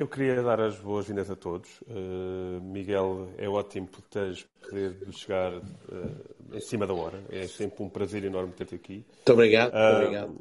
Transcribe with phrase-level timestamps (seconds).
[0.00, 1.68] Eu queria dar as boas-vindas a todos.
[1.82, 7.22] Uh, Miguel, é ótimo poderes poder chegar uh, em cima da hora.
[7.28, 9.04] É sempre um prazer enorme ter-te aqui.
[9.06, 9.74] Muito obrigado.
[9.74, 10.36] Muito obrigado.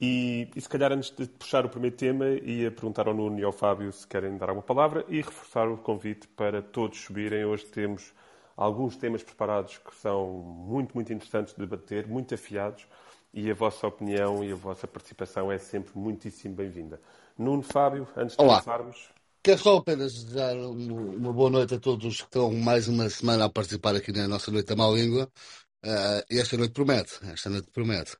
[0.00, 3.42] E, e, se calhar antes de puxar o primeiro tema, ia perguntar ao Nuno e
[3.42, 7.44] ao Fábio se querem dar alguma palavra e reforçar o convite para todos subirem.
[7.44, 8.14] Hoje temos
[8.56, 12.86] alguns temas preparados que são muito, muito interessantes de debater, muito afiados,
[13.34, 17.00] e a vossa opinião e a vossa participação é sempre muitíssimo bem-vinda.
[17.40, 18.62] Nuno, Fábio, antes de Olá.
[18.62, 19.08] começarmos.
[19.42, 23.50] Quero só apenas dar uma boa noite a todos que estão mais uma semana a
[23.50, 25.24] participar aqui na nossa Noite da Má Língua.
[25.82, 28.14] Uh, e esta noite promete, esta noite promete.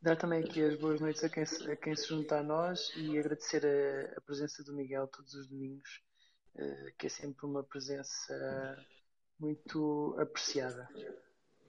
[0.00, 2.92] Dar também aqui as boas noites a quem se, a quem se junta a nós
[2.94, 6.04] e agradecer a, a presença do Miguel todos os domingos,
[6.54, 8.78] uh, que é sempre uma presença
[9.40, 10.88] muito apreciada.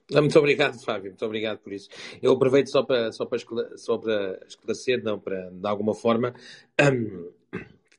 [0.09, 1.89] Muito obrigado, Fábio, muito obrigado por isso.
[2.21, 3.37] Eu aproveito só para, só para,
[4.47, 6.33] esclarecer, não, para, de alguma forma,
[6.79, 7.29] um,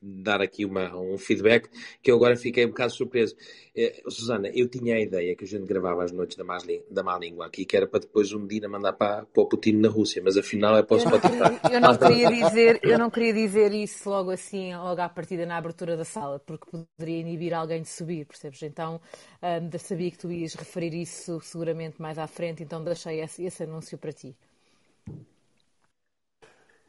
[0.01, 1.69] dar aqui uma, um feedback
[2.01, 3.35] que eu agora fiquei um bocado surpreso.
[3.75, 6.57] Eh, Susana, eu tinha a ideia que a gente gravava as noites da, má,
[6.89, 9.73] da má língua aqui, que era para depois um dia mandar para, para o Putin
[9.73, 11.59] na Rússia, mas afinal é para o Spotify.
[11.71, 15.57] Eu não, queria dizer, eu não queria dizer isso logo assim, logo à partida na
[15.57, 16.65] abertura da sala, porque
[16.97, 18.61] poderia inibir alguém de subir, percebes?
[18.63, 19.01] Então
[19.41, 23.63] um, sabia que tu ias referir isso seguramente mais à frente, então deixei esse, esse
[23.63, 24.35] anúncio para ti.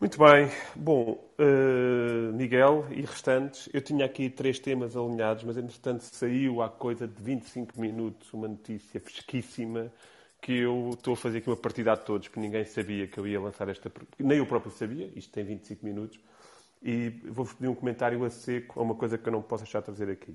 [0.01, 0.49] Muito bem.
[0.75, 6.71] Bom, uh, Miguel e restantes, eu tinha aqui três temas alinhados, mas entretanto saiu há
[6.71, 9.93] coisa de 25 minutos uma notícia fresquíssima
[10.41, 13.27] que eu estou a fazer aqui uma partida a todos, porque ninguém sabia que eu
[13.27, 13.93] ia lançar esta.
[14.19, 16.19] Nem eu próprio sabia, isto tem 25 minutos,
[16.83, 19.81] e vou-vos pedir um comentário a seco a uma coisa que eu não posso deixar
[19.81, 20.35] de trazer aqui.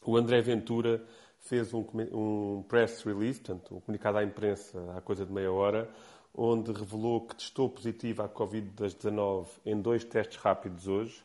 [0.00, 1.04] O André Ventura
[1.40, 5.90] fez um, um press release, portanto, um comunicado à imprensa há coisa de meia hora,
[6.34, 11.22] onde revelou que testou positivo à Covid-19 em dois testes rápidos hoje,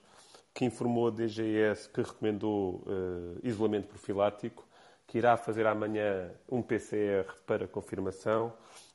[0.53, 4.65] que informou a DGS que recomendou uh, isolamento profilático,
[5.05, 8.53] que irá fazer amanhã um PCR para confirmação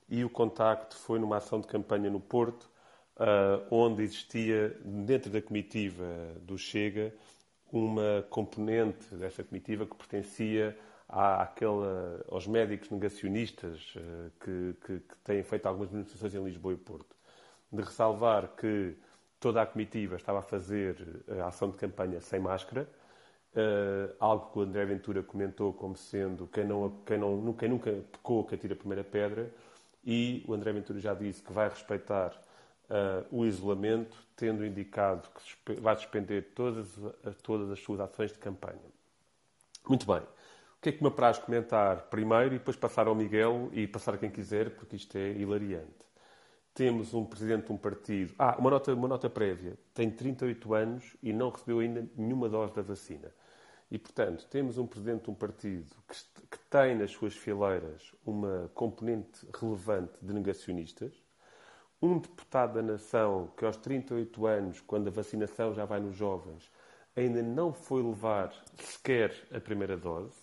[0.08, 2.64] e o contacto foi numa ação de campanha no Porto,
[3.16, 6.04] uh, onde existia, dentro da comitiva
[6.42, 7.14] do Chega,
[7.72, 10.76] uma componente dessa comitiva que pertencia
[11.10, 16.74] há aquela, aos médicos negacionistas uh, que, que, que, têm feito algumas manifestações em Lisboa
[16.74, 17.16] e Porto,
[17.72, 18.96] de ressalvar que
[19.40, 22.86] toda a comitiva estava a fazer eh, a ação de campanha sem máscara,
[24.18, 28.44] algo que o André Ventura comentou como sendo quem, não, quem, não, quem nunca pecou
[28.44, 29.50] que atira a primeira pedra,
[30.04, 32.36] e o André Ventura já disse que vai respeitar
[33.30, 35.28] o isolamento, tendo indicado
[35.64, 36.88] que vai suspender todas,
[37.42, 38.78] todas as suas ações de campanha.
[39.88, 40.22] Muito bem.
[40.80, 44.14] O que é que me apraz comentar primeiro e depois passar ao Miguel e passar
[44.14, 46.06] a quem quiser, porque isto é hilariante.
[46.72, 48.32] Temos um presidente de um partido.
[48.38, 49.76] Ah, uma nota, uma nota prévia.
[49.92, 53.30] Tem 38 anos e não recebeu ainda nenhuma dose da vacina.
[53.90, 56.16] E, portanto, temos um presidente de um partido que,
[56.50, 61.12] que tem nas suas fileiras uma componente relevante de negacionistas,
[62.00, 66.70] um deputado da nação que aos 38 anos, quando a vacinação já vai nos jovens,
[67.14, 70.39] ainda não foi levar sequer a primeira dose,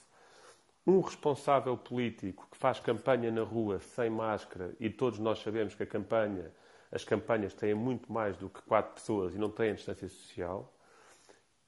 [0.88, 5.84] um responsável político que faz campanha na rua sem máscara, e todos nós sabemos que
[5.84, 6.50] a campanha,
[6.90, 10.74] as campanhas têm muito mais do que quatro pessoas e não têm distância social,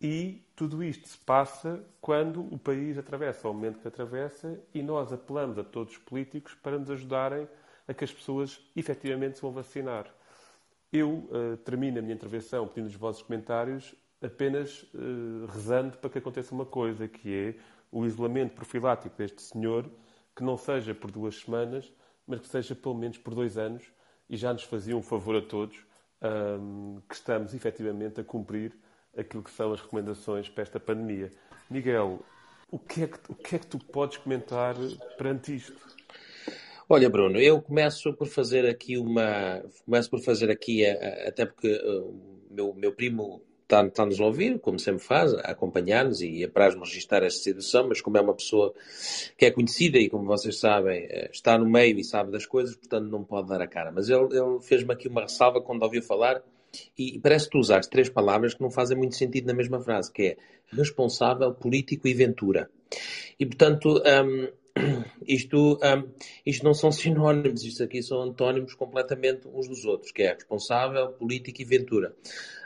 [0.02, 5.12] e tudo isto se passa quando o país atravessa o momento que atravessa e nós
[5.12, 7.46] apelamos a todos os políticos para nos ajudarem
[7.86, 10.06] a que as pessoas efetivamente se vão vacinar.
[10.94, 16.18] Eu uh, termino a minha intervenção pedindo os vossos comentários apenas uh, rezando para que
[16.18, 17.56] aconteça uma coisa, que é
[17.92, 19.90] o isolamento profilático deste senhor,
[20.36, 21.92] que não seja por duas semanas,
[22.26, 23.84] mas que seja pelo menos por dois anos,
[24.30, 25.84] e já nos fazia um favor a todos
[26.22, 28.78] um, que estamos efetivamente a cumprir
[29.18, 31.32] aquilo que são as recomendações para esta pandemia.
[31.70, 32.20] Miguel,
[32.72, 34.76] o que é que, o que, é que tu podes comentar
[35.18, 35.76] perante isto?
[36.88, 39.64] Olha, Bruno, eu começo por fazer aqui uma.
[39.86, 45.04] Começo por fazer aqui, até porque o meu, meu primo está-nos a ouvir, como sempre
[45.04, 48.74] faz, a acompanhar-nos e apraz-nos registrar esta situação, mas como é uma pessoa
[49.38, 52.76] que é conhecida e, como vocês sabem, eh, está no meio e sabe das coisas,
[52.76, 53.92] portanto não pode dar a cara.
[53.92, 56.42] Mas ele, ele fez-me aqui uma ressalva quando ouviu falar
[56.98, 60.12] e parece que tu usaste três palavras que não fazem muito sentido na mesma frase,
[60.12, 60.38] que é
[60.72, 62.70] responsável, político e ventura.
[63.40, 64.48] E, portanto, um,
[65.28, 66.12] isto, um,
[66.46, 71.10] isto não são sinónimos, isto aqui são antónimos completamente uns dos outros, que é responsável,
[71.14, 72.16] político e ventura.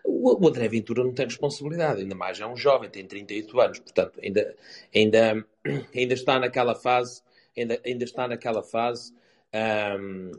[0.03, 3.79] O, o André Ventura não tem responsabilidade, ainda mais é um jovem, tem 38 anos,
[3.79, 4.55] portanto, ainda,
[4.93, 5.45] ainda,
[5.95, 7.21] ainda está naquela fase,
[7.57, 9.13] ainda, ainda está naquela fase,
[9.99, 10.31] um,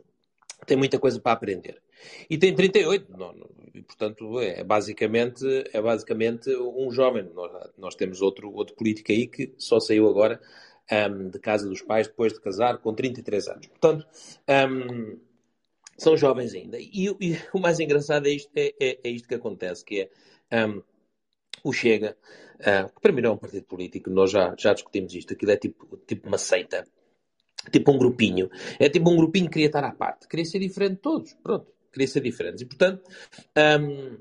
[0.67, 1.81] tem muita coisa para aprender.
[2.29, 3.11] e tem 38.
[3.11, 3.49] Não, não,
[3.83, 7.29] portanto, é basicamente, é basicamente um jovem.
[7.35, 10.41] Nós, nós temos outro, outro político aí que só saiu agora
[10.91, 13.67] um, de casa dos pais depois de casar com 33 anos.
[13.67, 14.07] Portanto,
[14.49, 15.19] um,
[15.97, 16.79] são jovens ainda.
[16.79, 20.09] E, e, o mais engraçado é isto, é, é, é isto que acontece, que
[20.51, 20.83] é um,
[21.63, 22.17] o Chega,
[22.61, 25.53] uh, que para mim não é um partido político, nós já, já discutimos isto, aquilo
[25.53, 26.87] é tipo, tipo uma seita,
[27.71, 28.51] tipo um grupinho.
[28.79, 31.73] É tipo um grupinho que queria estar à parte, queria ser diferente de todos, pronto,
[31.93, 32.63] queria ser diferente.
[32.63, 33.03] E portanto,
[33.81, 34.19] um,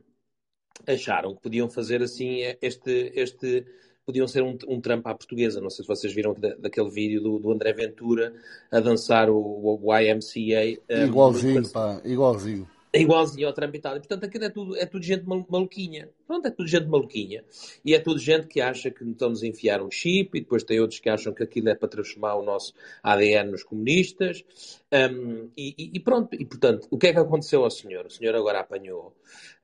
[0.87, 3.65] acharam que podiam fazer assim este, este
[4.05, 5.61] podiam ser um, um Trump à portuguesa.
[5.61, 8.33] Não sei se vocês viram da, daquele vídeo do, do, André Ventura
[8.71, 10.81] a dançar o, o YMCA.
[10.89, 12.69] Um, igualzinho, pá, igualzinho.
[12.91, 13.95] É igualzinho ao Trump e tal.
[13.95, 16.09] E, portanto, aquilo é tudo, é tudo gente maluquinha.
[16.33, 17.43] Pronto, é tudo gente maluquinha.
[17.85, 20.79] E é tudo gente que acha que estão-nos a enfiar um chip, e depois tem
[20.79, 24.43] outros que acham que aquilo é para transformar o nosso ADN nos comunistas.
[24.91, 28.07] Um, e, e, pronto, e portanto, o que é que aconteceu ao senhor?
[28.07, 29.15] O senhor agora apanhou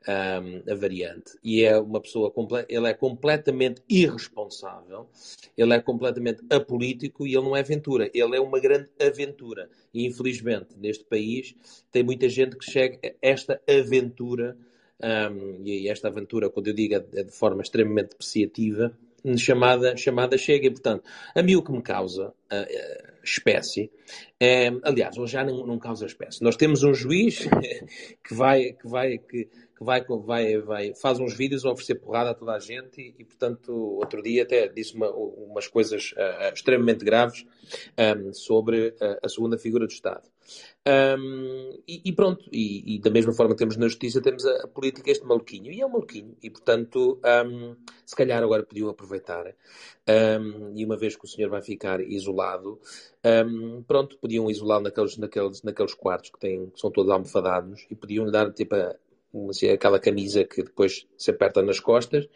[0.08, 2.32] um, a variante e é uma pessoa,
[2.68, 5.10] ele é completamente irresponsável,
[5.58, 9.70] ele é completamente apolítico e ele não é aventura, ele é uma grande aventura.
[9.94, 11.56] E infelizmente, neste país,
[11.92, 14.56] tem muita gente que chega a esta aventura,
[15.02, 18.94] um, e esta aventura, quando eu digo, é de forma extremamente depreciativa
[19.38, 20.68] chamada, chamada chega.
[20.68, 21.04] E, portanto,
[21.36, 23.92] a mim o que me causa uh, espécie,
[24.40, 26.44] é, aliás, hoje já não, não, causa espécie.
[26.44, 27.40] Nós temos um juiz
[28.24, 32.32] que vai, que vai, que, que vai, vai, vai, faz uns vídeos a oferecer porrada
[32.32, 36.54] a toda a gente e, e portanto, outro dia até disse uma, umas coisas uh,
[36.54, 37.46] extremamente graves
[37.98, 40.24] um, sobre a, a segunda figura do Estado.
[40.88, 44.64] Um, e, e, pronto, e, e, da mesma forma que temos na justiça, temos a,
[44.64, 47.76] a, política, este maluquinho, e é um maluquinho, e portanto, um,
[48.06, 52.80] se calhar agora podiam aproveitar, um, e uma vez que o senhor vai ficar isolado,
[53.88, 58.26] pronto, podiam isolá-lo naqueles, naqueles, naqueles quartos que, têm, que são todos almofadados, e podiam
[58.26, 58.96] lhe dar tipo a,
[59.50, 62.28] assim, aquela camisa que depois se aperta nas costas,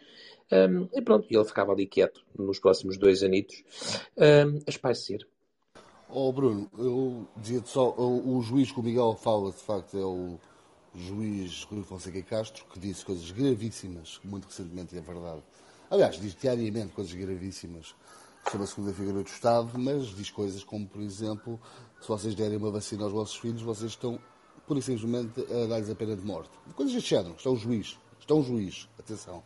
[0.92, 3.64] e pronto, e ele ficava ali quieto nos próximos dois anitos,
[4.16, 5.26] a espairecer.
[6.08, 10.38] Oh Bruno, eu dizia-te só, o, juiz que o Miguel fala, de facto, é o
[10.94, 15.42] juiz Rui Fonseca Castro, que disse coisas gravíssimas, muito recentemente, é verdade.
[15.90, 17.94] Aliás, diz diariamente coisas gravíssimas
[18.48, 21.58] sobre a segunda figura do Estado, mas diz coisas como, por exemplo,
[22.00, 24.18] se vocês derem uma vacina aos vossos filhos, vocês estão,
[24.66, 26.50] pura e simplesmente, a dar-lhes a pena de morte.
[26.74, 27.34] Coisas deste género.
[27.36, 27.98] Está um juiz.
[28.20, 28.88] Está um juiz.
[28.98, 29.42] Atenção.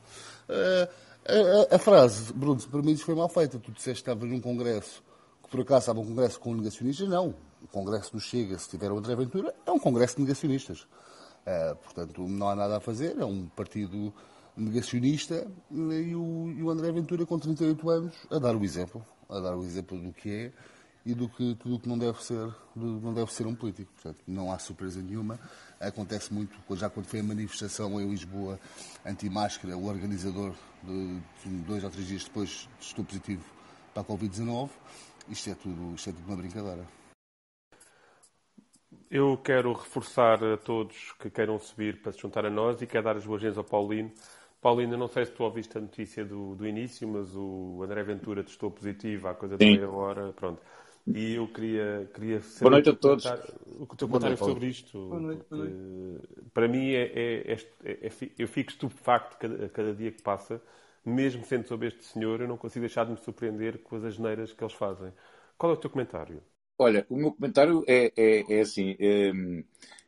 [0.49, 0.89] Uh,
[1.25, 3.59] a, a, a, frase, Bruno, se permites, foi mal feita.
[3.59, 5.03] Tu disseste que estavas num congresso
[5.49, 7.35] que por acaso estava um congresso com negacionistas, não.
[7.63, 10.83] O congresso do Chega, se tiver o André Ventura, é um congresso de negacionistas.
[10.83, 14.13] Uh, portanto, não há nada a fazer, é um partido
[14.55, 19.41] negacionista e o, e o, André Ventura, com 38 anos, a dar o exemplo, a
[19.41, 20.53] dar o exemplo do que é
[21.07, 23.91] e do que tudo o que não deve ser, não deve ser um político.
[23.95, 25.41] Portanto, não há surpresa nenhuma.
[25.81, 28.61] Acontece muito, já quando foi a manifestação em Lisboa
[29.07, 30.53] anti-máscara, o organizador,
[30.83, 31.21] de,
[31.67, 33.45] dois ou três dias depois, estou positivo
[33.95, 34.69] para a Covid-19
[35.31, 36.87] isto é tudo, isto é tudo uma brincadeira.
[39.11, 43.05] Eu quero reforçar a todos que queiram subir para se juntar a nós e quero
[43.05, 44.13] dar as boas-vindas ao Paulino.
[44.61, 48.43] Paulino, não sei se tu ouviste a notícia do, do início, mas o André Ventura
[48.43, 50.33] testou positivo há coisa de meia hora.
[50.33, 50.61] Pronto.
[51.07, 53.25] E eu queria, queria saber Boa noite a todos.
[53.25, 55.09] o que o teu comentário sobre isto.
[55.09, 56.21] Boa noite, boa noite.
[56.53, 60.61] Para mim, é, é, é, é, eu fico estupefacto cada, cada dia que passa
[61.09, 64.53] mesmo sendo sobre este senhor, eu não consigo deixar de me surpreender com as asneiras
[64.53, 65.13] que eles fazem.
[65.57, 66.43] Qual é o teu comentário?
[66.79, 68.97] Olha, o meu comentário é, é, é assim.
[69.01, 69.33] É,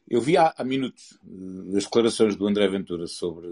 [0.09, 3.49] eu vi há, há minutos uh, as declarações do André Ventura sobre,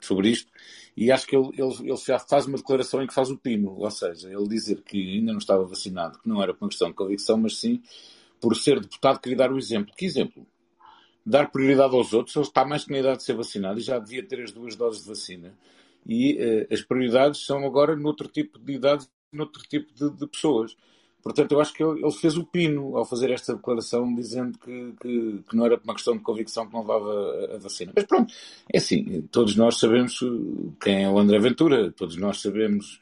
[0.00, 0.50] sobre isto
[0.96, 3.74] e acho que ele, ele, ele, já faz uma declaração em que faz o pino,
[3.78, 6.88] ou seja, ele dizer que ainda não estava vacinado, que não era por uma questão
[6.88, 7.82] de convicção, mas sim
[8.42, 9.94] por ser deputado, queria dar o exemplo.
[9.96, 10.44] Que exemplo?
[11.24, 13.98] Dar prioridade aos outros, ele está mais que na idade de ser vacinado e já
[14.00, 15.54] devia ter as duas doses de vacina
[16.06, 20.76] e uh, as prioridades são agora noutro tipo de idades, noutro tipo de, de, pessoas.
[21.22, 25.42] Portanto, eu acho que ele, fez o pino ao fazer esta declaração dizendo que, que,
[25.48, 27.10] que, não era uma questão de convicção que não levava
[27.52, 27.92] a, a, vacina.
[27.94, 28.34] Mas pronto,
[28.72, 30.18] é assim, todos nós sabemos
[30.82, 33.00] quem é o André Ventura, todos nós sabemos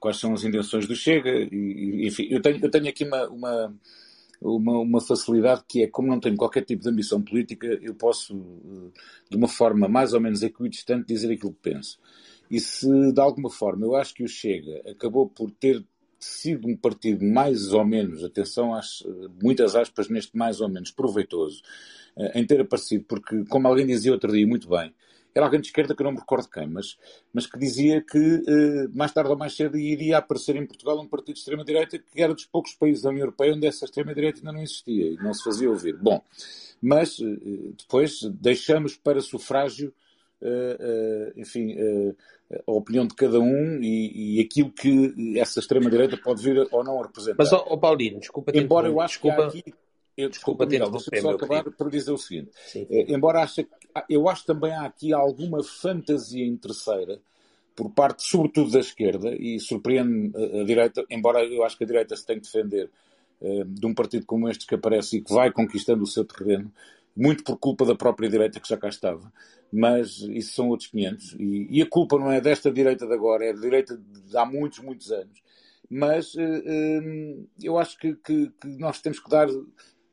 [0.00, 3.74] quais são as intenções do Chega, e, enfim, eu tenho, eu tenho aqui uma, uma
[4.40, 8.34] uma, uma, facilidade que é, como não tenho qualquer tipo de ambição política, eu posso,
[8.34, 9.00] eh,
[9.30, 11.98] de uma forma mais ou menos equidistante, dizer aquilo que penso.
[12.50, 15.84] E se, de alguma forma, eu acho que o Chega acabou por ter
[16.18, 19.04] sido um partido mais ou menos, atenção às
[19.40, 21.62] muitas aspas neste mais ou menos proveitoso,
[22.16, 24.92] eh, em ter aparecido, porque, como alguém dizia outro dia muito bem,
[25.34, 26.98] era alguém de esquerda que eu não me recordo quem, mas,
[27.32, 31.06] mas que dizia que uh, mais tarde ou mais cedo iria aparecer em Portugal um
[31.06, 34.52] partido de extrema-direita que era dos poucos países da União Europeia onde essa extrema-direita ainda
[34.52, 35.96] não existia e não se fazia ouvir.
[35.96, 36.24] Bom,
[36.82, 39.94] mas uh, depois deixamos para sufrágio,
[41.36, 41.76] enfim,
[42.66, 47.00] a opinião de cada um e, e aquilo que essa extrema-direita pode vir ou não
[47.00, 47.36] a representar.
[47.38, 49.36] Mas, oh, Paulino, desculpa Embora eu acho desculpa...
[49.36, 49.74] que há aqui
[50.18, 51.76] eu, desculpa, Miguel, deixa-me só acabar pedido.
[51.76, 52.50] para dizer o seguinte.
[52.74, 53.68] É, embora ache,
[54.10, 57.20] eu acho também há aqui alguma fantasia interesseira
[57.76, 61.86] por parte, sobretudo, da esquerda, e surpreende a, a direita, embora eu acho que a
[61.86, 62.90] direita se tem que defender
[63.40, 66.72] uh, de um partido como este que aparece e que vai conquistando o seu terreno,
[67.18, 69.32] muito por culpa da própria direita que já cá estava,
[69.72, 71.34] mas isso são outros 500.
[71.34, 74.46] E, e a culpa não é desta direita de agora, é da direita de há
[74.46, 75.42] muitos, muitos anos.
[75.90, 79.48] Mas uh, uh, eu acho que, que, que nós temos que dar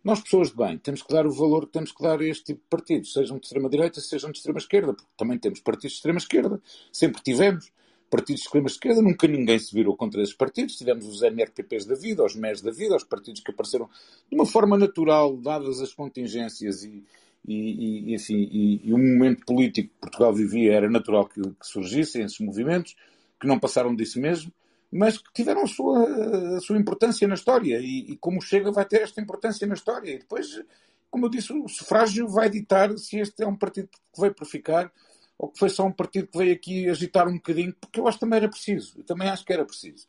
[0.03, 2.43] nós, pessoas de bem, temos que dar o valor que temos que dar a este
[2.45, 6.61] tipo de partidos, sejam de extrema-direita, sejam de extrema-esquerda, porque também temos partidos de extrema-esquerda,
[6.91, 7.71] sempre tivemos
[8.09, 12.23] partidos de extrema-esquerda, nunca ninguém se virou contra esses partidos, tivemos os MRPPs da vida,
[12.23, 13.89] os MES da vida, os partidos que apareceram
[14.29, 17.03] de uma forma natural, dadas as contingências e,
[17.47, 21.67] e, e, enfim, e, e o momento político que Portugal vivia, era natural que, que
[21.67, 22.95] surgissem esses movimentos,
[23.39, 24.51] que não passaram disso mesmo,
[24.91, 28.85] mas que tiveram a sua, a sua importância na história e, e, como Chega vai
[28.85, 30.11] ter esta importância na história.
[30.11, 30.61] E depois,
[31.09, 34.45] como eu disse, o sufrágio vai ditar se este é um partido que veio para
[34.45, 34.91] ficar
[35.37, 38.17] ou que foi só um partido que veio aqui agitar um bocadinho, porque eu acho
[38.17, 38.97] que também era preciso.
[38.97, 40.07] Eu também acho que era preciso.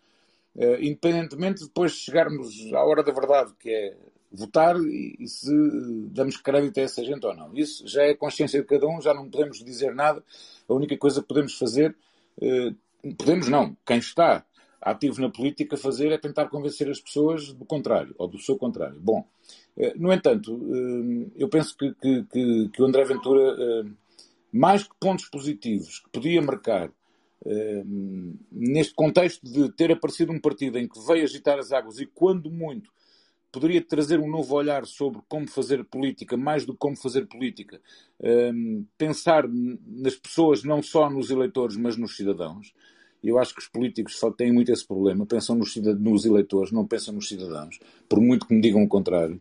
[0.54, 3.96] Uh, independentemente de depois chegarmos à hora da verdade, que é
[4.32, 5.52] votar e, e, se
[6.10, 7.54] damos crédito a essa gente ou não.
[7.54, 10.22] Isso já é consciência de cada um, já não podemos dizer nada.
[10.68, 11.94] A única coisa que podemos fazer,
[12.38, 14.44] uh, podemos não, quem está
[14.80, 18.96] ativo na política fazer é tentar convencer as pessoas do contrário, ou do seu contrário.
[19.00, 19.26] Bom,
[19.76, 23.84] eh, no entanto, eh, eu penso que, que, que, que o André Ventura, eh,
[24.52, 26.90] mais que pontos positivos que podia marcar
[28.50, 32.50] neste contexto de ter aparecido um partido em que veio agitar as águas e, quando
[32.50, 32.90] muito,
[33.52, 37.80] poderia trazer um novo olhar sobre como fazer política, mais do que como fazer política,
[38.98, 42.74] pensar nas pessoas, não só nos eleitores, mas nos cidadãos.
[43.22, 47.14] Eu acho que os políticos têm muito esse problema, pensam nos, nos eleitores, não pensam
[47.14, 49.40] nos cidadãos, por muito que me digam o contrário.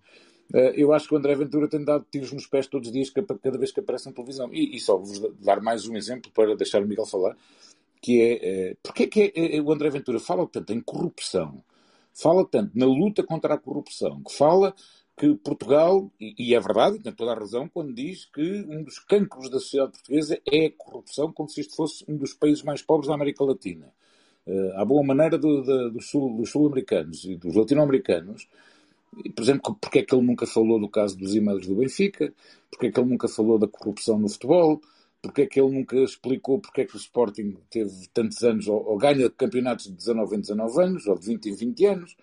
[0.53, 3.09] Uh, eu acho que o André Ventura tem dado tiros nos pés todos os dias,
[3.09, 4.53] cada vez que aparece na televisão.
[4.53, 7.35] E, e só vos dar mais um exemplo para deixar o Miguel falar,
[8.01, 11.63] que é, uh, porque é que é, é, o André Ventura fala tanto em corrupção,
[12.13, 14.73] fala tanto na luta contra a corrupção, que fala
[15.17, 19.49] que Portugal, e, é verdade, tem toda a razão, quando diz que um dos cancros
[19.49, 23.07] da sociedade portuguesa é a corrupção, como se isto fosse um dos países mais pobres
[23.07, 23.87] da América Latina.
[24.45, 28.47] Uh, à boa maneira do, do, do sul, dos sul-americanos e dos latino-americanos,
[29.35, 32.33] por exemplo, porque é que ele nunca falou do caso dos e-mails do Benfica,
[32.69, 34.81] porque é que ele nunca falou da corrupção no futebol,
[35.21, 38.85] porque é que ele nunca explicou porque é que o Sporting teve tantos anos, ou,
[38.85, 42.15] ou ganha campeonatos de 19 em 19 anos, ou de 20 em 20 anos,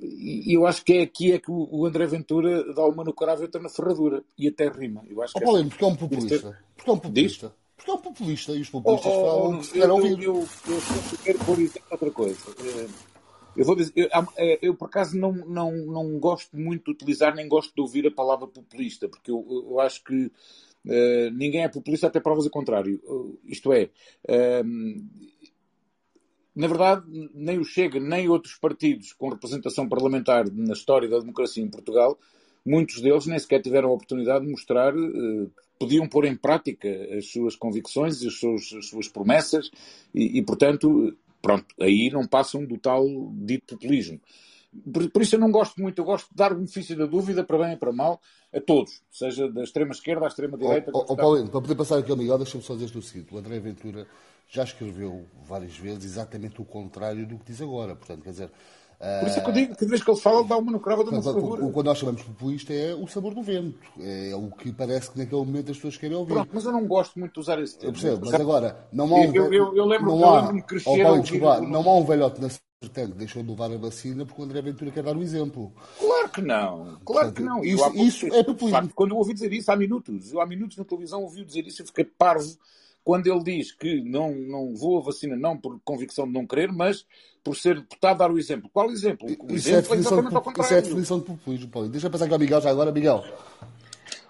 [0.00, 3.42] e eu acho que é aqui é que o André Ventura dá uma no cravo
[3.42, 4.22] e outra na ferradura.
[4.36, 5.02] E até rima.
[5.08, 6.58] Eu acho que oh, é, porque é um populista.
[6.76, 7.46] Porque é um populista.
[7.48, 7.54] Diz?
[7.76, 10.22] Porque é um populista e os populistas oh, oh, falam que se eu, ouvir.
[10.22, 11.58] Eu, eu, eu, quero pôr
[11.90, 12.36] outra coisa.
[13.56, 16.90] Eh, eu vou dizer, eu, eh, eu, por acaso não, não, não gosto muito de
[16.92, 21.62] utilizar, nem gosto de ouvir a palavra populista, porque eu, eu acho que uh, ninguém
[21.62, 23.00] é populista até provas ao contrário.
[23.04, 23.90] Uh, isto é,
[24.28, 24.64] uh,
[26.54, 27.04] na verdade,
[27.34, 32.18] nem o Chega, nem outros partidos com representação parlamentar na história da democracia em Portugal,
[32.64, 37.30] muitos deles nem sequer tiveram a oportunidade de mostrar que podiam pôr em prática as
[37.30, 39.70] suas convicções e as suas, as suas promessas
[40.14, 44.20] e, e, portanto, pronto, aí não passam do tal dito populismo.
[44.92, 47.42] Por, por, isso eu não gosto muito, eu gosto de dar o benefício da dúvida
[47.42, 48.20] para bem e para mal
[48.54, 50.92] a todos, seja da extrema esquerda à extrema direita.
[50.94, 53.58] Oh, oh, para poder passar aqui ao Miguel, deixa-me só dizer o seguinte: o André
[53.58, 54.06] Ventura
[54.48, 57.96] já escreveu várias vezes exatamente o contrário do que diz agora.
[57.96, 58.50] Portanto, quer dizer.
[59.00, 61.04] Por isso é que eu digo, cada vez que ele fala, dá uma no cravo
[61.04, 63.78] da O Quando nós chamamos populista é o sabor do vento.
[63.98, 66.34] É o que parece que naquele momento as pessoas querem ouvir.
[66.34, 67.88] Pronto, mas eu não gosto muito de usar esse termo.
[67.88, 69.34] Eu percebo, mas agora, não há um.
[69.34, 71.02] Eu, eu, eu lembro, lembro-me crescer.
[71.02, 72.48] Paulo, desculpa, não há um velhote na
[72.80, 75.70] Portanto, deixou de levar a vacina porque o André Ventura quer dar o exemplo.
[75.98, 76.98] Claro que não.
[77.04, 77.62] Claro Portanto, que não.
[77.62, 78.90] Isso, isso é populismo.
[78.94, 81.82] Quando eu ouvi dizer isso há minutos, eu há minutos na televisão ouvi dizer isso
[81.82, 82.56] e fiquei parvo
[83.04, 86.72] quando ele diz que não, não vou a vacina não por convicção de não querer,
[86.72, 87.06] mas
[87.42, 88.70] por ser deputado dar o exemplo.
[88.72, 89.26] Qual exemplo?
[89.26, 90.66] O isso, é exemplo é, é exatamente de, ao contrário.
[90.66, 91.88] Isso é a definição de populismo, Paulo.
[91.88, 92.92] Deixa eu passar com o Miguel já agora.
[92.92, 93.24] Miguel.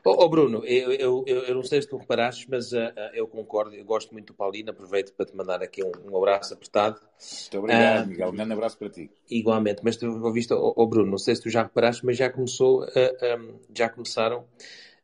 [0.03, 3.27] Oh, oh Bruno, eu, eu, eu, não sei se tu reparaste, mas uh, uh, eu
[3.27, 6.99] concordo, eu gosto muito do Paulino, aproveito para te mandar aqui um, um abraço apertado.
[6.99, 9.11] Muito obrigado, uh, Miguel, um grande abraço para ti.
[9.31, 12.31] Igualmente, mas tu ouviste, oh, oh Bruno, não sei se tu já reparaste, mas já
[12.31, 14.47] começou, um, já começaram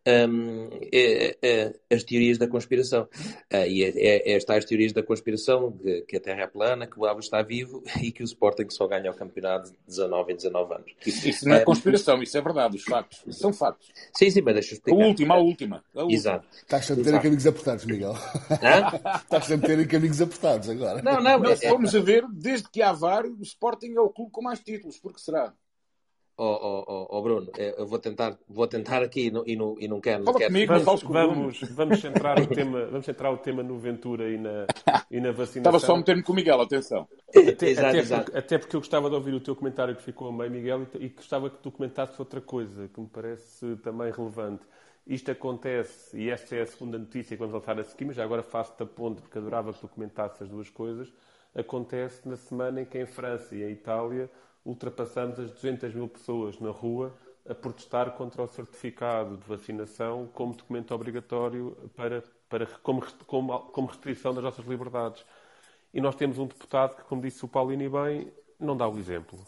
[0.07, 3.09] um, é, é, as teorias da conspiração.
[3.53, 6.99] Uh, e é, é, as teorias da conspiração, que, que, a Terra é plana, que
[6.99, 10.37] o Alves está vivo e que o Sporting só ganha o campeonato de 19 em
[10.37, 10.93] 19 anos.
[11.05, 13.37] Isso, isso não é conspiração, isso é verdade, os factos.
[13.37, 13.89] São factos.
[14.15, 15.03] Sim, sim, mas deixa eu explicar.
[15.03, 15.85] A última, a última.
[15.95, 16.13] A última.
[16.13, 16.47] Exato.
[16.55, 18.15] Estás a meter em caminhos apertados, Miguel.
[19.23, 21.03] Estás a meter em caminhos apertados agora.
[21.03, 24.31] Não, não, não fomos a ver, desde que há VAR, o Sporting é o clube
[24.31, 25.53] com mais títulos, porque será?
[26.39, 29.75] Oh, oh, oh, oh, Bruno, eu vou tentar, vou tentar aqui e não, e não,
[29.81, 30.23] e não quero.
[30.23, 30.53] Não quero.
[30.53, 34.67] Comigo, vamos, vamos, vamos, centrar o tema, vamos centrar o tema no Ventura e na,
[35.11, 35.61] e na vacinação.
[35.61, 37.09] Estava só a meter-me com o Miguel, atenção.
[37.31, 38.25] Até, exato, até, exato.
[38.25, 40.87] Porque, até, Porque, eu gostava de ouvir o teu comentário que ficou a meio, Miguel,
[41.01, 44.63] e, e gostava que tu comentasses outra coisa que me parece também relevante.
[45.07, 48.25] Isto acontece, e esta é a segunda notícia que vamos lançar a seguir, mas já
[48.25, 51.11] agora faço-te a ponte, porque adorava que tu comentasses as duas coisas.
[51.55, 54.29] Acontece na semana em que em França e em Itália
[54.67, 57.15] ultrapassamos as 200 mil pessoas na rua
[57.49, 63.87] a protestar contra o certificado de vacinação como documento obrigatório para, para, como, como, como
[63.87, 65.25] restrição das nossas liberdades.
[65.95, 69.39] E nós temos um deputado que, como disse o Paulino bem, não dá o exemplo.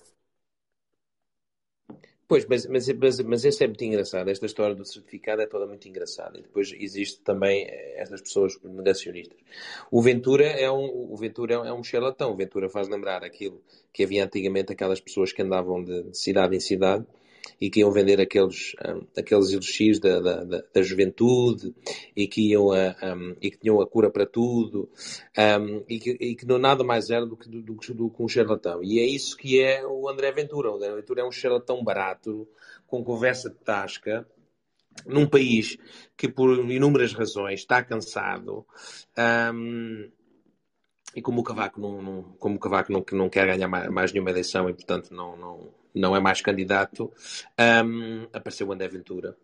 [2.29, 4.29] Pois, mas, mas, mas, mas esse é muito engraçado.
[4.29, 6.39] Esta história do certificado é toda muito engraçada.
[6.39, 7.67] E depois existe também
[7.97, 9.39] estas pessoas negacionistas.
[9.91, 12.33] O Ventura é um, o Ventura é um charlatão.
[12.33, 16.61] O Ventura faz lembrar aquilo que havia antigamente, aquelas pessoas que andavam de cidade em
[16.61, 17.07] cidade
[17.61, 21.75] e que iam vender aqueles, um, aqueles elixires da, da, da, da, juventude
[22.17, 24.89] e que, iam a, um, e que tinham a cura para tudo
[25.61, 28.23] um, e, que, e que não nada mais era do que, do, do, do que
[28.23, 28.83] um charlatão.
[28.83, 30.71] E é isso que é o André Ventura.
[30.71, 32.49] O André Ventura é um charlatão barato,
[32.87, 34.27] com conversa de tasca,
[35.07, 35.77] num país
[36.17, 38.67] que por inúmeras razões está cansado
[39.55, 40.11] um,
[41.15, 44.13] e como o Cavaco não, não, como o Cavaco não, não quer ganhar mais, mais
[44.13, 47.13] nenhuma eleição e portanto não, não, não é mais candidato,
[47.85, 49.37] um, apareceu o André Ventura,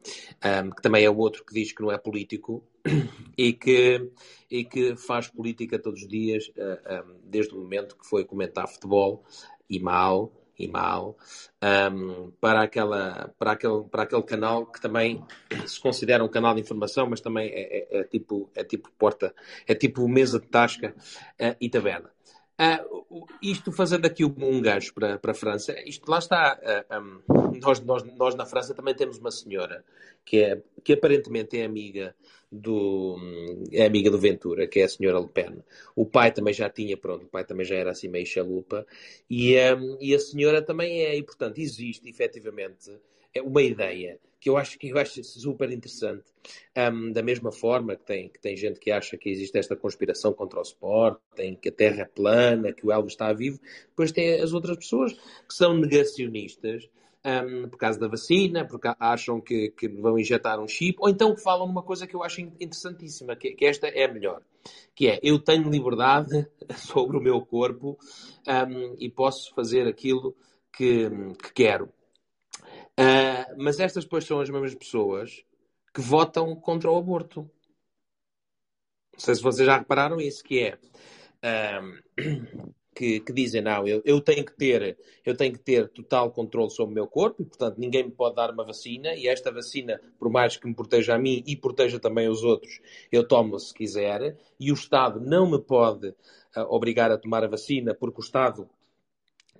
[0.64, 2.62] um, que também é outro que diz que não é político
[3.36, 4.10] e que,
[4.50, 8.24] e que faz política todos os dias, uh, ah, um, desde o momento que foi
[8.24, 9.24] comentar futebol,
[9.68, 11.16] e mal, e mal,
[12.40, 15.24] para, aquela, para, aquele, para aquele canal que também
[15.66, 19.34] se considera um canal de informação, mas também é, é, é tipo, é tipo porta,
[19.66, 20.95] é tipo mesa de tasca
[21.40, 22.10] uh, e taberna.
[22.60, 26.58] Uh, isto fazendo aqui um gancho para, para a França, isto lá está.
[26.90, 29.84] Uh, um, nós, nós, nós na França também temos uma senhora
[30.25, 32.14] que, é, que aparentemente é amiga
[32.50, 33.17] do
[33.73, 35.64] é amiga do Ventura, que é a senhora Le Pen.
[35.97, 38.86] O pai também já tinha, pronto, o pai também já era assim meio chalupa,
[39.28, 42.97] e, um, e a senhora também é, e portanto existe efetivamente
[43.34, 46.23] é uma ideia que eu acho que eu acho super interessante.
[46.76, 50.35] Um, da mesma forma que tem, que tem gente que acha que existe esta conspiração
[50.35, 54.13] contra o Sport, tem que a Terra é plana, que o Elvis está vivo, depois
[54.13, 56.87] tem as outras pessoas que são negacionistas.
[57.26, 61.35] Um, por causa da vacina, porque acham que, que, vão injetar um chip, ou então
[61.35, 64.43] que falam numa coisa que eu acho interessantíssima, que, que esta é a melhor,
[64.95, 67.97] que é eu tenho liberdade sobre o meu corpo
[68.47, 70.37] um, e posso fazer aquilo
[70.71, 71.09] que,
[71.43, 71.89] que quero.
[72.99, 75.45] Uh, mas estas depois são as mesmas pessoas
[75.93, 77.50] que votam contra o aborto.
[79.13, 80.78] Não sei se vocês já repararam isso, que é
[82.95, 86.71] que, que, dizem não, eu, eu, tenho que ter, eu tenho que ter total controle
[86.71, 90.00] sobre o meu corpo e, portanto, ninguém me pode dar uma vacina e esta vacina,
[90.19, 92.80] por mais que me proteja a mim e proteja também os outros,
[93.11, 96.15] eu tomo se quiser e o Estado não me pode uh,
[96.69, 98.69] obrigar a tomar a vacina porque o Estado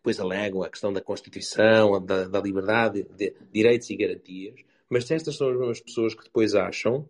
[0.05, 4.55] depois alegam a questão da Constituição, da, da liberdade, de direitos e garantias,
[4.87, 7.09] mas estas são as mesmas pessoas que depois acham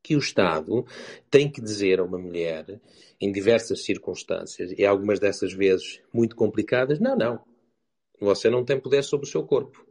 [0.00, 0.86] que o Estado
[1.28, 2.80] tem que dizer a uma mulher,
[3.20, 7.40] em diversas circunstâncias, e algumas dessas vezes muito complicadas, não, não,
[8.20, 9.84] você não tem poder sobre o seu corpo.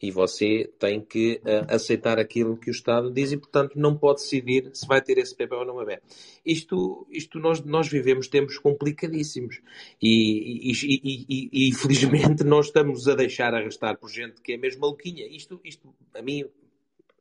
[0.00, 4.20] E você tem que uh, aceitar aquilo que o Estado diz e, portanto, não pode
[4.20, 6.00] decidir se vai ter esse bebê ou não bebê.
[6.44, 9.60] Isto, isto nós, nós vivemos tempos complicadíssimos
[10.00, 14.80] e, e, e, e, infelizmente, nós estamos a deixar arrastar por gente que é mesmo
[14.82, 15.26] maluquinha.
[15.26, 16.44] Isto, isto a mim,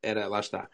[0.01, 0.69] era, lá está,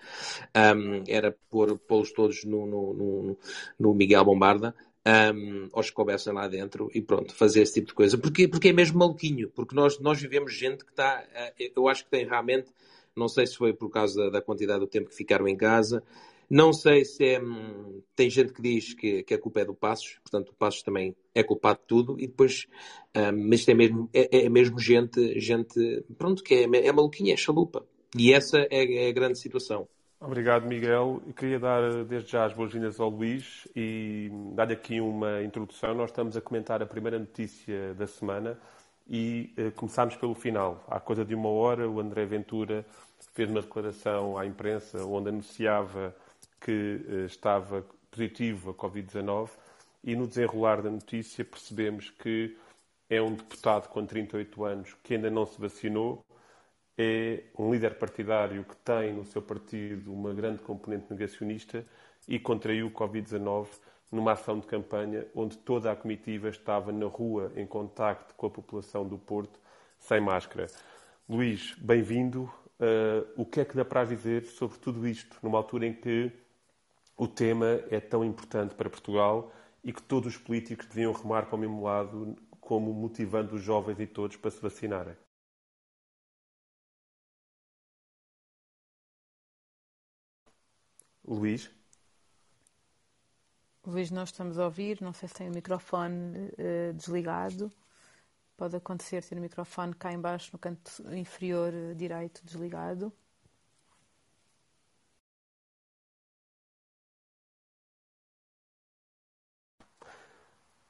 [0.75, 3.37] um, era pô-los todos no, no, no,
[3.79, 7.93] no Miguel Bombarda, um, aos que coubessem lá dentro e pronto, fazer esse tipo de
[7.93, 8.17] coisa.
[8.17, 12.05] Porque, porque é mesmo maluquinho, porque nós, nós vivemos gente que está, uh, eu acho
[12.05, 12.71] que tem realmente,
[13.15, 16.03] não sei se foi por causa da, da, quantidade do tempo que ficaram em casa,
[16.49, 19.73] não sei se é, hum, tem gente que diz que, que, a culpa é do
[19.73, 22.67] Passos, portanto o Passos também é culpado de tudo e depois,
[23.15, 27.37] um, mas é mesmo, é, é, mesmo gente, gente, pronto, que é, é maluquinha, é
[27.37, 27.85] chalupa.
[28.17, 29.87] E essa é, é a grande situação.
[30.25, 31.21] Obrigado, Miguel.
[31.27, 35.93] Eu queria dar desde já as boas-vindas ao Luís e dar-lhe aqui uma introdução.
[35.93, 38.57] Nós estamos a comentar a primeira notícia da semana
[39.07, 40.83] e uh, começámos pelo final.
[40.87, 42.83] Há coisa de uma hora, o André Ventura
[43.35, 46.15] fez uma declaração à imprensa onde anunciava
[46.59, 49.51] que uh, estava positivo a Covid-19
[50.03, 52.57] e no desenrolar da notícia percebemos que
[53.11, 56.24] é um deputado com 38 anos que ainda não se vacinou,
[56.97, 61.85] é um líder partidário que tem no seu partido uma grande componente negacionista
[62.27, 63.67] e contraiu o Covid-19
[64.11, 68.49] numa ação de campanha onde toda a comitiva estava na rua em contacto com a
[68.49, 69.59] população do Porto
[69.99, 70.67] sem máscara.
[71.27, 72.43] Luís, bem-vindo.
[72.79, 76.31] Uh, o que é que dá para dizer sobre tudo isto, numa altura em que
[77.17, 79.51] o tema é tão importante para Portugal
[79.83, 83.99] e que todos os políticos deviam remar para o mesmo lado, como motivando os jovens
[83.99, 85.15] e todos para se vacinarem?
[91.27, 91.69] Luís?
[93.85, 97.71] Luís, nós estamos a ouvir, não sei se tem o microfone uh, desligado.
[98.57, 103.13] Pode acontecer ter o microfone cá embaixo no canto inferior uh, direito desligado.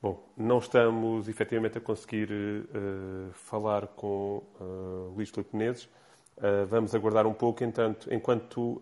[0.02, 5.90] Bom, não estamos efetivamente a conseguir uh, falar com uh, Luís Filipe Menezes.
[6.38, 8.82] Uh, vamos aguardar um pouco, entanto, enquanto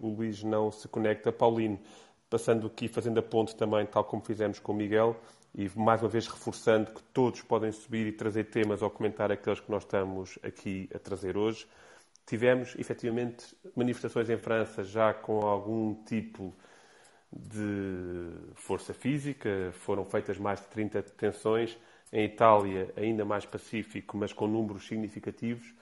[0.00, 1.30] o Luís não se conecta.
[1.32, 1.78] Paulino,
[2.28, 5.16] passando aqui, fazendo a ponte também, tal como fizemos com o Miguel,
[5.54, 9.60] e mais uma vez reforçando que todos podem subir e trazer temas ou comentar aqueles
[9.60, 11.66] que nós estamos aqui a trazer hoje.
[12.26, 16.54] Tivemos, efetivamente, manifestações em França já com algum tipo
[17.32, 21.78] de força física, foram feitas mais de 30 detenções.
[22.10, 25.74] Em Itália, ainda mais pacífico, mas com números significativos.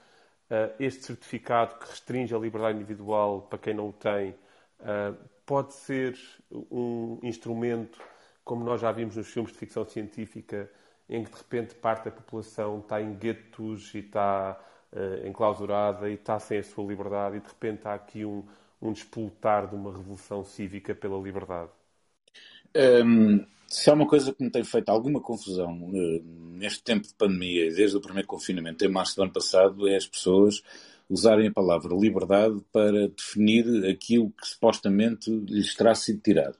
[0.49, 4.35] Ah, este certificado que restringe a liberdade individual para quem não o tem
[4.79, 5.13] ah,
[5.45, 6.17] pode ser
[6.51, 8.01] um instrumento,
[8.43, 10.69] como nós já vimos nos filmes de ficção científica,
[11.09, 14.59] em que de repente parte da população está em guetos e está
[14.91, 18.45] uh, enclausurada e está sem a sua liberdade e de repente há aqui um,
[18.81, 21.71] um despoltar de uma revolução cívica pela liberdade?
[22.75, 27.13] Um, se há uma coisa que me tem feito alguma confusão uh, neste tempo de
[27.13, 30.63] pandemia, desde o primeiro confinamento em março do ano passado, é as pessoas
[31.09, 36.57] usarem a palavra liberdade para definir aquilo que supostamente lhes terá sido tirado.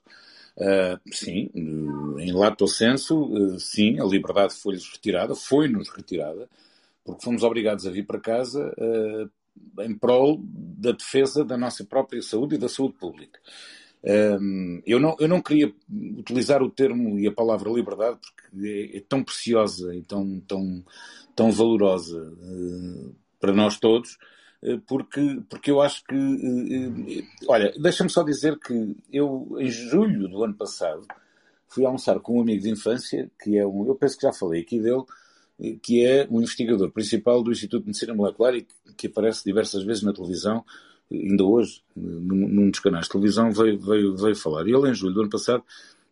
[0.57, 6.49] Uh, sim, em lato senso, sim, a liberdade foi-lhes retirada, foi-nos retirada,
[7.03, 8.73] porque fomos obrigados a vir para casa
[9.79, 13.39] em prol da defesa da nossa própria saúde e da saúde pública.
[14.85, 15.73] Eu, não, eu não queria
[16.17, 20.83] utilizar o termo e a palavra liberdade porque é, é tão preciosa e tão, tão,
[21.35, 22.33] tão valorosa
[23.39, 24.17] para nós todos,
[24.61, 26.15] eh, porque, porque eu acho que.
[26.15, 31.05] Eh, olha, deixa-me só dizer que eu, em julho do ano passado,
[31.67, 33.87] fui almoçar com um amigo de infância, que é um.
[33.87, 35.03] Eu penso que já falei aqui dele,
[35.81, 40.03] que é o investigador principal do Instituto de Medicina Molecular e que aparece diversas vezes
[40.03, 40.65] na televisão,
[41.11, 44.67] ainda hoje, num dos canais de televisão, veio, veio, veio falar.
[44.67, 45.63] E ele, em julho do ano passado,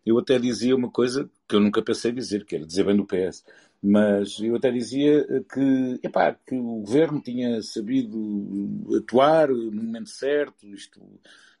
[0.04, 3.04] eu até dizia uma coisa que eu nunca pensei dizer, que era dizer bem do
[3.04, 3.44] PS.
[3.82, 10.66] Mas eu até dizia que, epá, que o governo tinha sabido atuar no momento certo,
[10.66, 11.00] isto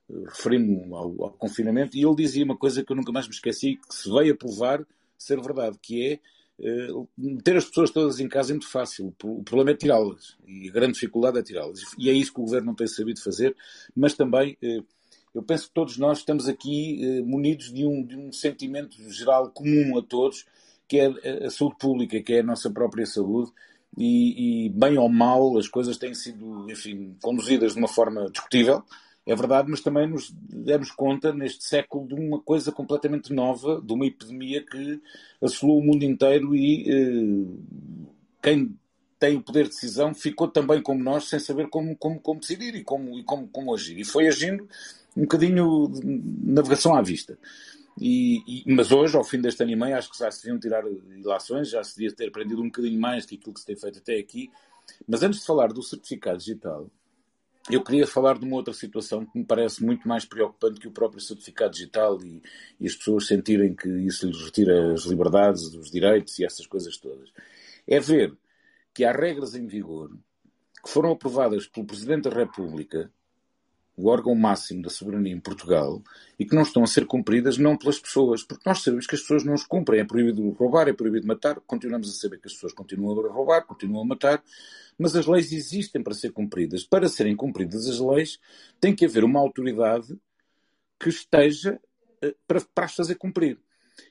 [0.08, 3.76] referindo-me ao, ao, confinamento, e ele dizia uma coisa que eu nunca mais me esqueci,
[3.76, 4.86] que se veio a provar
[5.18, 6.20] ser verdade, que é
[6.60, 9.14] uh, meter as pessoas todas em casa é muito fácil.
[9.22, 11.80] O problema é tirá-las, e a grande dificuldade é tirá-las.
[11.98, 13.56] E é isso que o governo não tem sabido fazer,
[13.94, 14.56] mas também.
[14.62, 14.84] Uh,
[15.34, 19.50] eu penso que todos nós estamos aqui uh, munidos de um, de um sentimento geral
[19.50, 20.46] comum a todos,
[20.88, 23.52] que é a saúde pública, que é a nossa própria saúde,
[23.98, 28.82] e, e, bem ou mal as coisas têm sido, enfim, conduzidas de uma forma discutível,
[29.26, 33.92] é verdade, mas também nos demos conta neste século de uma coisa completamente nova, de
[33.92, 35.02] uma epidemia que
[35.42, 37.46] assolou o mundo inteiro e eh,
[38.40, 38.78] quem
[39.18, 42.76] tem o poder de decisão ficou também como nós sem saber como, como, como decidir
[42.76, 43.98] e como, e como, como agir.
[43.98, 44.68] E foi agindo
[45.16, 47.36] um bocadinho de navegação à vista.
[48.00, 50.60] E, e, mas hoje, ao fim deste ano e meio, acho que já se deviam
[50.60, 50.84] tirar
[51.16, 53.98] ilações, já se devia ter aprendido um bocadinho mais que aquilo que se tem feito
[53.98, 54.50] até aqui.
[55.08, 56.88] Mas antes de falar do certificado digital,
[57.70, 60.92] eu queria falar de uma outra situação que me parece muito mais preocupante que o
[60.92, 62.42] próprio certificado digital e,
[62.78, 66.96] e as pessoas sentirem que isso lhes retira as liberdades, os direitos e essas coisas
[66.96, 67.32] todas.
[67.86, 68.36] É ver
[68.94, 70.10] que há regras em vigor
[70.82, 73.10] que foram aprovadas pelo Presidente da República
[73.96, 76.02] o órgão máximo da soberania em Portugal
[76.38, 79.22] e que não estão a ser cumpridas não pelas pessoas, porque nós sabemos que as
[79.22, 80.00] pessoas não os cumprem.
[80.00, 83.64] É proibido roubar, é proibido matar, continuamos a saber que as pessoas continuam a roubar,
[83.64, 84.42] continuam a matar,
[84.98, 86.84] mas as leis existem para ser cumpridas.
[86.84, 88.38] Para serem cumpridas as leis,
[88.78, 90.14] tem que haver uma autoridade
[91.00, 91.80] que esteja
[92.22, 93.58] eh, para, para as fazer cumprir.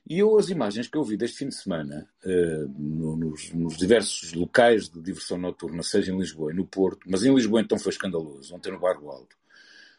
[0.07, 4.33] E eu, as imagens que eu vi deste fim de semana, uh, nos, nos, diversos
[4.33, 7.91] locais de diversão noturna, seja em Lisboa e no Porto, mas em Lisboa então foi
[7.91, 9.35] escandaloso, ontem no Bairro Alto,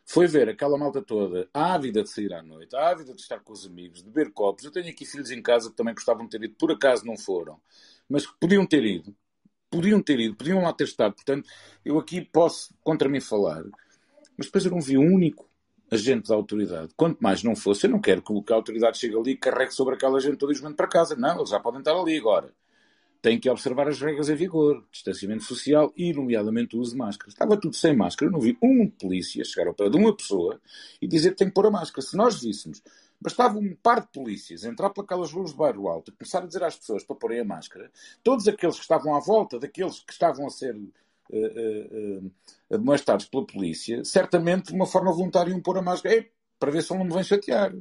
[0.07, 3.66] foi ver aquela malta toda ávida de sair à noite, ávida de estar com os
[3.66, 4.64] amigos, de beber copos.
[4.64, 7.16] Eu tenho aqui filhos em casa que também gostavam de ter ido, por acaso não
[7.19, 7.61] foram,
[8.09, 9.14] mas que podiam ter ido.
[9.69, 11.14] Podiam ter ido, podiam lá ter estado.
[11.14, 11.49] Portanto,
[11.85, 13.64] eu aqui posso contra mim falar,
[14.37, 15.51] mas depois eu não vi um único
[15.90, 16.95] agente da autoridade.
[16.97, 19.97] Quanto mais não fosse, eu não quero que a autoridade chegue ali e carregue sobre
[19.97, 21.16] aquela gente toda e os mande para casa.
[21.16, 22.55] Não, eles já podem estar ali agora
[23.27, 27.29] tem que observar as regras em vigor, distanciamento social e, nomeadamente, o uso de máscara.
[27.29, 30.61] Estava tudo sem máscara, não vi um polícia chegar ao pé de uma pessoa
[31.03, 32.07] e dizer que tem que pôr a máscara.
[32.07, 32.81] Se nós víssemos,
[33.21, 36.47] bastava um par de polícias entrar por aquelas ruas do bairro alto e começar a
[36.47, 37.91] dizer às pessoas para porem a máscara,
[38.23, 40.87] todos aqueles que estavam à volta daqueles que estavam a ser uh,
[41.33, 42.31] uh, uh,
[42.71, 46.25] admoestados pela polícia, certamente, de uma forma voluntária, iam pôr a máscara
[46.61, 47.75] para ver se ele não me vem chatear.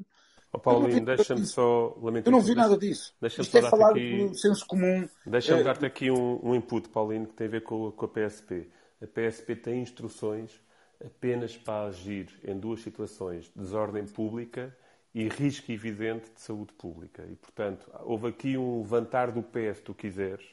[0.56, 2.32] Oh, Paulinho, deixa-me só lamentar.
[2.34, 3.14] Eu não vi nada disso.
[3.20, 4.34] Deixa-me só é falar aqui...
[4.36, 5.08] senso comum.
[5.26, 5.64] Deixa-me é...
[5.64, 8.70] dar-te aqui um, um, input, Paulinho, que tem a ver com, com a PSP.
[9.02, 10.60] A PSP tem instruções
[11.04, 14.76] apenas para agir em duas situações: desordem pública
[15.14, 17.24] e risco evidente de saúde pública.
[17.30, 20.46] E, portanto, houve aqui um levantar do pé, se tu quiseres,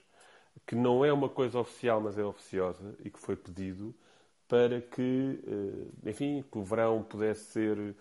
[0.67, 3.95] que não é uma coisa oficial, mas é oficiosa e que foi pedido
[4.49, 7.97] para que, eh, enfim, que o verão pudesse ser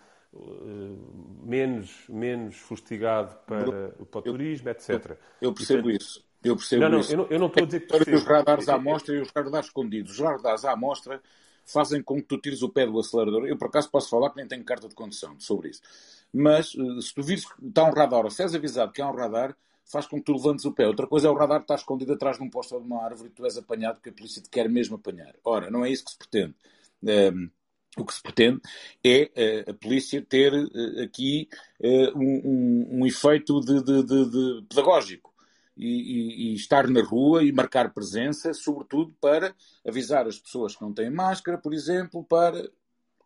[1.44, 5.18] menos, menos fustigado para, para o turismo, etc.
[5.40, 6.24] Eu percebo Portanto, isso.
[6.42, 7.12] Eu percebo não, não, isso.
[7.12, 8.16] Eu não, eu não estou a dizer que percebo.
[8.16, 10.12] Os radares à amostra e os radares escondidos.
[10.12, 11.20] Os radares à amostra
[11.64, 13.46] fazem com que tu tires o pé do acelerador.
[13.46, 15.82] Eu, por acaso, posso falar que nem tenho carta de condução sobre isso.
[16.32, 19.08] Mas, eh, se tu vires que está um radar, ou se és avisado que há
[19.08, 20.86] um radar, faz com que tu levantes o pé.
[20.86, 23.28] Outra coisa é o radar estar escondido atrás de um posto ou de uma árvore
[23.28, 25.34] e tu és apanhado porque a polícia te quer mesmo apanhar.
[25.44, 26.54] Ora, não é isso que se pretende.
[27.02, 27.50] Um, ehm,
[27.96, 28.60] o que se pretende
[29.04, 29.30] é
[29.66, 31.48] uh, a polícia ter uh, aqui
[31.80, 35.32] uh, um, um, um, efeito de, de, de, de pedagógico
[35.76, 39.54] e, e, e, estar na rua e marcar presença, sobretudo para
[39.86, 42.70] avisar as pessoas que não têm máscara, por exemplo, para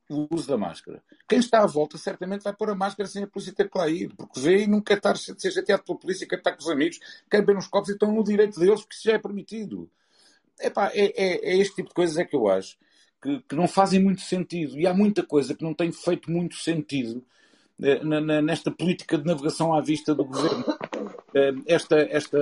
[0.08, 1.02] o uso da máscara.
[1.28, 3.88] Quem está à volta certamente vai pôr a máscara sem a polícia ter que lá
[3.88, 6.68] ir, porque vê e não quer estar, ser chateado pela polícia, quer estar com os
[6.68, 7.00] amigos,
[7.30, 9.90] quer beber uns copos e estão no direito deles, porque isso já é permitido.
[10.60, 12.76] Epá, é, é, é este tipo de coisas é que eu acho
[13.22, 14.78] que, que, não fazem muito sentido.
[14.78, 17.24] E há muita coisa que não tem feito muito sentido
[17.80, 20.64] eh, na, na, nesta política de navegação à vista do governo.
[21.34, 22.38] Eh, esta, esta,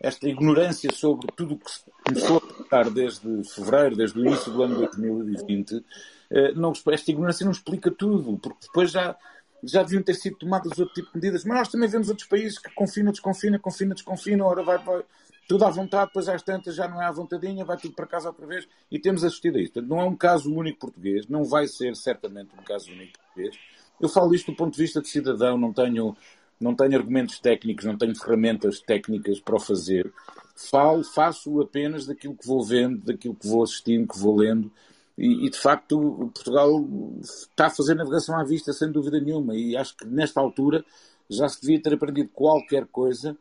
[0.00, 4.52] esta ignorância sobre tudo o que se começou a passar desde fevereiro, desde o início
[4.52, 5.84] do ano 2020,
[6.30, 9.16] eh, não, esta ignorância não explica tudo, porque depois já,
[9.62, 11.44] já deviam ter sido tomadas outro tipo de medidas.
[11.44, 15.02] Mas nós também vemos outros países que confinam, desconfinam, confinam, desconfinam, ora vai, vai
[15.48, 18.28] tudo à vontade, depois às tantas já não é à vontadinha, vai tudo para casa
[18.28, 19.72] outra vez e temos assistido a isto.
[19.72, 23.58] Portanto, não é um caso único português, não vai ser certamente um caso único português.
[23.98, 26.14] Eu falo isto do ponto de vista de cidadão, não tenho,
[26.60, 30.12] não tenho argumentos técnicos, não tenho ferramentas técnicas para o fazer.
[30.54, 34.70] Falo, faço apenas daquilo que vou vendo, daquilo que vou assistindo, que vou lendo.
[35.16, 36.84] E, e, de facto, Portugal
[37.22, 39.56] está a fazer navegação à vista, sem dúvida nenhuma.
[39.56, 40.84] E acho que nesta altura
[41.28, 43.36] já se devia ter aprendido qualquer coisa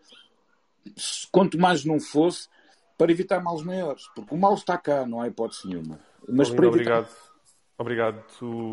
[1.32, 2.48] quanto mais não fosse,
[2.98, 4.08] para evitar males maiores.
[4.16, 6.00] Porque o mal está cá, não há hipótese nenhuma.
[6.28, 7.00] Mas Lindo, evitar...
[7.00, 7.28] Obrigado.
[7.80, 8.24] Obrigado,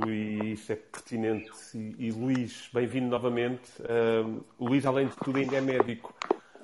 [0.09, 1.53] e isso é pertinente.
[1.75, 3.71] E, e Luís, bem-vindo novamente.
[3.83, 6.15] Uh, Luís, além de tudo, ainda é médico.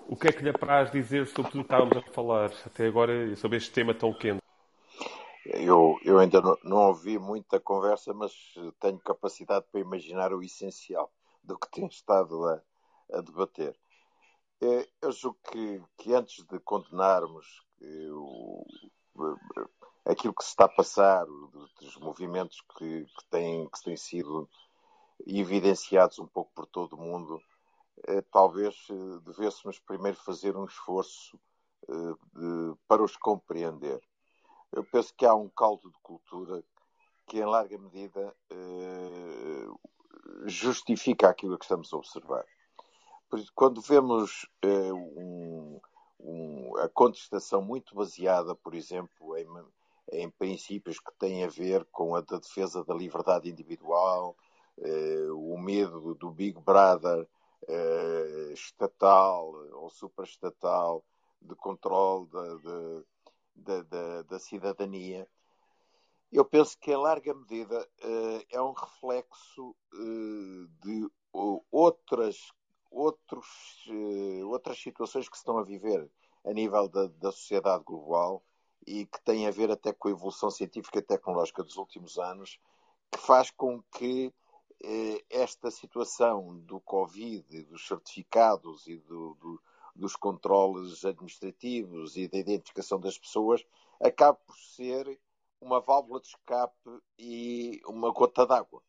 [0.09, 3.37] O que é que lhe apraz dizer sobre tudo que estávamos a falar até agora,
[3.37, 4.41] sobre este tema tão quente?
[5.45, 8.33] Eu, eu ainda não, não ouvi muita conversa, mas
[8.81, 11.13] tenho capacidade para imaginar o essencial
[11.45, 12.63] do que tem estado a,
[13.13, 13.77] a debater.
[14.63, 17.65] É, eu julgo que, que antes de condenarmos
[18.13, 18.67] o,
[20.05, 21.25] aquilo que se está a passar,
[21.81, 24.49] dos movimentos que, que, têm, que têm sido
[25.27, 27.41] evidenciados um pouco por todo o mundo,
[28.07, 31.39] eh, talvez eh, devêssemos primeiro fazer um esforço
[31.89, 34.01] eh, para os compreender.
[34.73, 36.63] Eu penso que há um caldo de cultura
[37.27, 38.35] que, em larga medida,
[40.47, 42.45] justifica aquilo que estamos a observar
[43.55, 45.81] quando vemos uh, um,
[46.19, 49.47] um, a contestação muito baseada, por exemplo, em,
[50.13, 54.37] em, princípios que têm a ver com a da defesa da liberdade individual,
[54.79, 57.29] uh, o medo do Big Brother
[57.69, 61.05] uh, estatal ou supraestatal
[61.41, 63.03] de controle da,
[63.55, 65.27] da, da, da, cidadania,
[66.31, 67.89] eu penso que, em larga medida,
[68.51, 69.75] é um reflexo
[70.81, 71.11] de
[71.73, 72.53] outras
[72.91, 73.47] outros,
[73.89, 76.11] uh, outras situações que se estão a viver
[76.45, 78.43] a nível da, da sociedade global
[78.87, 82.59] e que têm a ver até com a evolução científica e tecnológica dos últimos anos,
[83.11, 84.33] que faz com que
[84.83, 89.63] eh, esta situação do Covid, dos certificados e do, do,
[89.95, 93.65] dos controles administrativos e da identificação das pessoas
[94.01, 95.21] acaba por ser
[95.61, 98.83] uma válvula de escape e uma gota d'água.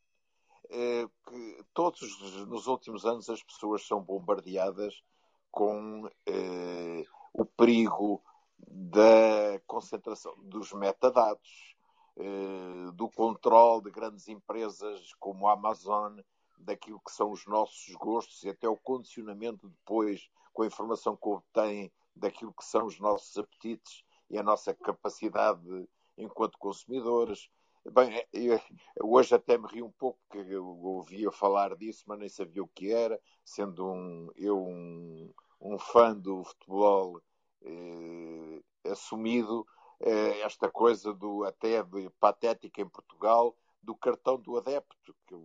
[0.73, 1.99] Eh, que todos
[2.47, 5.03] nos últimos anos as pessoas são bombardeadas
[5.51, 7.03] com eh,
[7.33, 8.23] o perigo
[8.57, 11.75] da concentração dos metadados,
[12.15, 16.17] eh, do controle de grandes empresas como a Amazon,
[16.57, 21.27] daquilo que são os nossos gostos e até o condicionamento depois com a informação que
[21.27, 25.85] obtêm daquilo que são os nossos apetites e a nossa capacidade
[26.17, 27.49] enquanto consumidores.
[27.83, 28.59] Bem, eu,
[29.01, 32.67] hoje até me ri um pouco porque eu ouvia falar disso, mas nem sabia o
[32.67, 37.19] que era, sendo um, eu um, um fã do futebol
[37.63, 39.65] eh, assumido,
[39.99, 45.35] eh, esta coisa do até de patética em Portugal do cartão do adepto, que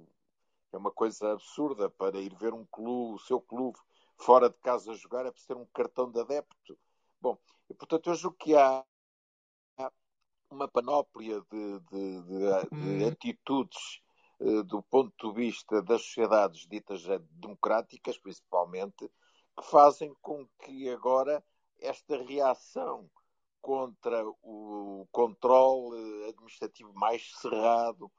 [0.73, 3.79] é uma coisa absurda para ir ver um clube, o seu clube
[4.19, 6.79] fora de casa jogar é preciso ter um cartão de adepto.
[7.19, 7.39] Bom,
[7.71, 8.85] e, portanto eu julgo que há
[10.51, 13.09] uma panóplia de, de, de, de hum.
[13.09, 14.01] atitudes
[14.41, 19.11] uh, do ponto de vista das sociedades ditas democráticas, principalmente,
[19.57, 21.43] que fazem com que agora
[21.81, 23.11] esta reação
[23.61, 28.11] contra o controle administrativo mais cerrado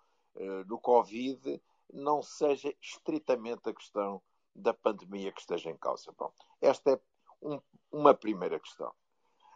[0.67, 1.59] do Covid
[1.91, 4.21] não seja estritamente a questão
[4.55, 6.11] da pandemia que esteja em causa.
[6.17, 6.99] Bom, esta é
[7.41, 7.61] um,
[7.91, 8.93] uma primeira questão.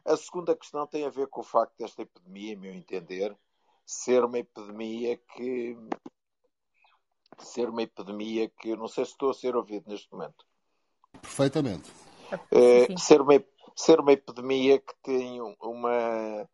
[0.05, 3.35] A segunda questão tem a ver com o facto desta epidemia, a meu entender,
[3.85, 5.77] ser uma epidemia que
[7.39, 10.45] ser uma epidemia que não sei se estou a ser ouvido neste momento.
[11.21, 11.91] Perfeitamente.
[12.51, 13.43] É, ser, uma,
[13.75, 16.49] ser uma epidemia que tem uma,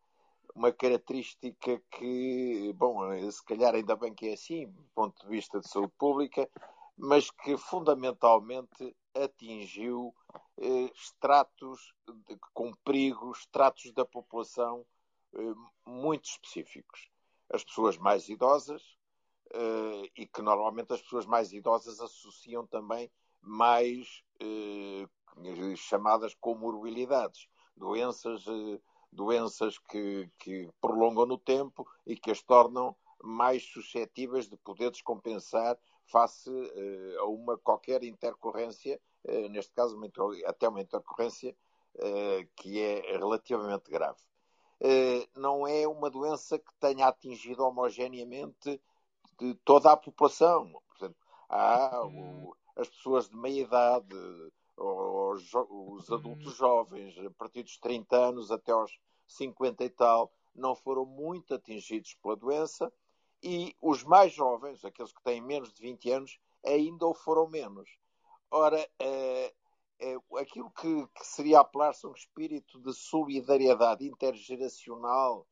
[0.54, 2.98] uma característica que, bom,
[3.30, 6.48] se calhar ainda bem que é assim, do ponto de vista de saúde pública,
[6.96, 10.12] mas que fundamentalmente atingiu
[10.58, 14.84] eh, estratos de, com perigo, estratos da população
[15.34, 15.54] eh,
[15.86, 17.08] muito específicos.
[17.50, 18.82] As pessoas mais idosas,
[19.50, 25.06] eh, e que normalmente as pessoas mais idosas associam também mais eh,
[25.76, 33.64] chamadas comorbilidades, doenças, eh, doenças que, que prolongam no tempo e que as tornam mais
[33.64, 39.00] suscetíveis de poder descompensar face uh, a uma qualquer intercorrência,
[39.50, 40.08] neste caso uma,
[40.46, 41.54] até uma intercorrência
[41.96, 44.20] uh, que é relativamente grave.
[45.36, 48.80] não é uma doença que tenha atingido homogeneamente
[49.64, 50.70] toda a população.
[50.88, 51.16] Portanto,
[51.48, 54.14] há o, as pessoas de meia idade,
[54.76, 60.74] os, os adultos jovens, a partir dos 30 anos até aos 50 e tal, não
[60.74, 62.92] foram muito atingidos pela doença
[63.42, 67.88] e os mais jovens, aqueles que têm menos de 20 anos, ainda o foram menos.
[68.50, 69.54] Ora, é,
[70.00, 75.46] é, aquilo que, que seria apelar-se a um espírito de solidariedade intergeracional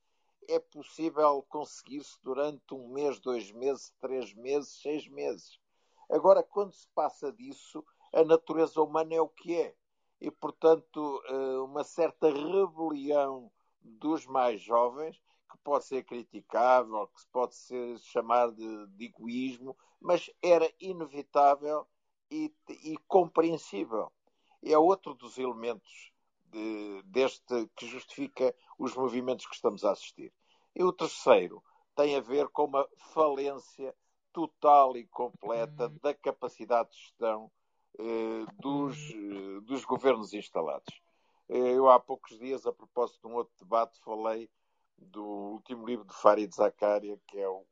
[0.48, 5.60] é possível conseguir-se durante um mês, dois meses, três meses, seis meses.
[6.08, 9.74] Agora, quando se passa disso, a natureza humana é o que é.
[10.20, 13.50] E, portanto, eh, uma certa rebelião
[13.82, 19.76] dos mais jovens que pode ser criticável, que se pode ser, chamar de, de egoísmo,
[20.00, 21.86] mas era inevitável
[22.30, 24.12] e, e compreensível.
[24.62, 26.12] É outro dos elementos
[26.50, 30.32] de, deste que justifica os movimentos que estamos a assistir.
[30.74, 31.62] E o terceiro
[31.94, 33.94] tem a ver com uma falência
[34.32, 35.98] total e completa uhum.
[36.02, 37.50] da capacidade de gestão
[37.98, 39.56] eh, dos, uhum.
[39.56, 41.00] eh, dos governos instalados.
[41.48, 44.50] Eh, eu há poucos dias, a propósito de um outro debate, falei
[44.98, 47.64] do último livro de Farid Zakaria, que é o,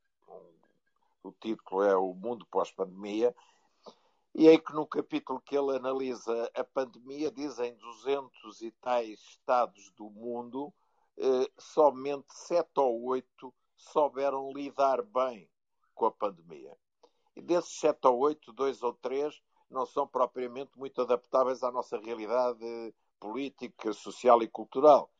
[1.22, 3.34] o título é O Mundo Pós-Pandemia,
[4.34, 9.90] e é que no capítulo que ele analisa a pandemia, dizem 200 e tais estados
[9.96, 10.72] do mundo,
[11.16, 15.48] eh, somente sete ou oito souberam lidar bem
[15.94, 16.76] com a pandemia.
[17.36, 21.98] E desses sete ou oito, dois ou três não são propriamente muito adaptáveis à nossa
[21.98, 25.10] realidade política, social e cultural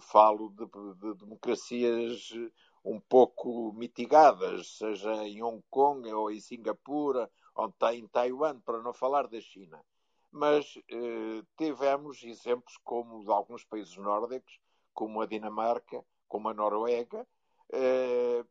[0.00, 2.30] falo de, de, democracias
[2.84, 8.92] um pouco mitigadas, seja em Hong Kong ou em Singapura ou em Taiwan, para não
[8.92, 9.82] falar da China.
[10.30, 14.60] Mas eh, tivemos exemplos como de alguns países nórdicos,
[14.92, 17.26] como a Dinamarca, como a Noruega,
[17.72, 18.44] eh,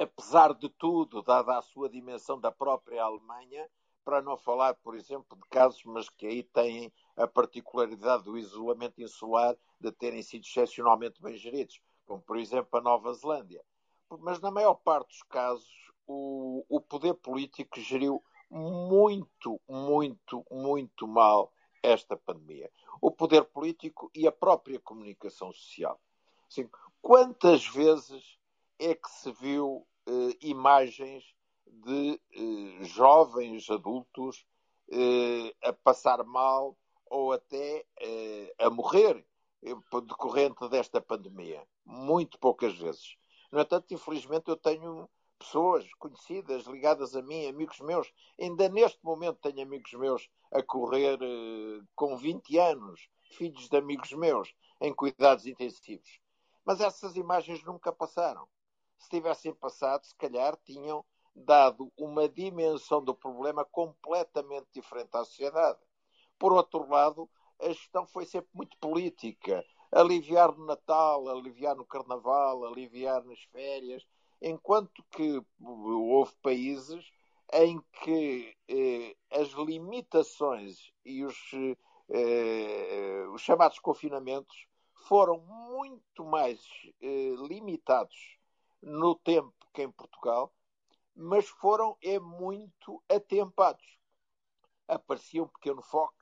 [0.00, 3.68] apesar de tudo, dada a sua dimensão da própria Alemanha,
[4.04, 9.02] para não falar, por exemplo, de casos, mas que aí têm a particularidade do isolamento
[9.02, 13.62] insular de terem sido excepcionalmente bem geridos, como por exemplo a Nova Zelândia.
[14.20, 21.52] Mas na maior parte dos casos, o, o poder político geriu muito, muito, muito mal
[21.82, 22.70] esta pandemia.
[23.00, 26.00] O poder político e a própria comunicação social.
[26.50, 26.68] Assim,
[27.00, 28.38] quantas vezes
[28.78, 31.24] é que se viu eh, imagens
[31.66, 34.46] de eh, jovens adultos
[34.90, 39.24] eh, a passar mal ou até eh, a morrer
[39.62, 39.74] eh,
[40.06, 41.62] decorrente desta pandemia?
[41.84, 43.16] Muito poucas vezes.
[43.52, 45.08] No entanto, infelizmente, eu tenho
[45.38, 48.12] pessoas conhecidas, ligadas a mim, amigos meus.
[48.38, 54.12] Ainda neste momento tenho amigos meus a correr eh, com 20 anos, filhos de amigos
[54.12, 56.20] meus, em cuidados intensivos.
[56.64, 58.46] Mas essas imagens nunca passaram.
[58.98, 65.78] Se tivessem passado, se calhar tinham dado uma dimensão do problema completamente diferente à sociedade.
[66.38, 67.30] Por outro lado,
[67.60, 69.64] a gestão foi sempre muito política.
[69.90, 74.06] Aliviar no Natal, aliviar no Carnaval, aliviar nas férias,
[74.40, 77.10] enquanto que houve países
[77.52, 81.36] em que eh, as limitações e os,
[82.10, 84.66] eh, os, chamados confinamentos
[85.06, 86.60] foram muito mais
[87.00, 88.38] eh, limitados
[88.82, 90.52] no tempo que em Portugal,
[91.14, 93.98] mas foram é muito atempados.
[94.86, 96.14] Aparecia um pequeno foco,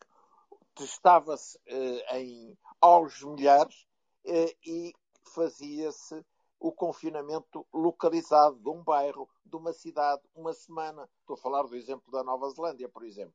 [0.74, 3.86] testava-se eh, em aos milhares
[4.24, 4.92] eh, e
[5.24, 6.24] fazia-se
[6.58, 11.08] o confinamento localizado de um bairro, de uma cidade, uma semana.
[11.20, 13.34] Estou a falar do exemplo da Nova Zelândia, por exemplo.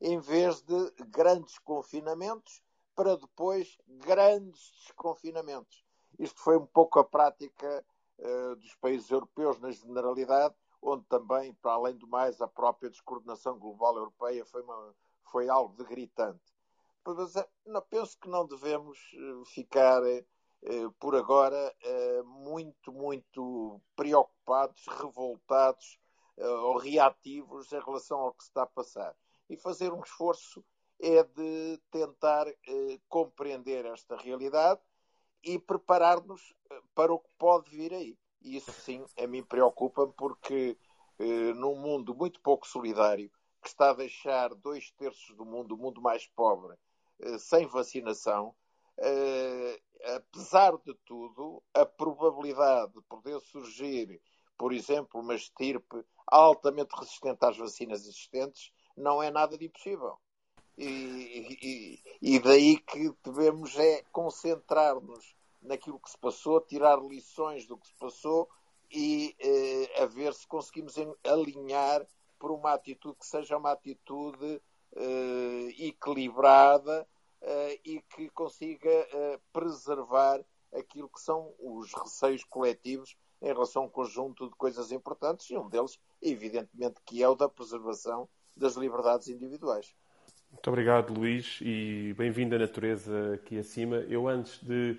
[0.00, 2.62] Em vez de grandes confinamentos,
[2.94, 5.84] para depois grandes desconfinamentos.
[6.18, 7.84] Isto foi um pouco a prática
[8.18, 13.58] uh, dos países europeus na generalidade, onde também, para além do mais, a própria descoordenação
[13.58, 14.94] global europeia foi, uma,
[15.30, 16.42] foi algo de gritante.
[17.04, 20.02] Mas, eh, não, penso que não devemos eh, ficar
[20.98, 25.98] por agora, eh, muito, muito preocupados, revoltados
[26.36, 29.14] eh, ou reativos em relação ao que se está a passar.
[29.48, 30.64] E fazer um esforço
[31.00, 32.46] é de tentar
[33.08, 34.80] compreender esta realidade
[35.44, 36.52] e preparar-nos
[36.94, 38.18] para o que pode vir aí.
[38.42, 40.76] E isso sim a mim preocupa porque
[41.54, 43.30] num mundo muito pouco solidário,
[43.62, 46.76] que está a deixar dois terços do mundo, o mundo mais pobre,
[47.38, 48.54] sem vacinação,
[50.04, 54.20] apesar de tudo, a probabilidade de poder surgir,
[54.56, 60.18] por exemplo, uma estirpe altamente resistente às vacinas existentes não é nada de impossível.
[60.76, 67.76] E, e, e daí que devemos é concentrar-nos naquilo que se passou, tirar lições do
[67.76, 68.48] que se passou
[68.90, 70.94] e eh, a ver se conseguimos
[71.24, 72.06] alinhar
[72.38, 74.62] por uma atitude que seja uma atitude
[74.94, 77.06] eh, equilibrada
[77.84, 83.88] e que consiga uh, preservar aquilo que são os receios coletivos em relação a um
[83.88, 89.28] conjunto de coisas importantes, e um deles, evidentemente, que é o da preservação das liberdades
[89.28, 89.94] individuais.
[90.50, 93.98] Muito obrigado, Luís, e bem-vindo à natureza aqui acima.
[94.08, 94.98] Eu, antes de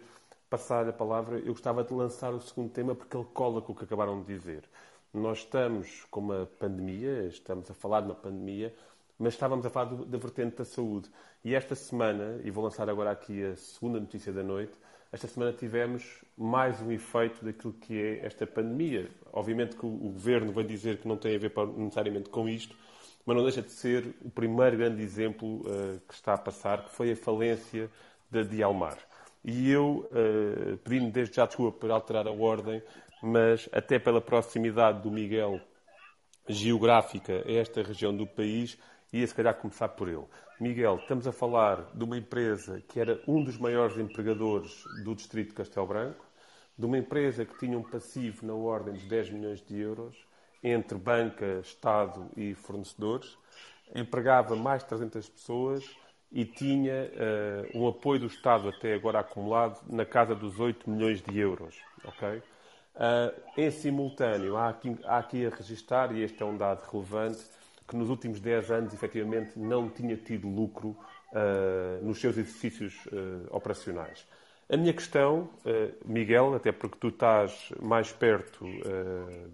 [0.50, 3.76] passar a palavra, eu gostava de lançar o segundo tema porque ele cola com o
[3.76, 4.64] que acabaram de dizer.
[5.14, 8.74] Nós estamos com uma pandemia, estamos a falar de uma pandemia,
[9.20, 11.10] mas estávamos a falar do, da vertente da saúde.
[11.44, 14.74] E esta semana, e vou lançar agora aqui a segunda notícia da noite,
[15.12, 19.10] esta semana tivemos mais um efeito daquilo que é esta pandemia.
[19.34, 22.76] Obviamente que o, o governo vai dizer que não tem a ver necessariamente com isto,
[23.26, 26.92] mas não deixa de ser o primeiro grande exemplo uh, que está a passar, que
[26.92, 27.90] foi a falência
[28.32, 28.98] da Dialmar.
[29.44, 32.82] E eu, uh, pedindo desde já desculpa por alterar a ordem,
[33.22, 35.60] mas até pela proximidade do Miguel
[36.48, 38.78] geográfica a esta região do país,
[39.12, 40.26] ia se calhar começar por ele.
[40.60, 45.50] Miguel, estamos a falar de uma empresa que era um dos maiores empregadores do distrito
[45.50, 46.26] de Castelo Branco,
[46.78, 50.16] de uma empresa que tinha um passivo na ordem de 10 milhões de euros,
[50.64, 53.38] entre banca, Estado e fornecedores,
[53.96, 55.84] empregava mais de 300 pessoas
[56.32, 57.12] e tinha
[57.74, 61.76] uh, um apoio do Estado até agora acumulado na casa dos 8 milhões de euros.
[62.06, 62.38] Okay?
[62.38, 67.40] Uh, em simultâneo, há aqui, há aqui a registrar, e este é um dado relevante,
[67.90, 70.96] que nos últimos 10 anos, efetivamente, não tinha tido lucro
[71.34, 74.28] uh, nos seus exercícios uh, operacionais.
[74.72, 78.64] A minha questão, uh, Miguel, até porque tu estás mais perto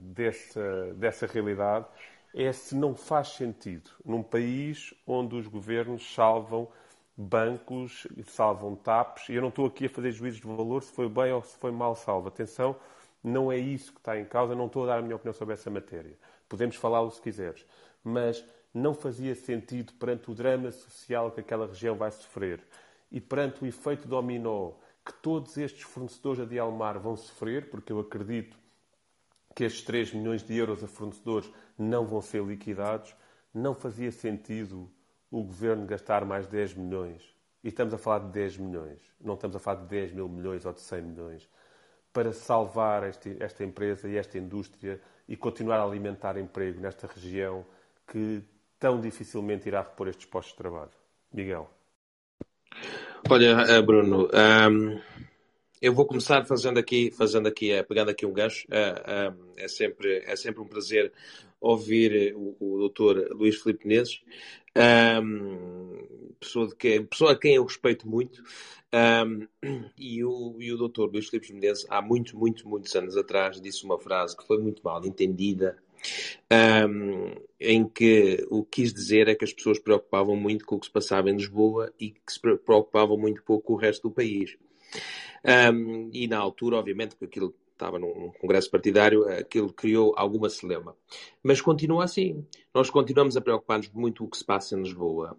[0.01, 1.85] dessa, dessa realidade,
[2.33, 6.67] é se não faz sentido, num país onde os governos salvam
[7.15, 11.07] bancos, salvam TAPs, e eu não estou aqui a fazer juízos de valor se foi
[11.07, 12.27] bem ou se foi mal salvo.
[12.27, 12.75] Atenção,
[13.23, 15.53] não é isso que está em causa, não estou a dar a minha opinião sobre
[15.53, 16.17] essa matéria.
[16.49, 17.65] Podemos falá-lo se quiseres
[18.05, 22.61] mas não fazia sentido perante o drama social que aquela região vai sofrer
[23.11, 27.99] e perante o efeito dominó que todos estes fornecedores de Almar vão sofrer, porque eu
[27.99, 28.57] acredito
[29.55, 33.15] que estes 3 milhões de euros a fornecedores não vão ser liquidados,
[33.53, 34.91] não fazia sentido
[35.31, 37.23] o governo gastar mais 10 milhões.
[37.63, 40.65] E estamos a falar de 10 milhões, não estamos a falar de 10 mil milhões
[40.65, 41.49] ou de 100 milhões,
[42.11, 47.65] para salvar este, esta empresa e esta indústria e continuar a alimentar emprego nesta região
[48.07, 48.43] que
[48.79, 50.91] tão dificilmente irá repor estes postos de trabalho.
[51.33, 51.69] Miguel.
[53.29, 55.01] Olha, eh, Bruno, um, ehm,
[55.81, 58.67] eu vou começar fazendo aqui, fazendo aqui, eh, pegando aqui um gancho.
[58.69, 61.11] Um, é sempre, é sempre um prazer
[61.59, 64.21] ouvir o, o doutor Luís Filipe Menezes,
[65.23, 68.43] um, pessoa, de que, pessoa a quem eu respeito muito.
[68.93, 69.47] Um,
[69.97, 73.83] e, o, e o doutor Luís Filipe Menezes, há muitos, muitos, muitos anos atrás, disse
[73.83, 75.77] uma frase que foi muito mal entendida,
[76.89, 80.79] um, em que o que quis dizer é que as pessoas preocupavam muito com o
[80.79, 84.13] que se passava em Lisboa e que se preocupavam muito pouco com o resto do
[84.13, 84.57] país.
[85.73, 90.95] Um, e na altura, obviamente, porque aquilo estava num congresso partidário, aquilo criou alguma celema.
[91.43, 92.45] Mas continua assim.
[92.73, 95.37] Nós continuamos a preocupar-nos muito com o que se passa em Lisboa,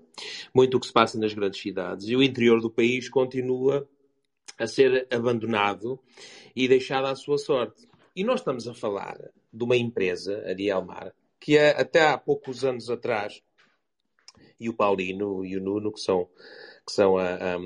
[0.55, 3.89] muito o que se passa nas grandes cidades, e o interior do país continua
[4.59, 5.99] a ser abandonado
[6.55, 7.89] e deixado à sua sorte.
[8.15, 9.19] E nós estamos a falar
[9.53, 13.43] de uma empresa, a Dielmar, que é, até há poucos anos atrás,
[14.59, 16.29] e o Paulino e o Nuno, que são,
[16.85, 17.59] que são a, a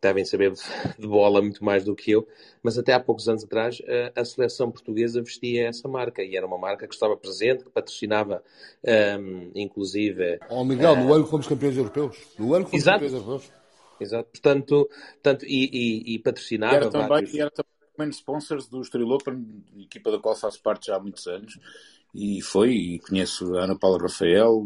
[0.00, 0.52] devem saber
[0.98, 2.26] de bola muito mais do que eu,
[2.62, 3.80] mas até há poucos anos atrás
[4.14, 8.42] a, seleção portuguesa vestia essa marca e era uma marca que estava presente, que patrocinava
[9.18, 10.38] um, inclusive.
[10.48, 12.16] Oh, Miguel, uh, no ano que fomos campeões europeus.
[12.38, 13.52] No ano que fomos exato, campeões europeus.
[13.98, 16.74] Exato, portanto, portanto e, e, e patrocinava.
[16.74, 17.34] E era também, vários...
[17.34, 17.75] e era também
[18.10, 21.58] sponsors do Estoril Open, equipa da qual faço parte já há muitos anos,
[22.14, 24.64] e foi, e conheço a Ana Paula Rafael,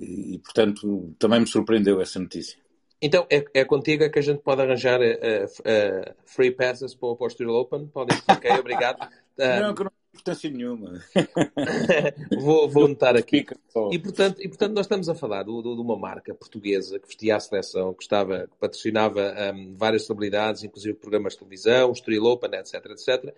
[0.00, 2.58] e, e portanto também me surpreendeu essa notícia.
[3.00, 7.16] Então, é, é contigo que a gente pode arranjar uh, uh, free passes para o
[7.16, 7.86] Postal Open?
[7.88, 9.06] Podem ok, obrigado.
[9.36, 11.00] não, que não importância nenhuma.
[12.40, 13.44] vou, vou notar aqui.
[13.90, 17.08] E portanto, e portanto, nós estamos a falar do, do, de uma marca portuguesa que
[17.08, 22.24] vestia a seleção, que, estava, que patrocinava um, várias celebridades, inclusive programas de televisão, Estoril
[22.24, 23.34] Open, etc, etc,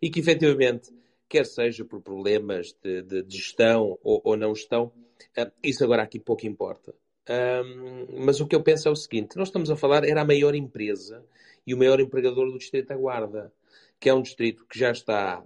[0.00, 0.92] e que efetivamente,
[1.28, 4.92] quer seja por problemas de, de, de gestão ou, ou não gestão,
[5.36, 6.94] uh, isso agora aqui pouco importa.
[7.28, 10.24] Um, mas o que eu penso é o seguinte: nós estamos a falar, era a
[10.24, 11.24] maior empresa
[11.66, 13.52] e o maior empregador do Distrito da Guarda,
[14.00, 15.44] que é um distrito que já está.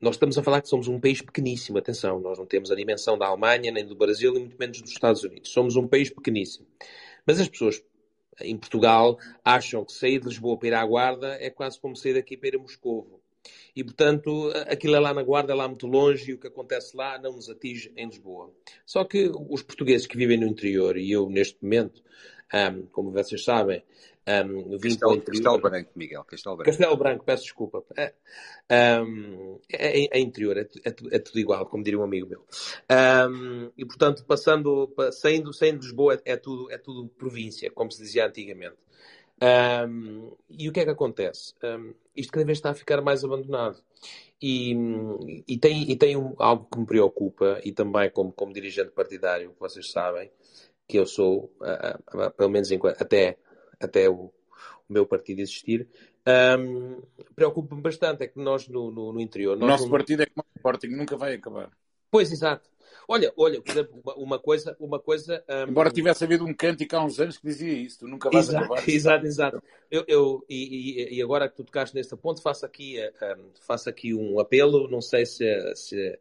[0.00, 3.16] Nós estamos a falar que somos um país pequeníssimo, atenção, nós não temos a dimensão
[3.16, 5.50] da Alemanha, nem do Brasil, e muito menos dos Estados Unidos.
[5.50, 6.66] Somos um país pequeníssimo.
[7.26, 7.82] Mas as pessoas
[8.40, 12.14] em Portugal acham que sair de Lisboa para ir à Guarda é quase como sair
[12.14, 13.20] daqui para ir a Moscovo.
[13.74, 16.96] E, portanto, aquilo é lá na Guarda, é lá muito longe, e o que acontece
[16.96, 18.52] lá não nos atinge em Lisboa.
[18.84, 22.02] Só que os portugueses que vivem no interior, e eu neste momento,
[22.92, 23.82] como vocês sabem,
[24.44, 25.20] um, Castelo.
[25.22, 26.70] Castelo Branco, Miguel, Castelo Branco.
[26.70, 27.84] Castelo Branco, peço desculpa.
[27.96, 32.28] É, um, é, é, é interior, é, é, é, tudo igual, como diria um amigo
[32.28, 32.44] meu.
[32.90, 38.02] Um, e, portanto, passando, saindo, saindo de Lisboa, é tudo, é tudo província, como se
[38.02, 38.76] dizia antigamente.
[40.50, 41.54] E o que é que acontece?
[42.14, 43.82] Isto cada vez está a ficar mais abandonado.
[44.40, 44.72] E,
[45.48, 49.52] e tem, e tem um, algo que me preocupa, e também como, como dirigente partidário,
[49.58, 50.30] vocês sabem,
[50.86, 53.36] que eu sou, uh, uh, pelo menos enquanto, até,
[53.80, 54.32] até o, o,
[54.88, 55.88] meu partido existir,
[56.58, 57.02] um,
[57.34, 58.24] preocupa-me bastante.
[58.24, 59.56] É que nós no, no, no interior.
[59.56, 61.70] O nosso partido é como o Sporting, nunca vai acabar.
[62.10, 62.68] Pois, exato.
[63.10, 65.42] Olha, olha, por exemplo, uma coisa, uma coisa.
[65.48, 65.70] Um...
[65.70, 68.64] Embora tivesse havido um cântico há uns anos que dizia isso, tu nunca vais exato,
[68.64, 68.88] acabar.
[68.88, 69.62] Exato, exato.
[69.90, 72.96] Eu, eu e, e, agora que tu tocaste neste ponto, faço aqui,
[73.38, 74.88] um, faço aqui um apelo.
[74.90, 76.18] Não sei se, se,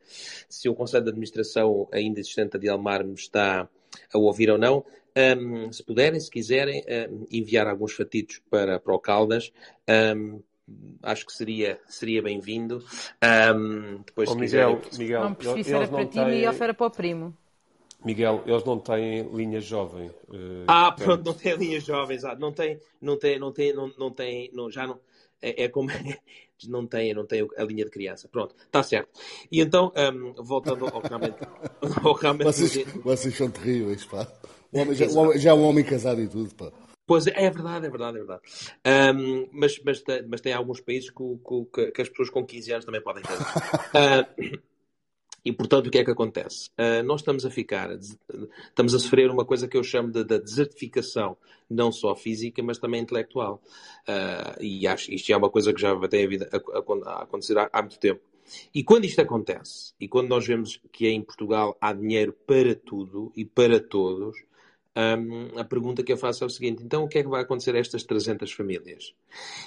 [0.47, 3.67] se o Conselho de Administração ainda existente de Almar me está
[4.13, 4.85] a ouvir ou não.
[5.17, 9.51] Um, se puderem, se quiserem, um, enviar alguns fatitos para, para o Caldas,
[10.13, 10.41] um,
[11.01, 12.83] acho que seria, seria bem-vindo.
[13.55, 17.37] Um, depois, oh, Miguel, Miguel, não preciso era para ti, Miguel, era para o primo.
[18.05, 20.09] Miguel, eles não têm linha jovem.
[20.29, 21.05] Uh, ah, portanto...
[21.05, 22.39] pronto, não tem linha jovem, exato.
[22.39, 24.99] Não tem, não tem, não tem, não, não tem, não, já não.
[25.41, 25.89] É, é como
[26.67, 28.27] não tem, não tem a linha de criança.
[28.27, 29.09] Pronto, está certo.
[29.51, 31.37] E então, um, voltando ao realmente.
[32.03, 34.27] Ao realmente vocês, vocês são terríveis, pá.
[34.71, 36.71] O homem, já, o já é um homem casado e tudo, pá.
[37.05, 38.41] Pois é, é verdade, é verdade, é verdade.
[39.15, 41.23] Um, mas, mas, mas tem alguns países que,
[41.73, 43.33] que, que, as pessoas com 15 anos também podem ter.
[43.33, 44.59] Uh,
[45.47, 46.69] e, portanto, o que é que acontece?
[46.77, 50.39] Uh, nós estamos a ficar, estamos a sofrer uma coisa que eu chamo de, de
[50.39, 51.37] desertificação,
[51.69, 53.61] não só física, mas também intelectual.
[54.05, 57.57] Uh, e acho isto é uma coisa que já tem a, vida, a, a, acontecer
[57.57, 58.19] há, há muito tempo.
[58.75, 63.31] E quando isto acontece, e quando nós vemos que em Portugal há dinheiro para tudo
[63.33, 64.35] e para todos,
[64.97, 67.43] um, a pergunta que eu faço é o seguinte: então o que é que vai
[67.43, 69.13] acontecer a estas 300 famílias?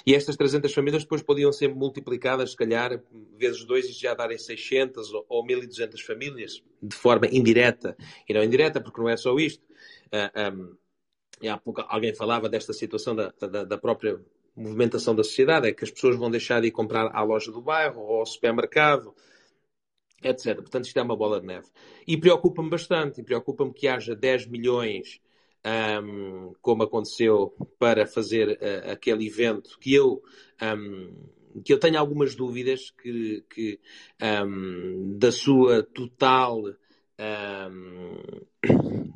[0.05, 3.01] E estas 300 famílias depois podiam ser multiplicadas, se calhar,
[3.37, 7.95] vezes dois e já darem 600 ou, ou 1200 famílias, de forma indireta.
[8.27, 9.63] E não indireta, porque não é só isto.
[10.11, 10.75] Uh, um,
[11.41, 14.19] e há pouco alguém falava desta situação da, da, da própria
[14.53, 17.61] movimentação da sociedade, é que as pessoas vão deixar de ir comprar à loja do
[17.61, 19.15] bairro ou ao supermercado,
[20.21, 20.55] etc.
[20.55, 21.67] Portanto, isto é uma bola de neve.
[22.07, 25.21] E preocupa-me bastante, preocupa-me que haja 10 milhões,
[26.03, 30.21] um, como aconteceu, para fazer uh, aquele evento, que eu,
[30.61, 31.13] um,
[31.63, 33.79] que eu tenho algumas dúvidas que, que
[34.21, 36.63] um, da sua total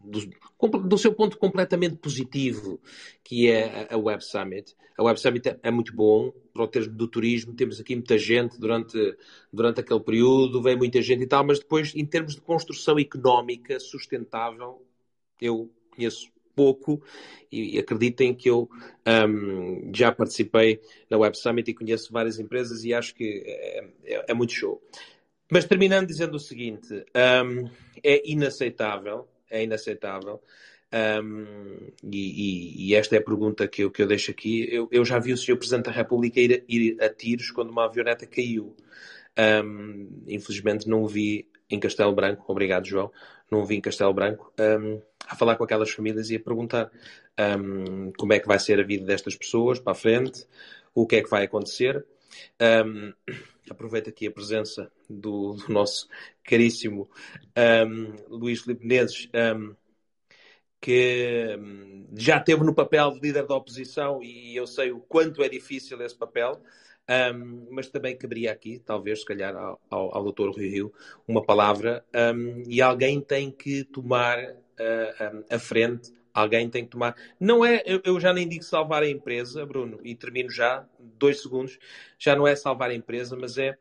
[0.03, 2.79] do, do, seu ponto completamente positivo,
[3.23, 4.75] que é a Web Summit.
[4.97, 8.59] A Web Summit é, muito bom para o termo do turismo, temos aqui muita gente
[8.59, 9.17] durante,
[9.51, 13.79] durante aquele período, veio muita gente e tal, mas depois, em termos de construção económica
[13.79, 14.81] sustentável,
[15.41, 17.03] eu conheço pouco
[17.51, 18.69] e, e acreditem que eu
[19.27, 20.79] um, já participei
[21.09, 24.81] na Web Summit e conheço várias empresas e acho que é, é, é muito show.
[25.51, 27.05] Mas terminando dizendo o seguinte,
[27.45, 27.69] um,
[28.03, 30.41] é inaceitável, é inaceitável,
[31.23, 34.67] um, e, e, e, esta é a pergunta que eu, que eu deixo aqui.
[34.71, 35.57] Eu, eu já vi o Sr.
[35.57, 38.75] Presidente da República ir, ir, a tiros quando uma avioneta caiu.
[39.37, 43.11] Um, infelizmente não o vi em Castelo Branco, obrigado João,
[43.51, 44.53] não o vi em Castelo Branco,
[45.27, 46.89] a falar com aquelas famílias e a perguntar
[48.17, 50.45] como é que vai ser a vida destas pessoas para a frente,
[50.93, 52.05] o que é que vai acontecer.
[52.61, 53.13] Um,
[53.69, 56.07] aproveito aqui a presença do, do nosso
[56.43, 57.09] caríssimo
[57.57, 58.87] um, Luís Filipe
[59.33, 59.75] um,
[60.79, 61.57] que
[62.15, 65.99] já esteve no papel de líder da oposição e eu sei o quanto é difícil
[66.01, 66.61] esse papel,
[67.71, 70.49] mas também caberia aqui, talvez, se calhar, ao, ao, ao Dr.
[70.49, 70.93] Rui Rio,
[71.27, 72.05] uma palavra
[72.67, 77.15] e alguém tem que tomar uh, um, a frente Alguém tem que tomar.
[77.39, 81.41] Não é, eu, eu, já nem digo salvar a empresa, Bruno, e termino já, dois
[81.41, 81.79] segundos.
[82.19, 83.77] Já não é salvar a empresa, mas é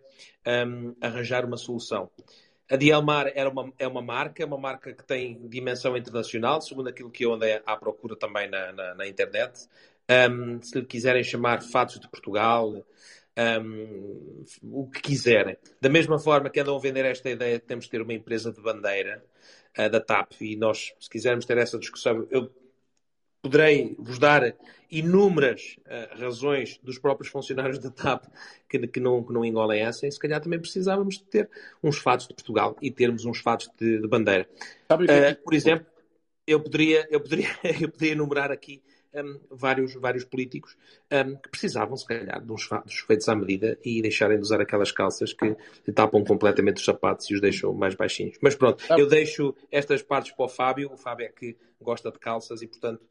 [0.64, 2.08] um, arranjar uma solução.
[2.70, 6.88] A Dielmar era uma, é uma marca, é uma marca que tem dimensão internacional, segundo
[6.88, 9.68] aquilo que eu andei à procura também na, na, na internet.
[10.08, 12.86] Um, se lhe quiserem chamar Fatos de Portugal,
[13.36, 15.56] um, o que quiserem.
[15.80, 18.52] Da mesma forma que andam a vender esta ideia que temos de ter uma empresa
[18.52, 19.24] de bandeira,
[19.78, 22.50] uh, da TAP, e nós, se quisermos ter essa discussão, eu
[23.42, 24.56] poderei vos dar
[24.90, 28.24] inúmeras uh, razões dos próprios funcionários da TAP
[28.68, 31.50] que, que, não, que não engolem essa, e se calhar também precisávamos de ter
[31.82, 34.48] uns fatos de Portugal e termos uns fatos de, de bandeira.
[34.90, 35.86] Uh, por exemplo,
[36.46, 37.48] eu poderia, eu, poderia,
[37.80, 38.82] eu poderia enumerar aqui
[39.14, 40.76] um, vários, vários políticos
[41.12, 44.60] um, que precisavam, se calhar, de uns fatos feitos à medida e deixarem de usar
[44.60, 45.56] aquelas calças que
[45.92, 48.36] tapam completamente os sapatos e os deixam mais baixinhos.
[48.40, 48.98] Mas pronto, ah.
[48.98, 50.92] eu deixo estas partes para o Fábio.
[50.92, 53.02] O Fábio é que gosta de calças e, portanto,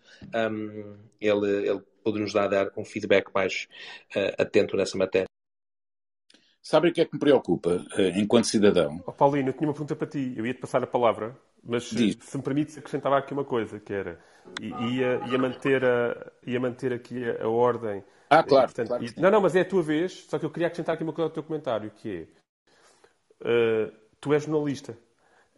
[0.51, 3.67] um, ele, ele pode nos dar, dar um feedback mais
[4.15, 5.27] uh, atento nessa matéria.
[6.61, 9.03] Sabe o que é que me preocupa uh, enquanto cidadão?
[9.05, 10.33] Oh, Paulino, eu tinha uma pergunta para ti.
[10.35, 12.17] Eu ia-te passar a palavra, mas Diz.
[12.21, 14.19] se me permites, acrescentava aqui uma coisa, que era,
[14.59, 18.03] ia, ia, manter, a, ia manter aqui a, a ordem.
[18.29, 20.67] Ah, claro, portanto, claro Não, não, mas é a tua vez, só que eu queria
[20.67, 22.27] acrescentar aqui uma coisa ao teu comentário, que
[23.41, 24.97] é, uh, tu és jornalista,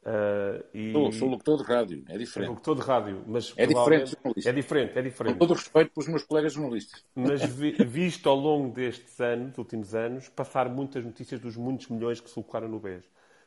[0.05, 0.91] Uh, e...
[0.91, 2.49] sou, sou locutor de rádio, é diferente.
[2.49, 4.15] Locutor de rádio, mas é diferente.
[4.45, 5.33] É diferente, é diferente.
[5.33, 7.03] Com todo respeito pelos meus colegas jornalistas.
[7.15, 12.21] Mas vi, visto ao longo destes anos, últimos anos, passar muitas notícias dos muitos milhões
[12.21, 13.03] que se colocaram no BES.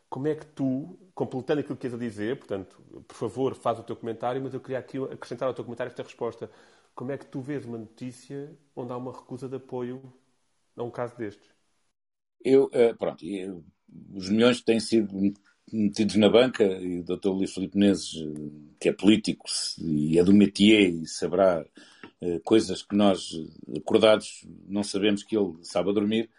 [0.09, 3.83] Como é que tu, completando aquilo que queres a dizer, portanto, por favor, faz o
[3.83, 6.51] teu comentário, mas eu queria aqui acrescentar ao teu comentário esta resposta.
[6.95, 10.03] Como é que tu vês uma notícia onde há uma recusa de apoio
[10.77, 11.49] a um caso destes?
[12.45, 13.25] Eu, eh, pronto,
[14.15, 15.15] os milhões têm sido
[15.73, 17.29] metidos na banca, e o Dr.
[17.29, 18.13] Luís Filipe Menezes,
[18.81, 19.45] que é político
[19.79, 21.65] e é do métier e saberá
[22.23, 23.31] uh, coisas que nós,
[23.77, 26.31] acordados, não sabemos que ele sabe dormir,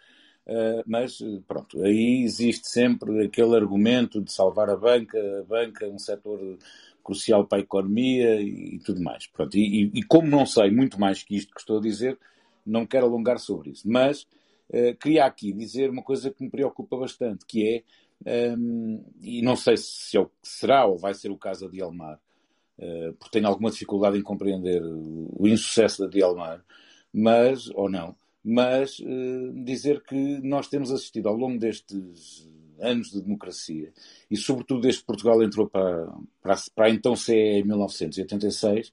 [0.86, 5.98] mas pronto, aí existe sempre aquele argumento de salvar a banca, a banca é um
[5.98, 6.58] setor
[7.02, 9.26] crucial para a economia e, e tudo mais.
[9.26, 12.18] Pronto, e, e, como não sei muito mais que isto que estou a dizer,
[12.64, 14.22] não quero alongar sobre isso, mas
[14.68, 17.84] uh, queria aqui dizer uma coisa que me preocupa bastante, que
[18.26, 21.70] é um, e não sei se é o, será ou vai ser o caso da
[21.70, 22.20] Dielmar,
[22.78, 26.64] uh, porque tenho alguma dificuldade em compreender o, insucesso da Dielmar,
[27.12, 28.14] mas, ou não,
[28.44, 32.48] mas uh, dizer que nós temos assistido ao longo destes
[32.80, 33.92] anos de democracia
[34.30, 36.06] e sobretudo desde que Portugal entrou para,
[36.40, 38.90] para, para então CE em 1986,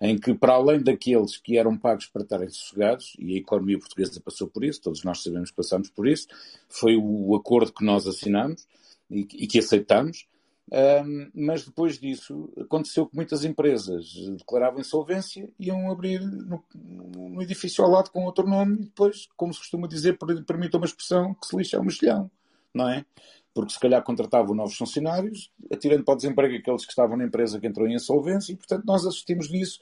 [0.00, 4.20] em que, para além daqueles que eram pagos para estarem sossegados, e a economia portuguesa
[4.20, 6.26] passou por isso, todos nós sabemos que passamos por isso,
[6.68, 8.66] foi o acordo que nós assinamos
[9.08, 10.26] e, e que aceitamos,
[10.70, 17.42] Um, mas depois disso, aconteceu que muitas empresas declaravam insolvência e iam abrir no, no,
[17.42, 21.34] edifício ao lado com outro nome e depois, como se costuma dizer, permita uma expressão,
[21.34, 22.30] que se lixa um mexilhão,
[22.72, 23.04] não é?
[23.52, 27.60] Porque se calhar contratavam novos funcionários, atirando para o desemprego aqueles que estavam na empresa
[27.60, 29.78] que entrou em insolvência e, portanto, nós assistimos nisso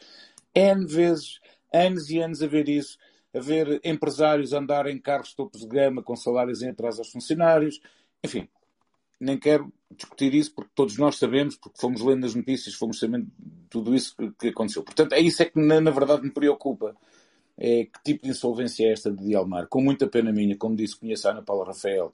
[0.53, 1.39] N vezes,
[1.72, 2.99] anos e anos a ver isso,
[3.33, 7.81] a ver empresários andar em carros topos de gama com salários em atraso aos funcionários,
[8.24, 8.49] enfim,
[9.20, 13.26] nem quero discutir isso porque todos nós sabemos, porque fomos lendo as notícias, fomos sabendo
[13.68, 14.82] tudo isso que, que aconteceu.
[14.82, 16.97] Portanto, é isso é que na, na, verdade me preocupa.
[17.59, 19.66] É que tipo de insolvência é esta de Dialmar?
[19.66, 22.12] Com muita pena minha, como disse, conheço a Ana Paula Rafael,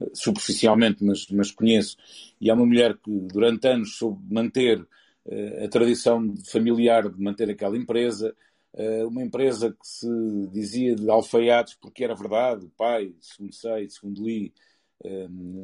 [0.00, 1.96] eh, superficialmente, mas, mas conheço,
[2.40, 7.48] e é uma mulher que durante anos soube manter uh, a tradição familiar de manter
[7.48, 8.34] aquela empresa,
[8.72, 10.08] uh, uma empresa que se
[10.50, 14.52] dizia de alfaiates porque era verdade, o pai, segundo sei, segundo li,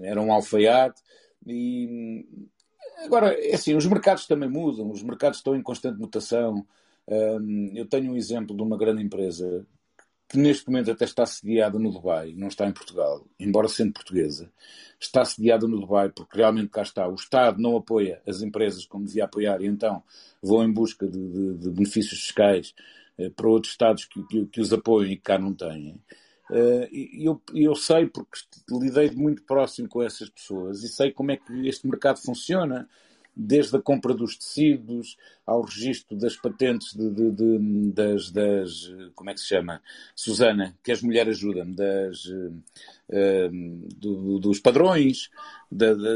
[0.05, 1.03] era um alfaiate.
[1.47, 2.27] E
[3.05, 6.67] agora, é assim, os mercados também mudam, os mercados estão em constante mutação.
[7.75, 9.67] Eu tenho um exemplo de uma grande empresa
[10.29, 14.51] que neste momento até está sediada no Dubai, não está em Portugal, embora sendo portuguesa,
[14.99, 17.07] está sediada no Dubai porque realmente cá está.
[17.09, 20.03] O Estado não apoia as empresas como devia apoiar e então
[20.43, 22.75] vão em busca de, de, de benefícios fiscais
[23.19, 26.01] eh, para outros Estados que, que, que os apoiam e que cá não têm.
[26.51, 28.39] Uh, eu, eu sei, porque
[28.71, 32.89] lidei muito próximo com essas pessoas e sei como é que este mercado funciona,
[33.37, 39.31] desde a compra dos tecidos ao registro das patentes de, de, de, das, das, Como
[39.31, 39.83] é que se chama?
[40.15, 42.63] Susana, que as mulheres ajudam-me, das, uh,
[43.97, 45.31] do, dos padrões,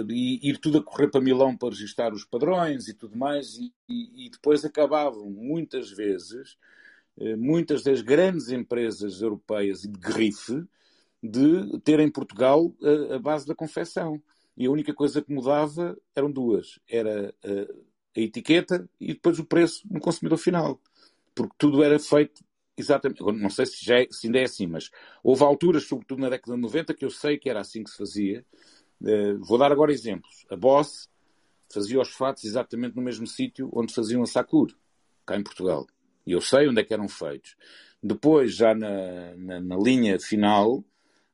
[0.08, 3.72] e ir tudo a correr para Milão para registrar os padrões e tudo mais, e,
[3.88, 6.68] e, e depois acabavam muitas vezes eh,
[7.36, 10.64] muitas das grandes empresas europeias de grife
[11.22, 14.22] de ter em Portugal a, a, base da confecção.
[14.56, 19.44] E a única coisa que mudava eram duas: era a, a etiqueta e depois o
[19.44, 20.80] preço no consumidor final.
[21.34, 22.44] Porque tudo era feito
[22.76, 23.22] exatamente.
[23.22, 24.90] Não sei se, já é, se ainda é assim, mas
[25.22, 27.96] houve alturas, sobretudo na década de 90, que eu sei que era assim que se
[27.96, 28.44] fazia.
[29.00, 30.44] Uh, vou dar agora exemplos.
[30.50, 31.08] A Boss
[31.72, 34.74] fazia os fatos exatamente no mesmo sítio onde faziam a Sakura,
[35.26, 35.86] cá em Portugal.
[36.28, 37.56] E eu sei onde é que eram feitos.
[38.02, 40.84] Depois, já na, na, na linha final, uh,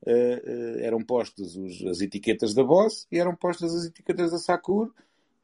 [0.06, 4.90] uh, eram postas os, as etiquetas da Boss e eram postas as etiquetas da Sakura,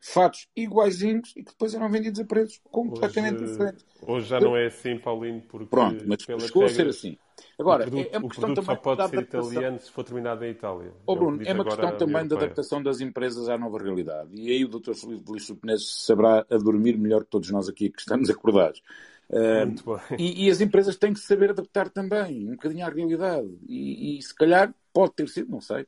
[0.00, 3.84] fatos iguaizinhos e que depois eram vendidos a preços completamente hoje, diferentes.
[4.00, 5.66] Hoje já não é assim, Paulinho, porque.
[5.66, 7.18] Pronto, mas chegou a ser assim.
[7.58, 9.50] Agora, produto, é uma o questão também só pode da ser adaptação.
[9.52, 10.92] italiano se for terminado em Itália.
[11.06, 14.30] Oh, É Bruno, é uma questão também da adaptação das empresas à nova realidade.
[14.34, 14.94] E aí o Dr.
[14.94, 18.82] Felipe Luís Penés saberá a dormir melhor que todos nós aqui que estamos acordados.
[19.30, 23.48] Uh, e, e as empresas têm que saber adaptar também, um bocadinho à realidade.
[23.68, 25.86] E, e se calhar pode ter sido, não sei,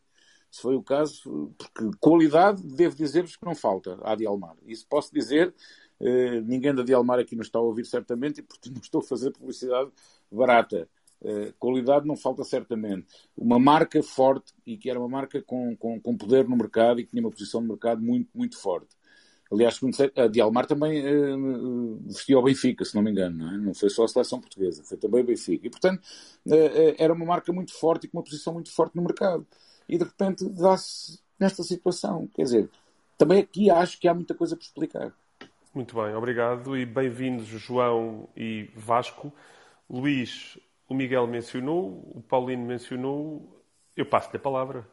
[0.53, 4.55] se foi o caso, porque qualidade, devo dizer-vos que não falta à Dialmar.
[4.67, 5.53] Isso posso dizer,
[5.99, 9.05] eh, ninguém da Dialmar aqui nos está a ouvir certamente e portanto não estou a
[9.05, 9.91] fazer publicidade
[10.31, 10.89] barata.
[11.25, 13.07] Eh, qualidade não falta certamente.
[13.35, 17.05] Uma marca forte e que era uma marca com, com, com poder no mercado e
[17.05, 18.95] que tinha uma posição no mercado muito, muito forte.
[19.53, 19.79] Aliás,
[20.17, 21.37] a Dialmar também eh,
[22.07, 23.59] vestia o Benfica, se não me engano, não, é?
[23.59, 25.67] não foi só a seleção portuguesa, foi também o Benfica.
[25.67, 26.01] E, portanto,
[26.51, 29.47] eh, era uma marca muito forte e com uma posição muito forte no mercado.
[29.87, 32.27] E, de repente, dá-se nesta situação.
[32.35, 32.71] Quer dizer,
[33.19, 35.13] também aqui acho que há muita coisa por explicar.
[35.75, 39.31] Muito bem, obrigado e bem-vindos João e Vasco.
[39.89, 43.63] Luís, o Miguel mencionou, o Paulino mencionou,
[43.95, 44.87] eu passo-lhe a palavra.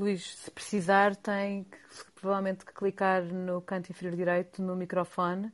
[0.00, 1.78] Luís, se precisar, tem que,
[2.14, 5.52] provavelmente que clicar no canto inferior direito no microfone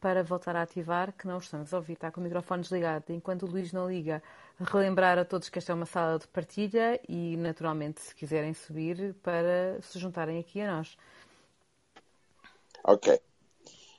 [0.00, 3.12] para voltar a ativar, que não estamos a ouvir, está com o microfone desligado.
[3.12, 4.22] Enquanto o Luís não liga,
[4.58, 9.14] relembrar a todos que esta é uma sala de partilha e, naturalmente, se quiserem subir,
[9.22, 10.96] para se juntarem aqui a nós.
[12.82, 13.20] Ok.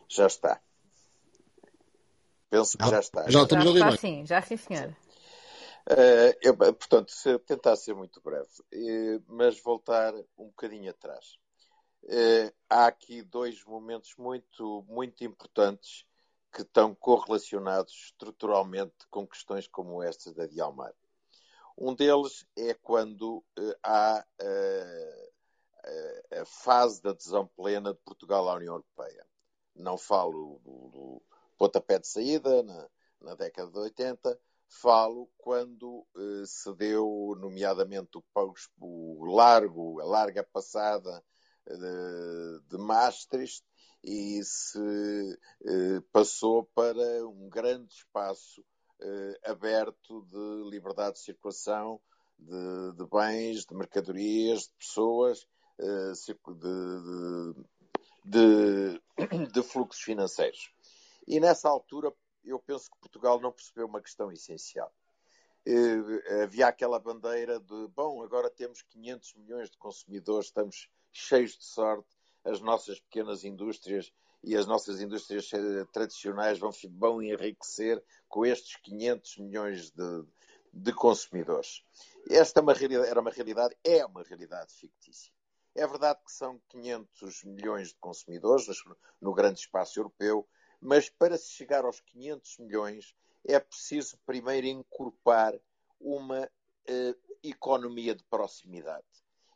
[0.10, 0.60] Já está.
[2.50, 3.30] Penso que já está.
[3.30, 5.03] Já estamos já a ouvir está sim, já sim, senhora.
[5.90, 11.38] Eh, eu, portanto, se, tentar ser muito breve, eh, mas voltar um bocadinho atrás.
[12.06, 16.06] Eh, há aqui dois momentos muito, muito importantes
[16.54, 20.94] que estão correlacionados estruturalmente com questões como estas da Dialmar.
[21.78, 23.44] Um deles é quando
[23.82, 24.24] há
[26.32, 29.26] a fase da adesão plena de Portugal à União Europeia.
[29.76, 31.22] Não falo do, do
[31.58, 32.90] pontapé de saída na,
[33.22, 34.40] na década de 80,
[34.82, 38.24] falo quando eh, se deu, nomeadamente, o,
[38.80, 41.24] o largo, a larga passada
[41.66, 43.64] de, de Maastricht
[44.04, 48.64] e se eh, passou para um grande espaço
[49.02, 52.02] eh, aberto de liberdade de circulação
[52.38, 55.48] de, de bens, de mercadorias, de pessoas,
[56.60, 57.56] de,
[58.26, 59.02] de,
[59.52, 60.72] de fluxos financeiros.
[61.28, 62.12] E nessa altura
[62.44, 64.94] eu penso que Portugal não percebeu uma questão essencial.
[66.44, 72.10] Havia aquela bandeira de, bom, agora temos 500 milhões de consumidores, estamos cheios de sorte,
[72.44, 74.12] as nossas pequenas indústrias
[74.44, 75.50] e as nossas indústrias
[75.94, 80.26] tradicionais vão, vão enriquecer com estes 500 milhões de,
[80.74, 81.82] de consumidores.
[82.30, 85.32] Esta é uma era uma realidade, é uma realidade fictícia.
[85.76, 88.68] É verdade que são 500 milhões de consumidores
[89.22, 90.48] no grande espaço europeu,
[90.84, 93.16] mas para se chegar aos 500 milhões
[93.46, 95.58] é preciso primeiro incorporar
[96.00, 99.06] uma uh, economia de proximidade.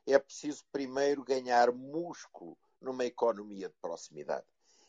[0.06, 4.46] É preciso primeiro ganhar músculo numa economia de proximidade.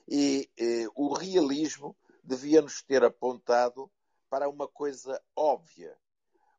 [0.06, 3.90] E uh, o realismo devia nos ter apontado
[4.30, 5.98] para uma coisa óbvia.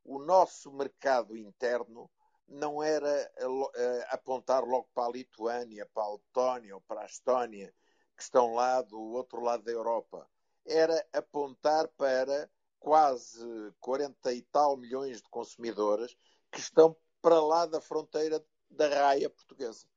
[0.04, 2.12] O nosso mercado interno
[2.46, 3.72] não era uh,
[4.10, 7.74] apontar logo para a Lituânia, para a Letónia ou para a Estónia,
[8.20, 10.30] que estão lá do outro lado da Europa.
[10.66, 16.18] Era apontar para quase 40 e tal milhões de consumidores
[16.52, 19.88] que estão para lá da fronteira da raia portuguesa.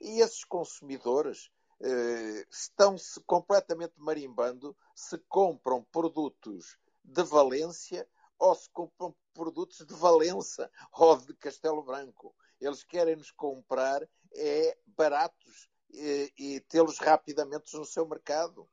[0.00, 1.50] E esses consumidores
[1.82, 10.70] eh, estão-se completamente marimbando se compram produtos de Valência ou se compram produtos de Valença
[10.90, 12.34] ou de Castelo Branco.
[12.58, 18.68] Eles querem nos comprar é baratos e, e tê-los rapidamente no seu mercado.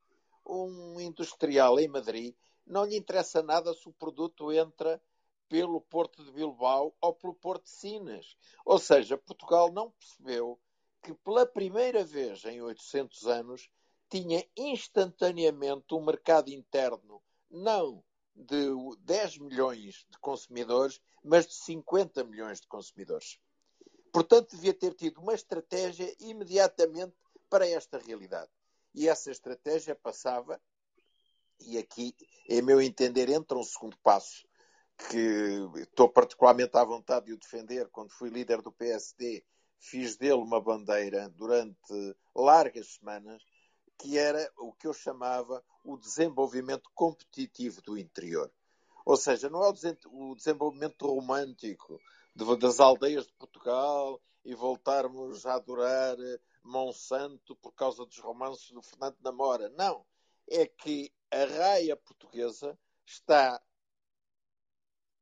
[0.45, 5.01] Um industrial em Madrid não lhe interessa nada se o produto entra
[5.47, 8.38] pelo Porto de Bilbao ou pelo Porto de Sinas.
[8.63, 10.59] Ou seja, Portugal não percebeu
[11.01, 13.70] que pela primeira vez em 800 anos
[14.09, 18.03] tinha instantaneamente um mercado interno não
[18.36, 23.39] de 10 milhões de consumidores, mas de 50 milhões de consumidores.
[24.20, 27.15] Portanto, devia ter tido uma estratégia imediatamente
[27.49, 28.51] para esta realidade.
[28.93, 30.61] E essa estratégia passava,
[31.61, 32.13] e aqui,
[32.49, 34.45] em meu entender, entra um segundo passo,
[34.97, 39.41] que estou particularmente à vontade de o defender, quando fui líder do PSD,
[39.80, 43.41] fiz dele uma bandeira durante largas semanas,
[43.97, 48.51] que era o que eu chamava o desenvolvimento competitivo do interior.
[49.05, 51.97] Ou seja, não é o desenvolvimento romântico
[52.36, 56.18] das aldeias de Portugal e voltarmos a adorar
[56.64, 59.70] Monsanto por causa dos romances do Fernando Namora.
[59.70, 60.06] Não.
[60.48, 63.62] É que a raia portuguesa está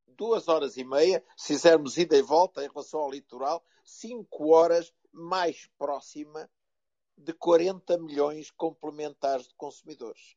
[0.07, 4.93] duas horas e meia, se fizermos ida e volta em relação ao litoral, cinco horas
[5.11, 6.49] mais próxima
[7.17, 10.35] de 40 milhões complementares de consumidores.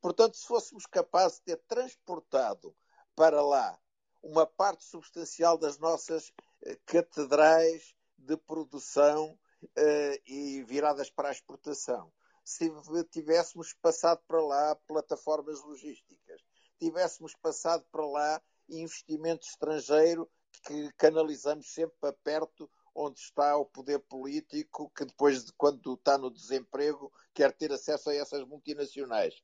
[0.00, 2.74] Portanto, se fôssemos capazes de ter transportado
[3.14, 3.78] para lá
[4.26, 9.38] uma parte substancial das nossas eh, catedrais de produção
[9.76, 12.12] eh, e viradas para a exportação,
[12.44, 12.70] se
[13.10, 16.42] tivéssemos passado para lá plataformas logísticas,
[16.78, 20.28] tivéssemos passado para lá investimento estrangeiro
[20.64, 26.18] que canalizamos sempre para perto onde está o poder político que depois de quando está
[26.18, 29.34] no desemprego quer ter acesso a essas multinacionais.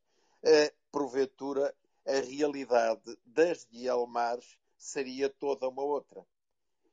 [0.43, 1.73] Uh, porventura,
[2.07, 6.27] a realidade das de Almares seria toda uma outra.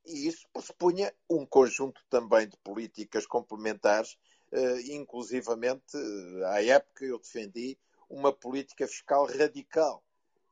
[0.06, 4.18] E isso pressupunha um conjunto também de políticas complementares,
[4.52, 7.78] uh, inclusivamente, uh, à época eu defendi
[8.10, 10.04] uma política fiscal radical,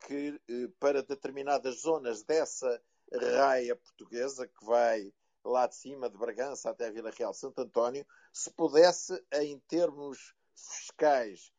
[0.05, 2.81] que uh, para determinadas zonas dessa
[3.13, 5.13] raia portuguesa, que vai
[5.45, 10.33] lá de cima de Bragança até a Vila Real Santo António, se pudesse, em termos
[10.53, 11.53] fiscais,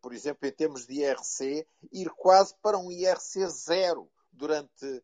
[0.00, 5.02] por exemplo, em termos de IRC, ir quase para um IRC zero durante eh,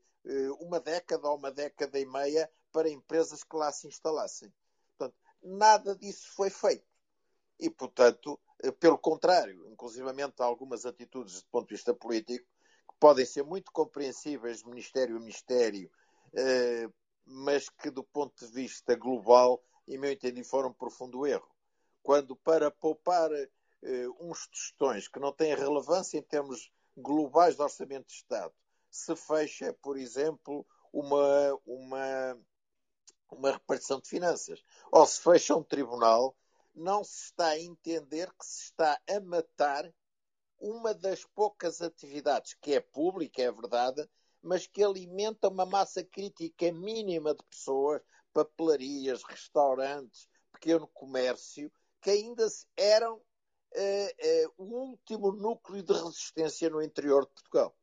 [0.60, 4.52] uma década ou uma década e meia para empresas que lá se instalassem.
[4.96, 6.86] Portanto, nada disso foi feito.
[7.60, 12.44] E, portanto, eh, pelo contrário, inclusivamente algumas atitudes do ponto de vista político,
[12.88, 15.90] que podem ser muito compreensíveis de Ministério a Ministério,
[16.34, 16.88] eh,
[17.24, 21.48] mas que do ponto de vista global, em meu entender, foram um profundo erro.
[22.02, 23.30] Quando para poupar
[24.18, 28.54] uns tostões que não têm relevância em termos globais de orçamento de Estado,
[28.94, 32.40] se fecha, por exemplo, uma, uma,
[33.28, 34.62] uma repartição de finanças.
[34.92, 36.36] Ou se fecha um tribunal,
[36.72, 39.92] não se está a entender que se está a matar
[40.60, 44.08] uma das poucas atividades que é pública, é verdade,
[44.40, 48.00] mas que alimenta uma massa crítica mínima de pessoas,
[48.32, 51.70] papelarias, restaurantes, pequeno comércio,
[52.00, 57.76] que ainda eram uh, uh, o último núcleo de resistência no interior de Portugal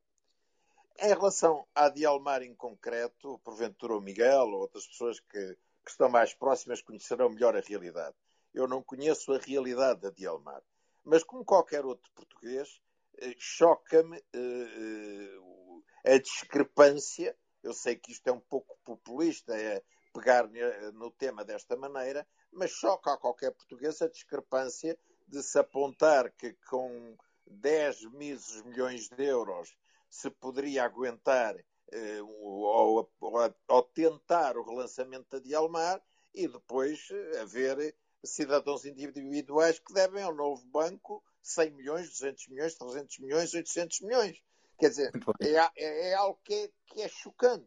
[1.01, 6.07] em relação à Dialmar em concreto, porventura o Miguel ou outras pessoas que, que estão
[6.07, 8.15] mais próximas conhecerão melhor a realidade.
[8.53, 10.61] Eu não conheço a realidade da Dialmar.
[11.03, 12.79] Mas, como qualquer outro português,
[13.17, 17.35] eh, choca-me uh, a discrepância.
[17.63, 19.81] Eu sei que isto é um pouco populista, é
[20.13, 20.47] pegar
[20.93, 24.97] no tema desta maneira, mas choca a qualquer português a discrepância
[25.27, 29.73] de se apontar que com 10 milhões de euros
[30.11, 31.55] se poderia aguentar
[31.91, 36.01] eh, ou, ou, ou, tentar o relançamento da Dialmar
[36.35, 37.07] e depois
[37.41, 44.01] haver cidadãos individuais que devem ao novo banco 100 milhões, 200 milhões, 300 milhões, 800
[44.01, 44.37] milhões.
[44.77, 47.65] Quer dizer, é, é, é algo que é, que é chocante.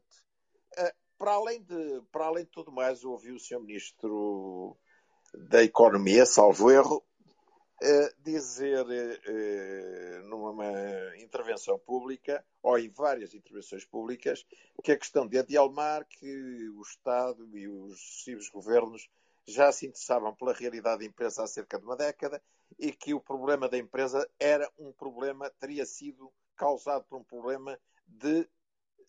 [0.79, 3.61] Uh, para, além de, para além de tudo mais, ouvi o Sr.
[3.61, 4.77] Ministro
[5.33, 7.05] da Economia, salvo erro,
[8.19, 14.47] dizer uh, numa intervenção pública, ou em várias intervenções públicas,
[14.83, 19.09] que a questão de adialmar que o Estado e os sucessivos governos
[19.47, 22.43] já se interessavam pela realidade da empresa há cerca de uma década
[22.79, 27.79] e que o problema da empresa era um problema, teria sido causado por um problema
[28.07, 28.49] de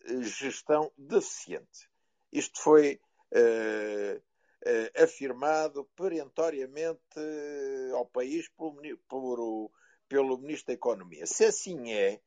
[0.04, 1.88] eh, gestão deficiente.
[2.32, 3.00] Isto foi
[3.32, 4.22] uh,
[5.00, 6.98] afirmado perentoriamente
[7.94, 9.70] ao país pelo, pelo,
[10.08, 11.26] pelo Ministro da Economia.
[11.26, 12.20] Se assim é,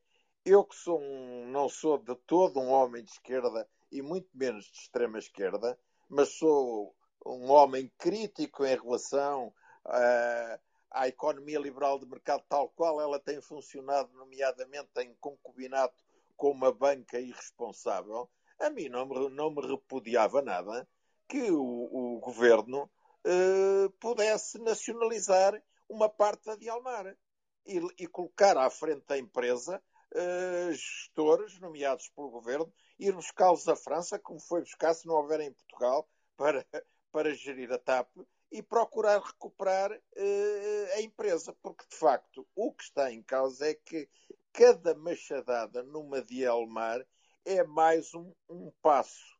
[0.45, 4.65] eu que sou um, não sou de todo um homem de esquerda e muito menos
[4.65, 5.77] de extrema esquerda,
[6.07, 9.53] mas sou um homem crítico em relação
[9.85, 10.59] uh,
[10.91, 15.95] à economia liberal de mercado tal qual ela tem funcionado, nomeadamente em concubinato
[16.37, 20.87] com uma banca irresponsável, a mim não me, não me repudiava nada
[21.29, 22.91] que o, o governo
[23.25, 27.15] uh, pudesse nacionalizar uma parte da Dialmar
[27.65, 29.81] e, e colocar à frente da empresa
[30.13, 35.39] uh, gestores nomeados pelo governo, ir buscá-los à França, como foi buscar se não houver
[35.39, 36.65] em Portugal, para
[37.11, 38.07] para gerir a TAP
[38.51, 43.73] e procurar recuperar uh, a empresa, porque de facto o que está em causa é
[43.73, 44.09] que
[44.51, 47.05] cada machadada numa Dielmar
[47.45, 49.37] é mais um, um passo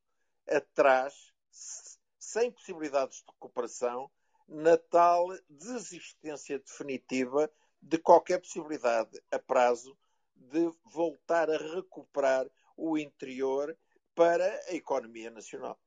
[0.48, 1.14] atrás,
[1.52, 4.10] sem possibilidades de recuperação,
[4.48, 7.50] na tal desistência definitiva
[7.82, 9.96] de qualquer possibilidade a prazo
[10.36, 13.76] de voltar a recuperar o interior
[14.16, 15.80] para a economia nacional.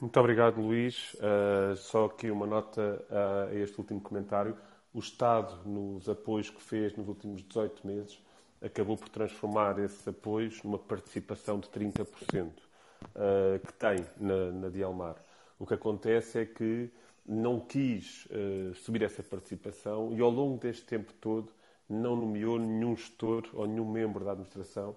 [0.00, 1.14] Muito obrigado, Luís.
[1.14, 4.56] Uh, só aqui uma nota uh, a este último comentário.
[4.94, 8.22] O Estado, nos apoios que fez nos últimos 18 meses,
[8.62, 12.67] acabou por transformar esses apoios numa participação de 30%
[13.14, 15.16] uh, que tem na, na Dialmar.
[15.58, 16.90] O que acontece é que
[17.26, 21.52] não quis uh, subir essa participação e, ao longo deste tempo todo,
[21.88, 24.94] não nomeou nenhum gestor ou nenhum membro da administração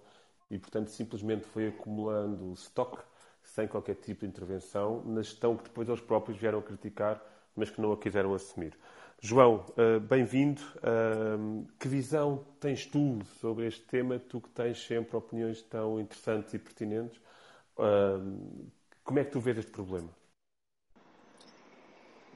[0.50, 3.00] e, portanto, simplesmente foi acumulando estoque
[3.44, 7.22] sem qualquer tipo de intervenção, na gestão que depois eles próprios vieram a criticar,
[7.56, 8.78] mas que não a quiseram assumir.
[9.20, 10.62] João, eh, bem-vindo.
[10.82, 14.18] Eh, que visão tens tu sobre este tema?
[14.18, 17.20] Tu que tens sempre opiniões tão interessantes e pertinentes.
[17.82, 18.20] Eh,
[19.04, 20.10] como é que tu vês este problema?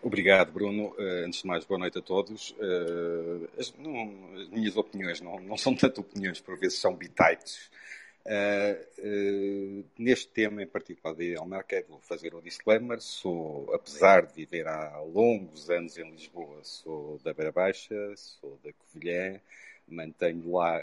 [0.02, 0.96] Obrigado, Bruno.
[1.00, 2.56] Antes de mais, boa noite a todos.
[3.58, 7.70] As, não, as minhas opiniões não, não, são tanto opiniões, por vezes são bitites.
[8.28, 13.00] Uh, neste tema em particular de Elmer, quero fazer o disclaimer.
[13.00, 18.74] Sou, apesar de viver há longos anos em Lisboa, sou da Beira Baixa, sou da
[18.74, 19.40] Covilhã,
[19.88, 20.80] mantenho lá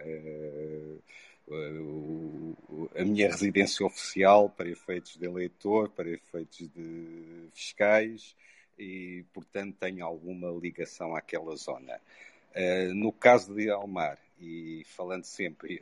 [2.94, 8.36] a minha residência oficial para efeitos de eleitor, para efeitos de fiscais
[8.78, 12.00] e, portanto, tenho alguma ligação àquela zona.
[12.94, 15.80] no caso de Almar, e falando sempre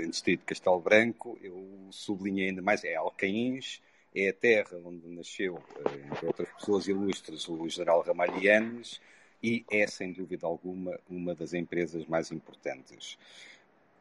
[0.00, 3.82] em Distrito de Castelo Branco, eu sublinhei ainda mais, é Alcaíns,
[4.14, 9.00] é a terra onde nasceu, eh, entre outras pessoas ilustres, o general Ramalhianes,
[9.42, 13.16] e é, sem dúvida alguma, uma das empresas mais importantes.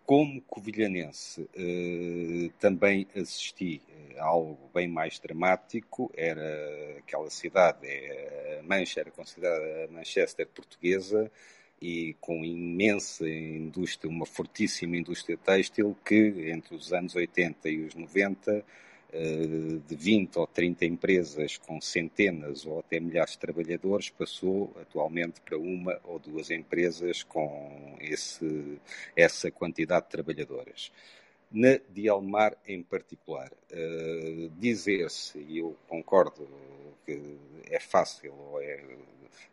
[0.10, 3.80] Como covilhanense, eh, também assisti
[4.18, 6.12] a algo bem mais dramático.
[6.18, 11.32] Era aquela cidade, é, Manchester, era considerada a Manchester portuguesa,
[11.80, 17.93] e com imensa indústria, uma fortíssima indústria têxtil que entre os anos 80 e os
[17.93, 18.64] 90 eh,
[19.12, 25.57] de 20 ou 30 empresas com centenas ou até milhares de trabalhadores passou atualmente para
[25.57, 28.80] uma ou duas empresas com esse,
[29.16, 30.91] essa quantidade de trabalhadoras.
[31.51, 36.47] Na Dialmar em particular, uh, dizer-se, e eu concordo
[37.03, 37.20] que
[37.66, 38.80] é fácil ou é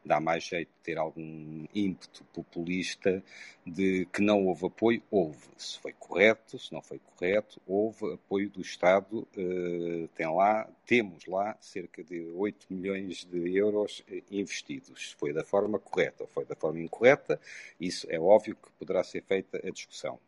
[0.05, 3.22] dá mais jeito de ter algum ímpeto populista
[3.64, 5.03] de que não houve apoio.
[5.11, 5.49] Houve.
[5.57, 9.26] Se foi correto, se não foi correto, houve apoio do Estado.
[9.37, 15.12] Uh, tem lá, temos lá cerca de 8 milhões de euros eh, investidos.
[15.18, 17.41] Foi da forma correta ou foi da forma incorreta,
[17.80, 20.18] isso é óbvio que poderá ser feita a discussão.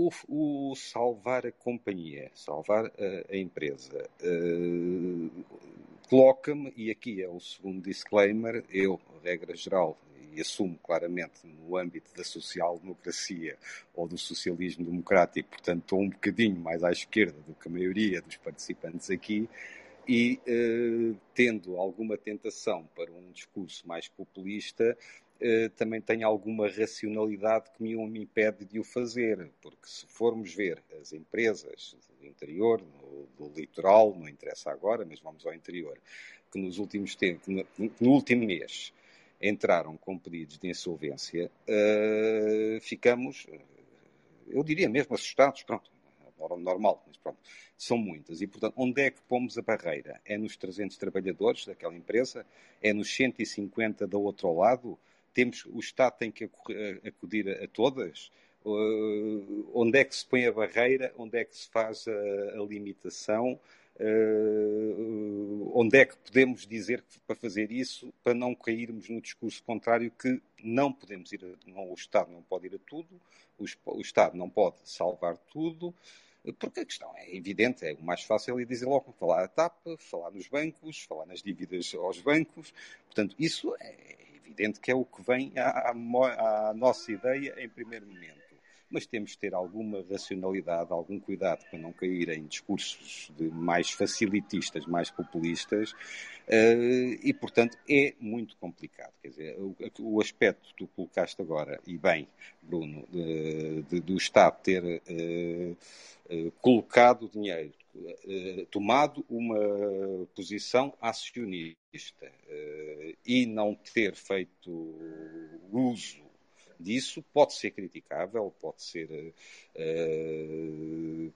[0.00, 5.44] O, o, salvar a companhia, salvar a, a empresa, uh,
[6.08, 9.98] coloca-me, e aqui é o segundo disclaimer, eu, regra geral,
[10.32, 13.58] e assumo claramente no âmbito da social-democracia
[13.92, 18.22] ou do socialismo democrático, portanto estou um bocadinho mais à esquerda do que a maioria
[18.22, 19.48] dos participantes aqui,
[20.06, 24.96] e uh, tendo alguma tentação para um discurso mais populista,
[25.40, 30.54] uh, também tenho alguma racionalidade que me, me impede de o fazer, porque se formos
[30.54, 35.98] ver as empresas do interior, no, do litoral, não interessa agora, mas vamos ao interior,
[36.50, 37.66] que nos últimos tempos, no,
[38.00, 38.92] no último mês,
[39.40, 43.46] entraram com pedidos de insolvência, uh, ficamos,
[44.48, 45.90] eu diria mesmo assustados, pronto,
[46.60, 47.38] normal, mas pronto,
[47.76, 48.40] são muitas.
[48.40, 50.20] E, portanto, onde é que pomos a barreira?
[50.24, 52.46] É nos 300 trabalhadores daquela empresa?
[52.82, 54.98] É nos 150 do outro lado?
[55.38, 56.50] Temos, o Estado tem que
[57.06, 58.28] acudir a, a todas?
[58.64, 61.14] Uh, onde é que se põe a barreira?
[61.16, 63.52] Onde é que se faz a, a limitação?
[64.00, 69.62] Uh, onde é que podemos dizer que para fazer isso, para não cairmos no discurso
[69.62, 73.08] contrário que não podemos ir, a, não, o Estado não pode ir a tudo,
[73.60, 73.64] o,
[73.96, 75.94] o Estado não pode salvar tudo,
[76.58, 79.76] porque a questão é evidente, é o mais fácil é dizer logo, falar a TAP,
[79.98, 82.74] falar nos bancos, falar nas dívidas aos bancos.
[83.06, 84.18] Portanto, isso é
[84.48, 88.48] evidente que é o que vem à, à, nossa ideia em primeiro momento
[88.90, 94.86] mas temos de ter alguma racionalidade, algum cuidado para não cair em discursos mais facilitistas,
[94.86, 99.12] mais populistas, uh, e portanto é muito complicado.
[99.22, 99.56] Quer dizer,
[100.00, 102.26] o, aspecto que tu colocaste agora, e bem,
[102.62, 105.76] Bruno, de, de, do Estado ter uh,
[106.60, 107.72] colocado dinheiro,
[108.70, 109.58] tomado uma
[110.34, 112.30] posição acionista
[113.26, 114.70] e não ter feito
[115.72, 116.28] uso
[116.78, 119.32] disso pode ser criticável, pode ser uh,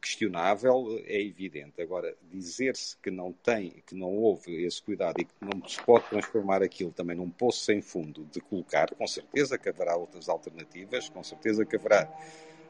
[0.00, 1.82] questionável, é evidente.
[1.82, 6.08] Agora, dizer-se que não tem, que não houve esse cuidado e que não se pode
[6.08, 11.08] transformar aquilo também num poço sem fundo de colocar, com certeza que haverá outras alternativas,
[11.08, 12.08] com certeza que haverá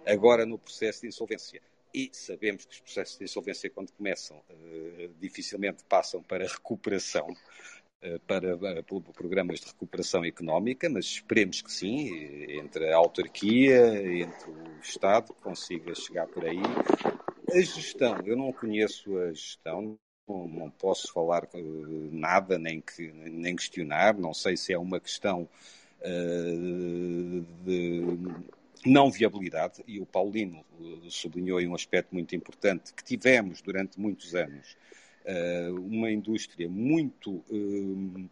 [0.06, 1.60] agora no processo de insolvência.
[1.94, 7.26] E sabemos que os processos de insolvência, quando começam, uh, dificilmente passam para recuperação
[8.04, 12.10] eh, para, para programas de recuperação económica, mas esperemos que sim,
[12.58, 16.58] entre a autarquia, entre o Estado, consiga chegar por aí.
[17.52, 21.48] A gestão, eu não conheço a gestão, não, posso falar
[22.10, 25.48] nada, nem, que, nem questionar, não sei se é uma questão
[27.64, 28.26] de
[28.84, 30.64] não viabilidade, e o Paulino
[31.08, 34.76] sublinhou aí um aspecto muito importante que tivemos durante muitos anos
[35.24, 38.28] eh, uma indústria muito eh,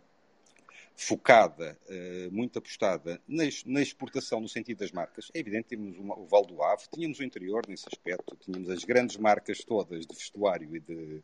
[0.97, 5.31] focada, eh, muito apostada na exportação no sentido das marcas.
[5.33, 9.17] É evidente, tínhamos o Val do Ave, tínhamos o interior nesse aspecto, tínhamos as grandes
[9.17, 11.23] marcas todas de vestuário e de,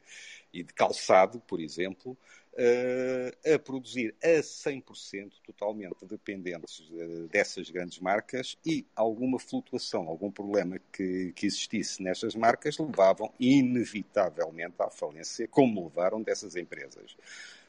[0.52, 2.16] e de calçado, por exemplo,
[3.54, 6.82] a produzir a 100%, totalmente dependentes
[7.30, 14.74] dessas grandes marcas e alguma flutuação, algum problema que, que existisse nestas marcas levavam inevitavelmente
[14.78, 17.16] à falência, como levaram dessas empresas.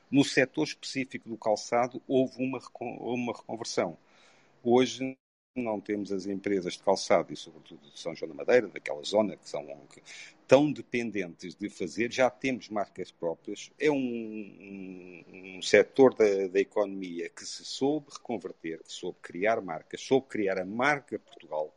[0.09, 3.97] No setor específico do calçado houve uma, uma reconversão.
[4.63, 5.17] Hoje
[5.53, 9.35] não temos as empresas de calçado, e sobretudo de São João da Madeira, daquela zona
[9.35, 9.65] que são
[10.47, 13.69] tão dependentes de fazer, já temos marcas próprias.
[13.77, 19.61] É um, um, um setor da, da, economia que se soube reconverter, que soube criar
[19.61, 21.75] marcas, soube criar a marca Portugal.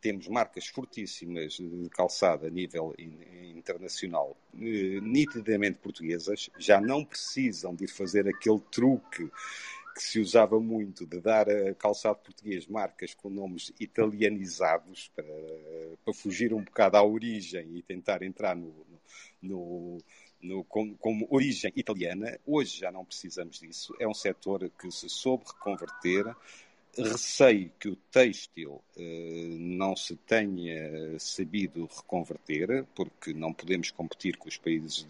[0.00, 7.86] Temos marcas fortíssimas de calçada a nível internacional, eh, nitidamente portuguesas, já não precisam de
[7.86, 9.30] fazer aquele truque
[9.94, 15.24] que se usava muito de dar a calçado português marcas com nomes italianizados para,
[16.04, 18.74] para fugir um bocado à origem e tentar entrar no,
[19.40, 19.98] no,
[20.42, 22.38] no como, como, origem italiana.
[22.44, 23.94] Hoje já não precisamos disso.
[24.00, 26.26] É um setor que se soube reconverter
[26.96, 34.48] Receio que o têxtil eh, não se tenha sabido reconverter, porque não podemos competir com
[34.48, 35.06] os países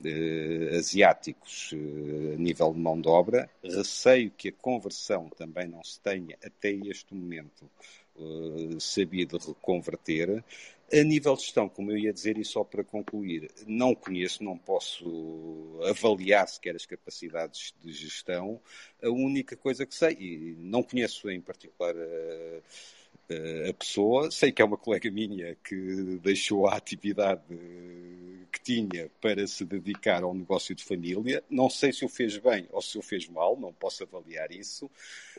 [0.00, 3.48] de, asiáticos eh, a nível de mão de obra.
[3.62, 7.68] Receio que a conversão também não se tenha, até este momento,
[8.18, 10.42] eh, sabido reconverter.
[10.92, 14.56] A nível de gestão, como eu ia dizer, e só para concluir, não conheço, não
[14.56, 18.60] posso avaliar sequer as capacidades de gestão.
[19.02, 24.62] A única coisa que sei, e não conheço em particular a, a pessoa, sei que
[24.62, 27.42] é uma colega minha que deixou a atividade
[28.52, 31.42] que tinha para se dedicar ao negócio de família.
[31.50, 34.88] Não sei se o fez bem ou se o fez mal, não posso avaliar isso,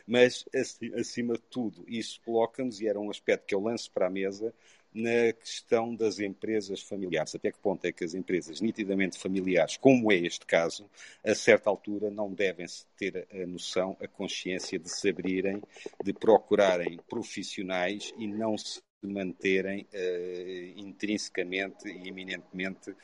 [0.05, 0.45] mas
[0.93, 4.53] acima de tudo, isso coloca-nos, e era um aspecto que eu lanço para a mesa,
[4.93, 7.35] na questão das empresas familiares.
[7.35, 10.89] Até que ponto é que as empresas nitidamente familiares, como é este caso,
[11.25, 12.65] a certa altura não devem
[12.97, 15.61] ter a noção, a consciência de se abrirem,
[16.03, 22.95] de procurarem profissionais e não se manterem uh, intrinsecamente e eminentemente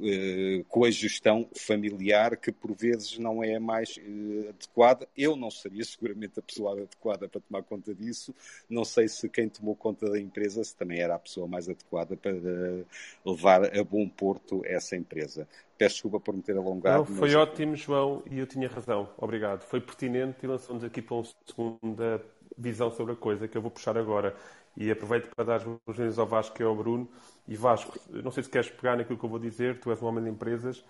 [0.00, 5.06] eh, com a gestão familiar, que por vezes não é a mais uh, adequada.
[5.16, 8.34] Eu não seria seguramente a pessoa adequada para tomar conta disso.
[8.68, 12.16] Não sei se quem tomou conta da empresa se também era a pessoa mais adequada
[12.16, 12.86] para uh,
[13.24, 15.46] levar a bom porto essa empresa.
[15.76, 16.98] Peço desculpa por me ter alongado.
[16.98, 17.36] Não, foi mas...
[17.36, 19.08] ótimo, João, e eu tinha razão.
[19.18, 19.62] Obrigado.
[19.62, 22.24] Foi pertinente e lançou-nos aqui para uma segunda
[22.56, 24.34] visão sobre a coisa que eu vou puxar agora.
[24.76, 27.08] E aproveito para dar as boas ao Vasco e ao Bruno
[27.46, 30.06] e Vasco, não sei se queres pegar naquilo que eu vou dizer, tu és um
[30.06, 30.84] homem de empresas.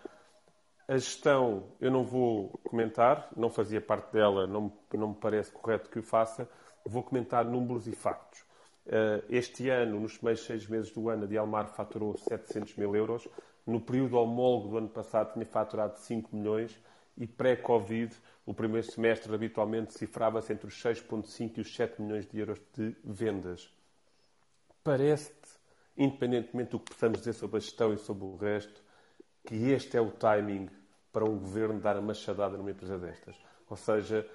[0.86, 5.88] A gestão, eu não vou comentar, não fazia parte dela, não, não me parece correto
[5.88, 6.48] que o faça.
[6.84, 8.40] Vou comentar números e factos.
[8.86, 13.28] Uh, este ano, nos primeiros seis meses do ano, a Dialmar faturou 700 mil euros.
[13.64, 16.76] No período homólogo do ano passado, tinha faturado 5 milhões.
[17.16, 18.14] E pré-Covid,
[18.46, 22.96] o primeiro semestre habitualmente cifrava-se entre os 6,5 e os 7 milhões de euros de
[23.04, 23.70] vendas.
[24.82, 25.62] Parece-te
[25.96, 28.82] independentemente do que possamos dizer sobre a gestão e sobre o resto,
[29.44, 30.68] que este é o timing
[31.12, 33.36] para um governo dar a machadada numa empresa destas.
[33.68, 34.28] Ou seja,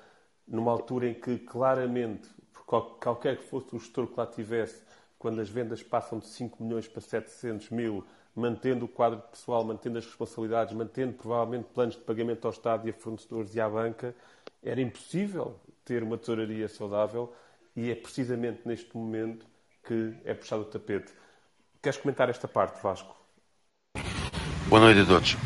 [0.47, 2.29] numa altura em que claramente,
[2.65, 4.81] qualquer que fosse o gestor que lá tivesse,
[5.17, 8.05] quando as vendas passam de 5 milhões para 700 mil,
[8.37, 12.91] mantendo o quadro pessoal, mantendo as responsabilidades, mantendo provavelmente planos de pagamento ao Estado e
[12.91, 14.15] a fornecedores e à banca,
[14.63, 17.33] era impossível ter uma tesouraria saudável
[17.75, 19.45] e é precisamente neste momento
[19.83, 21.11] que é puxado o tapete.
[21.81, 23.15] Queres comentar esta parte, Vasco?
[24.67, 25.37] Boa noite a todos.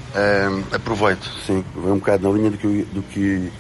[0.74, 3.52] Aproveito, sim, um bocado na linha do que, do que,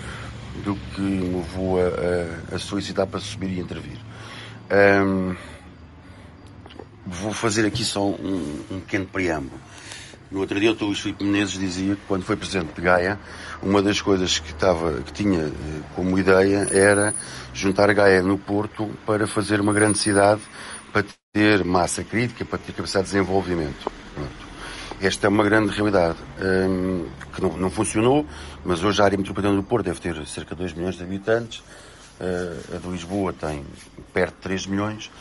[0.63, 3.99] do que me vou a, a, solicitar para subir e intervir.
[4.71, 5.35] Um,
[7.05, 9.59] vou fazer aqui só um, um pequeno preâmbulo.
[10.31, 13.19] No outro dia, o Luís Filipe Menezes dizia que, quando foi presidente de Gaia,
[13.61, 17.13] uma das coisas que, estava, que tinha eh, como ideia era
[17.53, 20.39] juntar Gaia no Porto para fazer uma grande cidade
[20.93, 21.03] para
[21.33, 23.91] ter massa crítica, para ter capacidade de desenvolvimento.
[24.15, 24.51] Pronto.
[25.01, 28.25] Esta é uma grande realidade um, que não, não, funcionou,
[28.63, 31.59] mas hoje a área metropolitana do Porto deve ter cerca de 2 milhões de habitantes,
[32.19, 33.65] uh, a de Lisboa tem
[34.13, 35.11] perto de 3 milhões.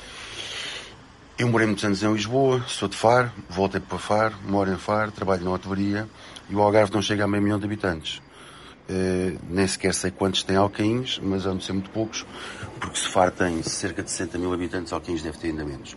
[1.41, 5.11] Eu morei muitos anos em Lisboa, sou de Faro, voltei para Faro, moro em Faro,
[5.11, 6.07] trabalho na hotelaria
[6.51, 8.19] e o Algarve não chega a meio milhão de habitantes.
[8.91, 12.27] Uh, nem sequer sei quantos tem Alcaíns, mas ando ser muito poucos,
[12.79, 15.95] porque se Faro tem cerca de 60 mil habitantes, Alcaíns deve ter ainda menos.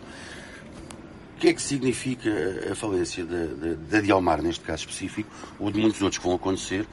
[1.36, 2.30] O que é que significa
[2.72, 6.86] a falência da, da, Dialmar, neste caso específico, ou de muitos outros que vão acontecer,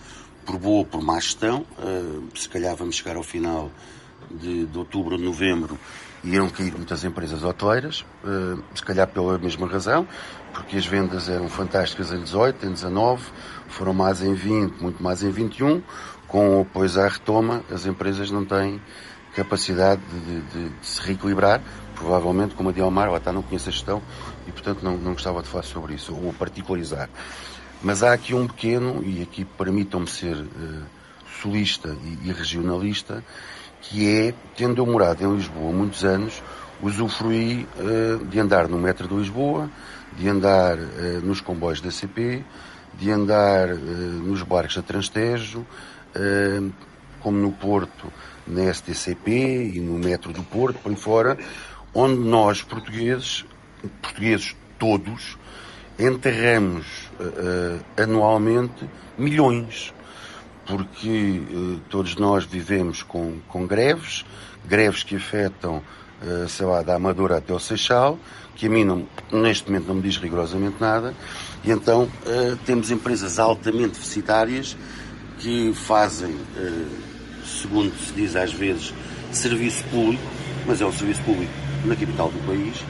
[0.45, 1.65] por boa ou por má gestão?
[1.79, 3.71] Uh, se calhar vamos chegar ao final
[4.29, 5.79] de, de outubro ou de novembro
[6.23, 10.07] irão cair muitas empresas hoteleiras, uh, se calhar pela mesma razão,
[10.53, 13.23] porque as vendas eram fantásticas em 18, em 19,
[13.67, 15.81] foram mais em 20, muito mais em 21.
[16.27, 18.81] Com depois à retoma, as empresas não têm
[19.35, 21.61] capacidade de, de, de se reequilibrar.
[21.95, 24.01] Provavelmente, como a Dialmar, ela está, não conhece a gestão
[24.47, 27.09] e, portanto, não, não gostava de falar sobre isso, ou particularizar.
[27.83, 30.83] Mas há aqui um pequeno, e aqui permitam-me ser uh,
[31.41, 33.23] solista e, e, regionalista,
[33.81, 36.41] que é, tendo eu morado em Lisboa muitos anos,
[36.81, 39.69] usufruí uh, de andar no metro de Lisboa,
[40.17, 42.43] de andar uh, nos comboios da CP,
[42.93, 45.65] de andar uh, nos barcos da Transtejo,
[47.21, 48.11] como no Porto,
[48.45, 51.37] na STCP e no metro do Porto, por aí fora,
[51.93, 53.45] onde nós, portugueses,
[54.01, 55.37] portugueses todos,
[55.97, 57.09] enterramos
[57.95, 59.93] anualmente milhões,
[60.71, 61.41] porque
[61.89, 64.23] todos nós vivemos com, com greves,
[64.65, 65.83] greves que afetam,
[66.47, 68.17] sei lá, da Amadora até o Seixal,
[68.55, 71.13] que a mim não, neste momento não me diz rigorosamente nada,
[71.63, 74.77] e então uh, temos empresas altamente deficitárias
[75.39, 76.87] que fazem, uh,
[77.43, 78.93] segundo se diz às vezes,
[79.31, 80.23] serviço público,
[80.67, 81.51] mas é um serviço público
[81.85, 82.83] na capital do país,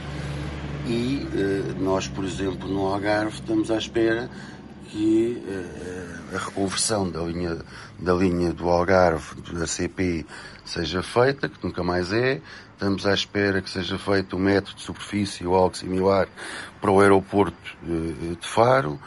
[0.86, 4.30] e uh, nós, por exemplo, no Algarve, estamos à espera
[4.90, 6.01] que uh,
[6.34, 7.58] a reconversão da linha,
[8.00, 10.26] da linha do Algarve, da CP,
[10.66, 12.42] seja feita, que nunca mais é.
[12.74, 16.28] Estamos à espera que seja feito um método de superfície ou algo similar
[16.80, 19.00] para o aeroporto uh, de Faro.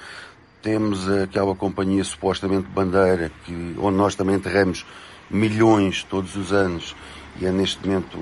[0.62, 4.86] Temos aquela companhia supostamente bandeira, que, onde nós também enterramos
[5.30, 6.94] milhões todos os anos,
[7.40, 8.18] e é neste momento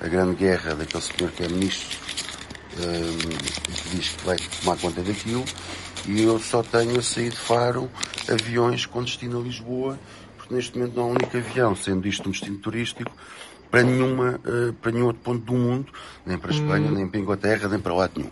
[0.00, 1.98] a grande guerra daquele senhor que é ministro
[2.78, 3.18] um,
[3.72, 5.44] que diz que vai tomar conta daquilo.
[6.06, 7.90] E eu só tenho a sair de Faro
[8.28, 9.98] aviões com destino a Lisboa,
[10.36, 13.12] porque neste momento não há um único avião, sendo isto um destino turístico,
[13.70, 15.92] para, nenhuma, uh, para nenhum outro ponto do mundo,
[16.26, 16.94] nem para a Espanha, hum.
[16.94, 18.30] nem para a Inglaterra, nem para lá nenhum.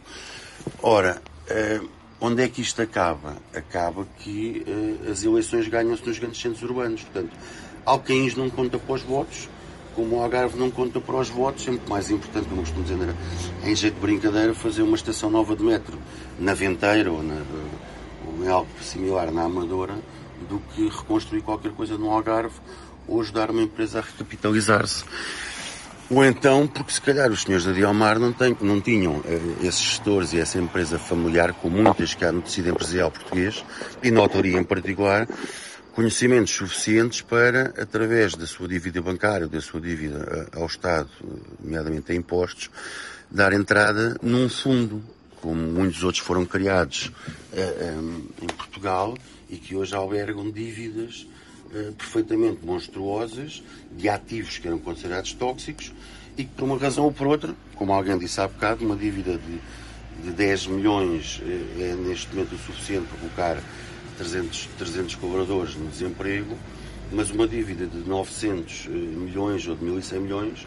[0.83, 3.37] Ora, uh, Onde é que isto acaba?
[3.55, 7.03] Acaba que uh, as eleições ganham-se nos grandes centros urbanos.
[7.03, 7.31] Portanto,
[7.85, 9.49] Alcaíns não conta para os votos,
[9.99, 13.17] como o Algarve não conta para os votos, sempre mais importante, como costumo dizer,
[13.65, 15.99] em jeito de brincadeira, fazer uma estação nova de metro
[16.39, 17.43] na Venteira ou, na,
[18.25, 19.97] ou em algo similar na Amadora,
[20.49, 22.55] do que reconstruir qualquer coisa no Algarve
[23.09, 25.03] ou ajudar uma empresa a recapitalizar-se.
[26.09, 29.81] Ou então, porque se calhar os senhores da Dialmar não, têm, não tinham eh, esses
[29.81, 33.65] gestores e essa empresa familiar, com muitas que há no tecido empresarial português,
[34.01, 35.27] e na autoria em particular,
[35.99, 41.09] conhecimentos suficientes para, através da sua dívida bancária, da sua dívida eh, ao Estado,
[41.61, 42.71] nomeadamente a impostos,
[43.29, 45.03] dar entrada num fundo,
[45.41, 47.11] como muitos outros foram criados
[47.53, 47.97] eh,
[48.41, 49.19] em Portugal
[49.51, 51.27] e que hoje albergam dívidas
[51.75, 53.61] eh, perfeitamente monstruosas
[53.91, 55.93] de ativos que eram considerados tóxicos
[56.37, 59.37] e que, por uma razão ou por outra, como alguém disse há bocado, uma dívida
[59.37, 63.63] de, de 10 milhões eh, é neste momento o suficiente para colocar
[64.19, 66.57] 300, 300 colaboradores no desemprego,
[67.13, 70.67] mas uma dívida de 900 eh, milhões ou de 1.100 milhões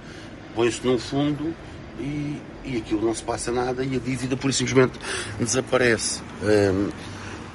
[0.55, 1.53] põe-se num fundo
[1.99, 4.99] e, e aquilo não se passa nada e a dívida, por simplesmente,
[5.39, 6.21] desaparece.
[6.43, 6.89] Um,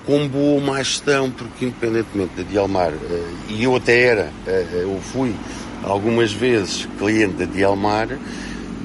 [0.07, 5.01] com boa má gestão, porque independentemente da Dialmar, eh, e eu até era, eh, eu
[5.01, 5.35] fui
[5.83, 8.17] algumas vezes cliente da Dialmar,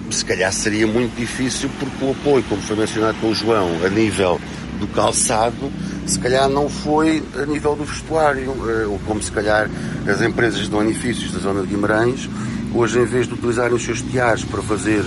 [0.10, 4.42] se calhar seria muito difícil, porque o apoio, como foi mencionado pelo João, a nível
[4.80, 5.72] do calçado,
[6.12, 9.70] se calhar não foi a nível do vestuário, eh, ou como se calhar
[10.08, 12.30] as empresas de anifícios da zona de Guimarães,
[12.74, 15.04] hoje em vez de utilizarem os seus tiares para fazer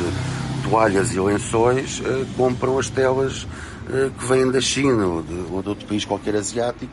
[0.68, 2.02] toalhas e lençóis,
[2.36, 3.46] compram as telas
[3.90, 6.92] eh, que vêm da China ou de, ou de, outro país qualquer asiático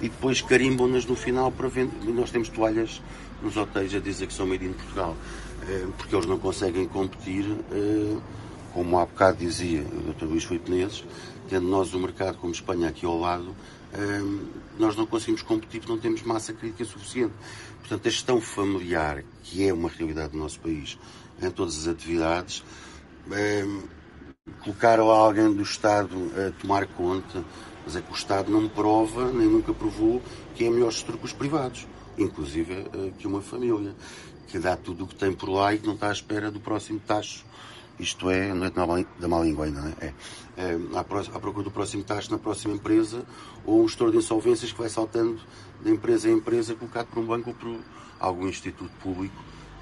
[0.00, 1.92] e depois carimbam-nas no final para vender.
[2.12, 3.00] Nós temos toalhas
[3.40, 5.16] nos hotéis a dizer que são made in Portugal,
[5.68, 8.16] eh, porque eles não conseguem competir, eh,
[8.74, 10.24] como há bocado dizia o Dr.
[10.24, 11.04] Luís Filipe Menezes,
[11.52, 13.54] tendo nós o mercado como Espanha aqui ao lado,
[14.78, 17.34] nós não conseguimos competir porque não temos massa crítica suficiente.
[17.80, 20.98] Portanto, a gestão familiar, que é uma realidade do nosso país
[21.42, 22.64] em todas as atividades,
[24.60, 27.44] colocaram alguém do Estado a tomar conta,
[27.84, 30.22] mas é que o Estado não prova, nem nunca provou,
[30.54, 33.94] que é melhor gestor que os privados, inclusive eh, que uma família,
[34.48, 36.60] que dá tudo o que tem por lá e que não está à espera do
[36.60, 37.44] próximo tacho.
[37.98, 38.70] Isto é, não é
[39.18, 40.14] da má língua ainda, não é, é
[40.94, 43.24] à, procura do próximo tacho na próxima empresa
[43.64, 45.40] ou um gestor de insolvências que vai saltando
[45.82, 47.80] de empresa em empresa colocado por um banco ou por
[48.20, 49.34] algum instituto público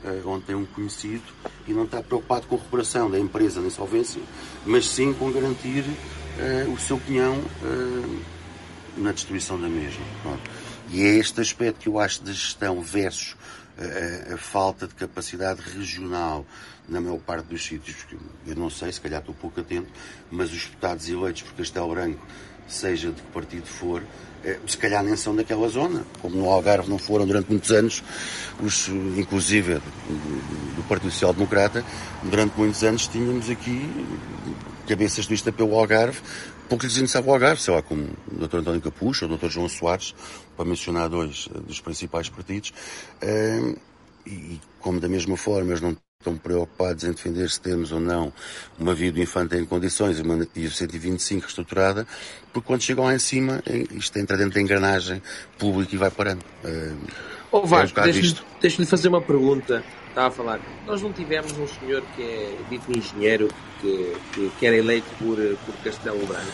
[0.04, 1.24] uh, onde tem um conhecido
[1.66, 4.22] e não está preocupado com a recuperação da empresa na insolvência,
[4.64, 7.36] mas sim com garantir uh, o seu pinhão
[8.96, 10.04] na distribuição da mesma.
[10.90, 13.36] E é este aspecto que eu acho da gestão versus
[14.32, 16.44] a, falta de capacidade regional
[16.90, 17.96] na maior parte dos sítios,
[18.46, 19.88] eu não sei, se calhar estou pouco atento,
[20.30, 22.20] mas os deputados eleitos por Castelo Branco,
[22.66, 24.02] seja de que partido for,
[24.44, 28.02] eh, se calhar nem são daquela zona, como no Algarve não foram durante muitos anos,
[28.60, 29.74] os, inclusive
[30.76, 31.84] do Partido Social Democrata,
[32.24, 33.88] durante muitos anos tínhamos aqui
[34.86, 36.20] cabeças de lista pelo Algarve,
[36.68, 38.58] pouco lhes interessava o Algarve, sei lá, como o Dr.
[38.58, 39.48] António Capucho ou o Dr.
[39.48, 40.14] João Soares,
[40.56, 42.72] para mencionar dois eh, dos principais partidos,
[43.20, 43.74] eh,
[44.26, 48.30] e como da mesma forma eles não estão preocupados em defender se temos ou não
[48.78, 52.06] uma via do infante em condições e uma e 125 reestruturada,
[52.52, 55.22] porque quando chegam lá em cima, isto entra dentro da engrenagem
[55.58, 56.44] pública e vai parando.
[57.50, 59.82] Ô Vasco, é um deixa-lhe deixa fazer uma pergunta.
[60.10, 63.48] Estava a falar, nós não tivemos um senhor que é dito engenheiro,
[63.80, 66.52] que, que, que era eleito por, por Castelo Branco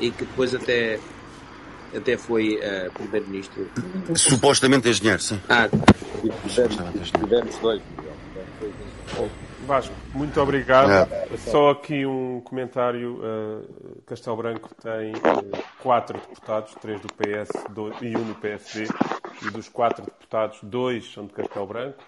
[0.00, 0.98] e que depois até
[1.94, 3.70] até foi uh, primeiro-ministro.
[4.16, 5.38] Supostamente engenheiro, sim.
[5.48, 5.68] Ah,
[7.20, 7.82] tivemos dois.
[9.66, 10.90] Vasco, muito obrigado.
[10.90, 11.36] É.
[11.36, 13.20] Só aqui um comentário.
[13.20, 17.50] Uh, Castelo Branco tem eh, quatro deputados, três do PS
[18.02, 18.86] e um do PSD,
[19.42, 22.04] e dos quatro deputados, dois são de Castelo Branco,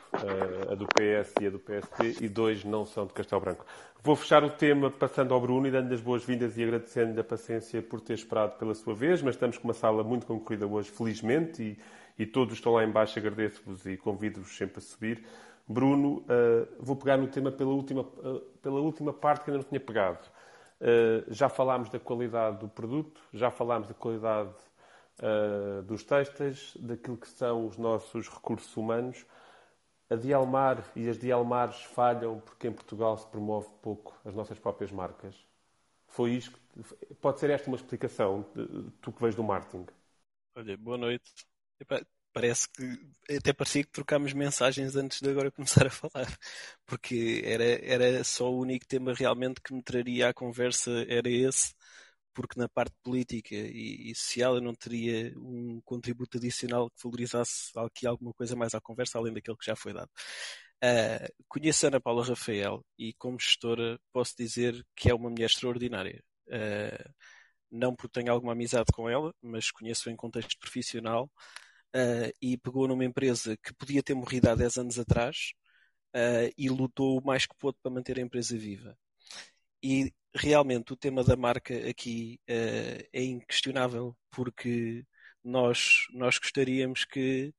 [0.70, 3.64] a do PS e a do PSD, e dois não são de Castelo Branco.
[4.02, 7.82] Vou fechar o tema passando ao Bruno e dando-lhe as boas-vindas e agradecendo-lhe a paciência
[7.82, 11.62] por ter esperado pela sua vez, mas estamos com uma sala muito concorrida hoje, felizmente,
[11.62, 11.78] e,
[12.22, 15.24] e todos estão lá embaixo, agradeço-vos e convido-vos sempre a subir.
[15.68, 19.68] Bruno, uh, vou pegar no tema pela última, uh, pela última parte que ainda não
[19.68, 20.24] tinha pegado.
[20.80, 24.54] Uh, já falámos da qualidade do produto, já falámos da qualidade
[25.86, 29.24] dos textos, daquilo que são os nossos recursos humanos.
[30.10, 34.92] A Dialmar e as Dialmares falham porque em Portugal se promove pouco as nossas próprias
[34.92, 35.34] marcas.
[36.06, 36.60] Foi isto?
[37.18, 38.44] Pode ser esta uma explicação,
[39.00, 39.86] tu que vês do marketing?
[40.54, 41.46] Olha, boa noite
[42.36, 42.84] parece que
[43.34, 46.38] até parecia que trocámos mensagens antes de agora começar a falar,
[46.84, 51.74] porque era, era só o único tema realmente que me traria à conversa, era esse,
[52.34, 57.72] porque na parte política e, e social eu não teria um contributo adicional que valorizasse
[57.74, 60.10] aqui alguma coisa mais à conversa, além daquele que já foi dado.
[60.84, 65.46] Uh, conheço a Ana Paula Rafael e como gestora posso dizer que é uma mulher
[65.46, 66.22] extraordinária.
[66.48, 67.10] Uh,
[67.70, 71.30] não porque tenho alguma amizade com ela, mas conheço em contexto profissional
[71.94, 75.52] uh, e pegou numa empresa que podia ter morrido há 10 anos atrás
[76.14, 78.96] uh, e lutou o mais que pôde para manter a empresa viva.
[79.82, 85.04] E realmente o tema da marca aqui uh, é inquestionável, porque
[85.44, 87.54] nós, nós gostaríamos que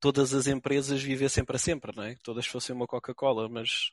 [0.00, 2.14] todas as empresas vivessem para sempre, não é?
[2.14, 3.90] Que todas fossem uma Coca-Cola, mas,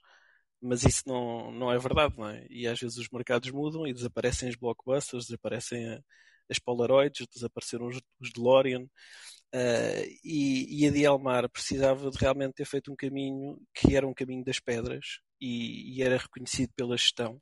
[0.61, 2.45] mas isso não, não é verdade, não é?
[2.49, 6.03] E às vezes os mercados mudam e desaparecem os blockbusters, desaparecem
[6.52, 12.65] as Polaroids, desapareceram os, os DeLorean, uh, e, e a Dialmar precisava de realmente ter
[12.65, 17.41] feito um caminho que era um caminho das pedras e, e era reconhecido pela gestão.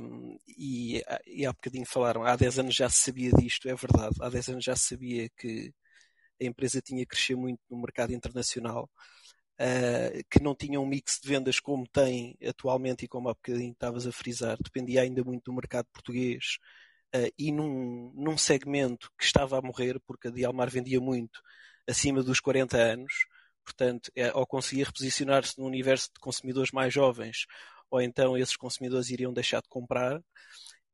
[0.00, 4.16] Um, e, e há bocadinho falaram, há 10 anos já se sabia disto, é verdade,
[4.20, 5.74] há 10 anos já se sabia que
[6.40, 8.88] a empresa tinha que crescer muito no mercado internacional,
[9.60, 13.72] uh, que não tinha um mix de vendas como tem atualmente e como há bocadinho
[13.72, 16.58] estavas a frisar, dependia ainda muito do mercado português,
[17.14, 21.40] uh, e num, num segmento que estava a morrer, porque a Dialmar vendia muito
[21.88, 23.12] acima dos 40 anos,
[23.64, 27.46] portanto, é, ou conseguia reposicionar-se no universo de consumidores mais jovens,
[27.90, 30.20] ou então esses consumidores iriam deixar de comprar.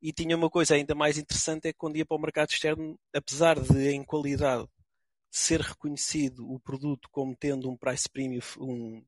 [0.01, 2.99] E tinha uma coisa ainda mais interessante, é que quando ia para o mercado externo,
[3.13, 4.67] apesar de em qualidade
[5.31, 9.03] ser reconhecido o produto como tendo um price premium, um,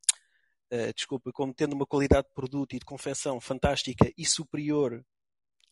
[0.71, 5.05] uh, desculpa, como tendo uma qualidade de produto e de confecção fantástica e superior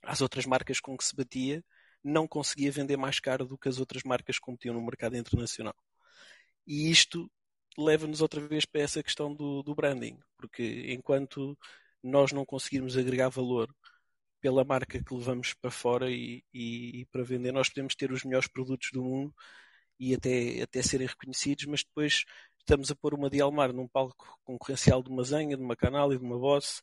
[0.05, 1.63] às outras marcas com que se batia,
[2.03, 5.75] não conseguia vender mais caro do que as outras marcas que competiam no mercado internacional.
[6.67, 7.29] E isto
[7.77, 11.57] leva-nos outra vez para essa questão do, do, branding, porque enquanto
[12.01, 13.73] nós não conseguirmos agregar valor
[14.39, 18.23] pela marca que levamos para fora e, e, e, para vender, nós podemos ter os
[18.23, 19.33] melhores produtos do mundo
[19.99, 22.23] e até, até serem reconhecidos, mas depois
[22.59, 26.17] estamos a pôr uma Dialmar num palco concorrencial de uma Zenha, de uma Canal e
[26.17, 26.81] de uma Boss,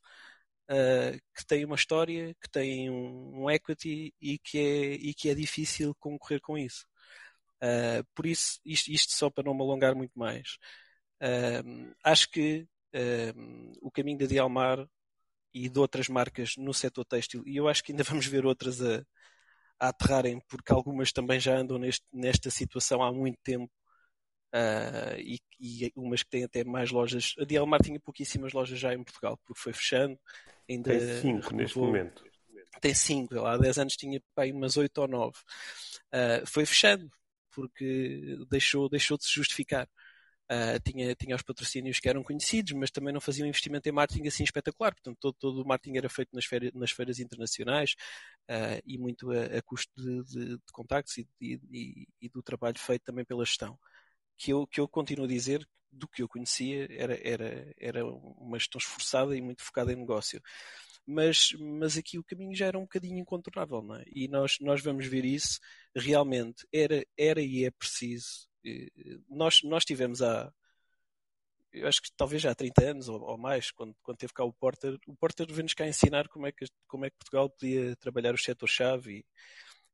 [0.72, 5.28] uh, que tem uma história, que tem um, um, equity e que, é, e que
[5.28, 6.86] é difícil concorrer com isso.
[7.62, 10.56] Uh, por isso, isto, isto, só para não me alongar muito mais.
[11.22, 12.66] Uh, acho que
[13.80, 14.86] o caminho da Dialmar
[15.54, 18.82] e de outras marcas no setor têxtil, e eu acho que ainda vamos ver outras
[18.82, 19.02] a,
[19.80, 23.70] a aterrarem, porque algumas também já andam neste, nesta situação há muito tempo
[24.54, 27.34] Uh, e, e, umas que têm até mais lojas.
[27.38, 30.18] A Dialmar tinha pouquíssimas lojas já em Portugal, porque foi fechando.
[30.68, 31.56] Ainda tem cinco renovou.
[31.56, 32.24] neste momento.
[32.80, 35.38] Tem cinco, há 10 anos tinha pai, umas 8 ou 9.
[35.38, 37.10] Uh, foi fechando,
[37.50, 39.88] porque deixou, deixou de se justificar.
[40.50, 43.92] Uh, tinha, tinha os patrocínios que eram conhecidos, mas também não fazia um investimento em
[43.92, 44.92] marketing assim espetacular.
[44.92, 47.94] Portanto, todo, todo o marketing era feito nas feiras, nas feiras internacionais
[48.50, 52.78] uh, e muito a, a custo de, de, de contactos e, e, e, do trabalho
[52.78, 53.78] feito também pela gestão
[54.36, 58.58] que eu, que eu continuo a dizer do que eu conhecia era, era, era uma
[58.58, 60.40] gestão esforçada e muito focada em negócio.
[61.06, 64.04] Mas, mas aqui o caminho já era um bocadinho incontornável, não é?
[64.06, 65.58] E nós, nós vamos ver isso.
[65.94, 68.48] Realmente era, era e é preciso.
[68.64, 68.88] Eh,
[69.28, 70.52] nós, nós tivemos há,
[71.72, 74.44] eu acho que talvez já há 30 anos ou, ou, mais, quando, quando teve cá
[74.44, 77.96] o Porter, o Porter veio-nos cá ensinar como é, que, como é que Portugal podia
[77.96, 79.24] trabalhar os setores-chave e,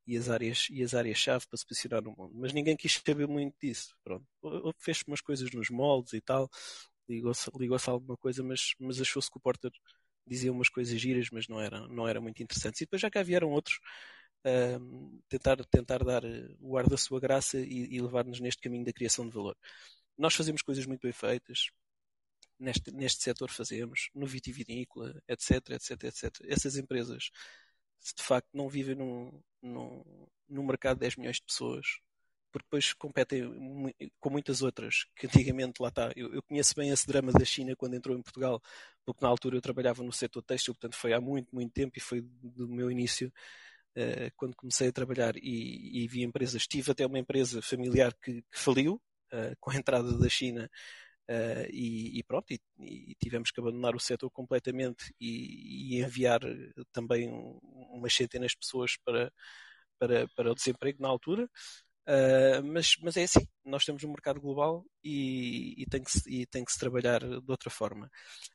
[0.08, 2.32] e as áreas e as áreas-chave para se posicionar no mundo.
[2.34, 3.94] Mas ninguém quis saber muito disso.
[4.02, 4.26] Pronto.
[4.78, 6.48] Fez umas coisas nos moldes e tal,
[7.08, 9.70] ligou-se ligou a alguma coisa, mas, mas achou-se que o Porter
[10.26, 12.78] dizia umas coisas giras, mas não era, não era muito interessante.
[12.78, 13.78] E depois já cá vieram outros
[14.46, 18.84] uh, tentar, tentar dar eh, o ar da sua graça e, e levar-nos neste caminho
[18.84, 19.56] da criação de valor.
[20.16, 21.70] Nós fazemos coisas muito bem feitas,
[22.58, 26.32] neste, neste setor fazemos, no vitivinícola, etc, etc, etc.
[26.48, 27.30] Essas empresas
[27.98, 29.30] se de facto não vivem num,
[29.62, 30.02] num,
[30.48, 31.86] num mercado de 10 milhões de pessoas,
[32.50, 33.44] porque depois competem
[34.18, 36.12] com muitas outras, que antigamente lá está.
[36.16, 38.62] Eu, eu, conheço bem esse drama da China quando entrou em Portugal,
[39.04, 42.00] porque na altura eu trabalhava no setor têxtil, portanto foi há muito, muito tempo e
[42.00, 43.32] foi do meu início
[43.96, 46.66] uh, quando comecei a trabalhar e, e vi empresas.
[46.66, 49.00] Tive até uma empresa familiar que, que faliu
[49.32, 50.70] uh, com a entrada da China.
[51.30, 56.40] Uh, e, e, pronto, e, e, tivemos que abandonar o setor completamente e, enviar
[56.90, 57.28] também
[57.92, 59.30] umas centenas de pessoas para,
[59.98, 61.50] para, para o desemprego na altura.
[62.08, 66.22] Uh, mas, mas é assim, nós temos um mercado global e, e, tem, que se,
[66.26, 68.10] e tem que se trabalhar de outra forma.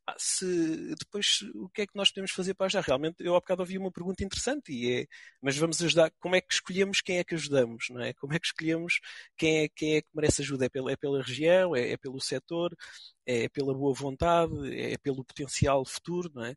[0.07, 2.81] Ah, se, depois, o que é que nós podemos fazer para ajudar?
[2.81, 5.07] Realmente, eu há bocado ouvi uma pergunta interessante, e é,
[5.39, 8.11] mas vamos ajudar, como é que escolhemos quem é que ajudamos, não é?
[8.15, 8.99] Como é que escolhemos
[9.37, 10.65] quem é, quem é que merece ajuda?
[10.65, 12.75] É pela, é pela região, é, é pelo setor,
[13.23, 16.55] é pela boa vontade, é pelo potencial futuro, não é?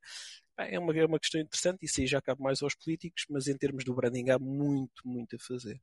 [0.59, 3.57] É uma, é uma questão interessante, isso aí já cabe mais aos políticos, mas em
[3.59, 5.79] termos do branding há muito, muito a fazer.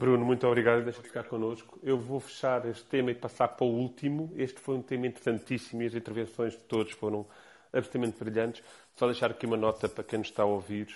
[0.00, 0.82] Bruno, muito obrigado.
[0.82, 1.78] Deixa de ficar connosco.
[1.82, 4.32] Eu vou fechar este tema e passar para o último.
[4.34, 7.26] Este foi um tema interessantíssimo e as intervenções de todos foram
[7.70, 8.64] absolutamente brilhantes.
[8.96, 10.88] Só deixar aqui uma nota para quem nos está a ouvir.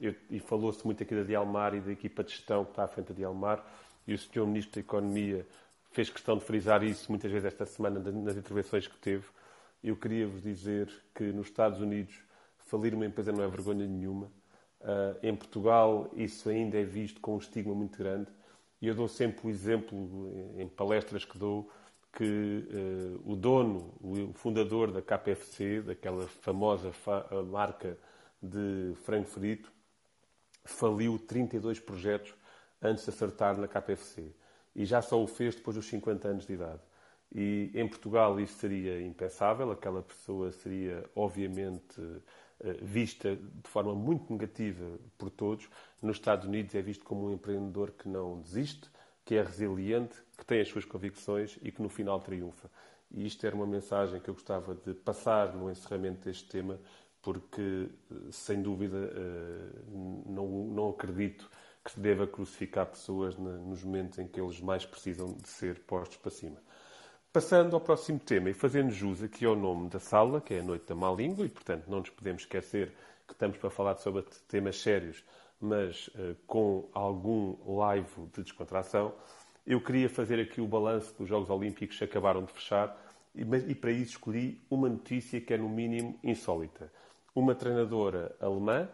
[0.00, 2.88] Eu, e falou-se muito aqui da Dialmar e da equipa de gestão que está à
[2.88, 3.64] frente da Dialmar.
[4.08, 4.44] E o Sr.
[4.44, 5.46] Ministro da Economia
[5.92, 9.24] fez questão de frisar isso muitas vezes esta semana nas intervenções que teve.
[9.84, 12.18] Eu queria vos dizer que nos Estados Unidos
[12.58, 14.28] falir uma empresa não é vergonha nenhuma.
[14.86, 18.30] Uh, em Portugal, isso ainda é visto com um estigma muito grande.
[18.80, 21.68] E eu dou sempre o exemplo, em palestras que dou,
[22.12, 27.98] que uh, o dono, o fundador da KPFC, daquela famosa fa marca
[28.40, 29.72] de frango frito,
[30.64, 32.32] faliu 32 projetos
[32.80, 34.32] antes de acertar na KPFC.
[34.74, 36.80] E já só o fez depois dos 50 anos de idade.
[37.34, 42.20] E em Portugal isso seria impensável, aquela pessoa seria, obviamente, eh,
[42.82, 45.68] vista de forma muito negativa por todos.
[46.00, 48.90] Nos Estados Unidos é visto como um empreendedor que não desiste,
[49.24, 52.70] que é resiliente, que tem as suas convicções e que no final triunfa.
[53.10, 56.78] E isto era uma mensagem que eu gostava de passar no encerramento deste tema,
[57.22, 59.70] porque, eh, sem dúvida, eh,
[60.26, 61.50] não, não acredito
[61.84, 66.18] que se deva crucificar pessoas nos momentos em que eles mais precisam de ser postos
[66.18, 66.60] para cima.
[67.36, 70.62] Passando ao próximo tema e fazendo jus aqui ao nome da sala, que é a
[70.62, 72.94] Noite da Má Língua, e portanto não nos podemos esquecer
[73.28, 75.22] que estamos para falar sobre temas sérios,
[75.60, 79.12] mas uh, com algum live de descontração,
[79.66, 82.98] eu queria fazer aqui o balanço dos Jogos Olímpicos que acabaram de fechar
[83.34, 86.90] e, e para isso escolhi uma notícia que é no mínimo insólita.
[87.34, 88.88] Uma treinadora alemã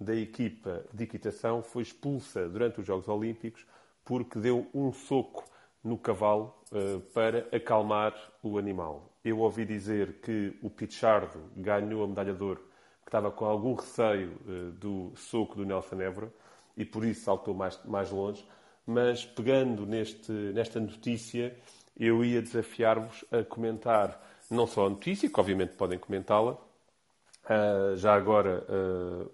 [0.00, 3.64] da equipa de equitação foi expulsa durante os Jogos Olímpicos
[4.04, 5.44] porque deu um soco
[5.86, 9.12] no cavalo uh, para acalmar o animal.
[9.24, 12.60] Eu ouvi dizer que o Pichardo ganhou a medalha de ouro,
[13.02, 16.32] que estava com algum receio uh, do soco do Nelson Évora
[16.76, 18.44] e por isso saltou mais, mais longe.
[18.84, 21.56] Mas pegando neste, nesta notícia,
[21.98, 28.14] eu ia desafiar-vos a comentar não só a notícia, que obviamente podem comentá-la, uh, já
[28.14, 28.64] agora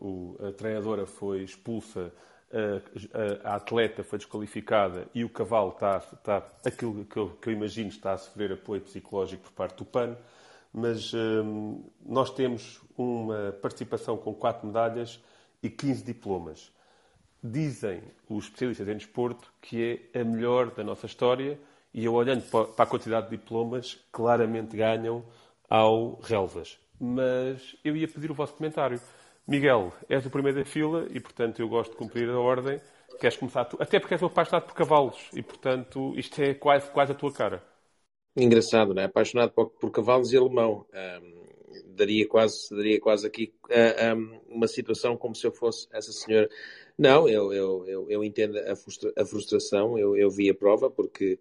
[0.01, 2.13] o, a treinadora foi expulsa
[3.45, 7.89] a, atleta foi desqualificada e o cavalo está, está aquilo que eu, que eu, imagino,
[7.89, 10.17] está a sofrer apoio psicológico por parte do PAN,
[10.73, 15.21] mas hum, nós temos uma participação com quatro medalhas
[15.63, 16.73] e 15 diplomas.
[17.43, 21.59] Dizem os especialistas em desporto que é a melhor da nossa história
[21.93, 25.25] e eu olhando para a quantidade de diplomas, claramente ganham
[25.69, 26.79] ao relvas.
[26.99, 29.01] Mas eu ia pedir o vosso comentário.
[29.47, 32.81] Miguel, és o primeiro da fila e, portanto, eu gosto de cumprir a ordem.
[33.21, 33.77] Queres começar tu?
[33.81, 37.33] Até porque és um apaixonado por cavalos e, portanto, isto é quase, quase a tua
[37.33, 37.63] cara.
[38.37, 39.07] Engraçado, não é?
[39.07, 40.87] Apaixonado por, por cavalos e alemão.
[41.23, 41.43] Um,
[41.95, 46.49] daria, quase, daria quase aqui uh, um, uma situação como se eu fosse essa senhora.
[46.97, 50.91] Não, eu, eu, eu, eu entendo a, frustra a frustração, eu, eu vi a prova,
[50.91, 51.39] porque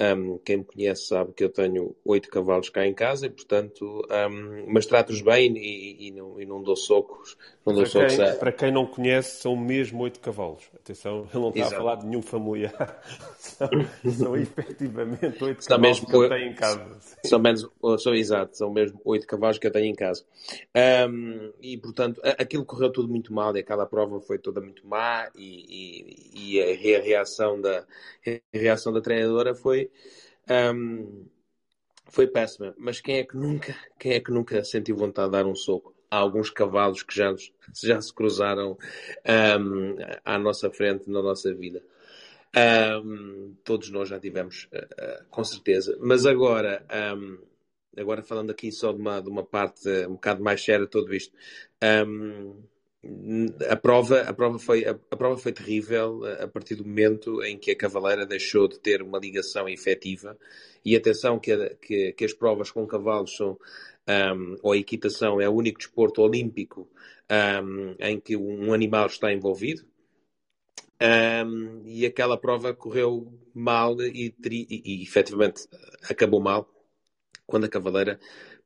[0.00, 4.04] um, quem me conhece sabe que eu tenho oito cavalos cá em casa e, portanto,
[4.10, 7.36] um, mas trato-os bem e, e, não, e, não, dou socos.
[7.64, 10.64] Não dou para, quem, para quem não conhece, são mesmo oito cavalos.
[10.74, 11.74] Atenção, ele não está Exato.
[11.74, 13.02] a falar de nenhum familiar.
[13.38, 13.68] são,
[14.12, 16.98] são efetivamente oito cavalos mesmo, que eu tenho em casa.
[17.24, 17.68] São, menos,
[17.98, 20.24] são, exato, são mesmo oito cavalos que eu tenho em casa.
[21.08, 25.30] Um, e, portanto, aquilo correu tudo muito mal e aquela prova foi toda muito má
[25.36, 27.84] e, e a reação da,
[28.26, 29.83] a reação da treinadora foi
[30.74, 31.26] um,
[32.06, 32.74] foi péssima.
[32.78, 35.94] Mas quem é que nunca, quem é que nunca sentiu vontade de dar um soco?
[36.10, 37.34] Há alguns cavalos que já,
[37.82, 38.78] já se cruzaram
[39.58, 41.82] um, à nossa frente na nossa vida.
[43.04, 45.98] Um, todos nós já tivemos, uh, uh, com certeza.
[46.00, 46.86] Mas agora,
[47.16, 47.38] um,
[47.96, 51.34] agora falando aqui só de uma, de uma parte um bocado mais séria tudo isto,
[52.06, 52.62] um,
[53.68, 57.58] a prova, a prova foi, a, a, prova foi terrível a partir do momento em
[57.58, 60.36] que a Cavaleira deixou de ter uma ligação efetiva.
[60.84, 63.58] E atenção que, que, que as provas com cavalos são,
[64.08, 66.88] um, ou a equitação é o único desporto olímpico
[67.30, 69.84] um, em que um animal está envolvido.
[71.00, 75.66] Um, e aquela prova correu mal e, e, e, efetivamente
[76.08, 76.68] acabou mal
[77.46, 78.18] quando a Cavaleira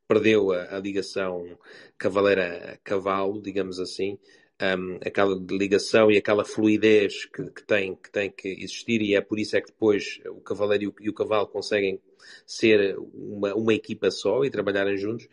[0.09, 1.59] perdeu a, a ligação
[1.99, 4.19] cavaleira-cavalo, digamos assim,
[4.61, 9.21] um, aquela ligação e aquela fluidez que, que, tem, que tem que existir e é
[9.21, 12.01] por isso é que depois o cavaleiro e o, e o cavalo conseguem
[12.45, 15.29] ser uma, uma, equipa só e trabalharem juntos.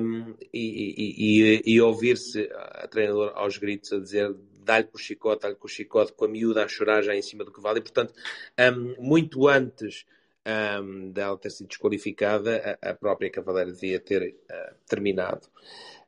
[0.00, 5.42] Um, e, e, e ouvir-se a treinador aos gritos a dizer dá-lhe com o chicote,
[5.42, 7.78] dá-lhe com o chicote, com a miúda a chorar já em cima do cavalo.
[7.78, 8.14] E portanto
[8.58, 10.06] um, muito antes
[10.46, 15.48] um, dela ter sido desqualificada, a, a própria Cavaleira devia ter uh, terminado.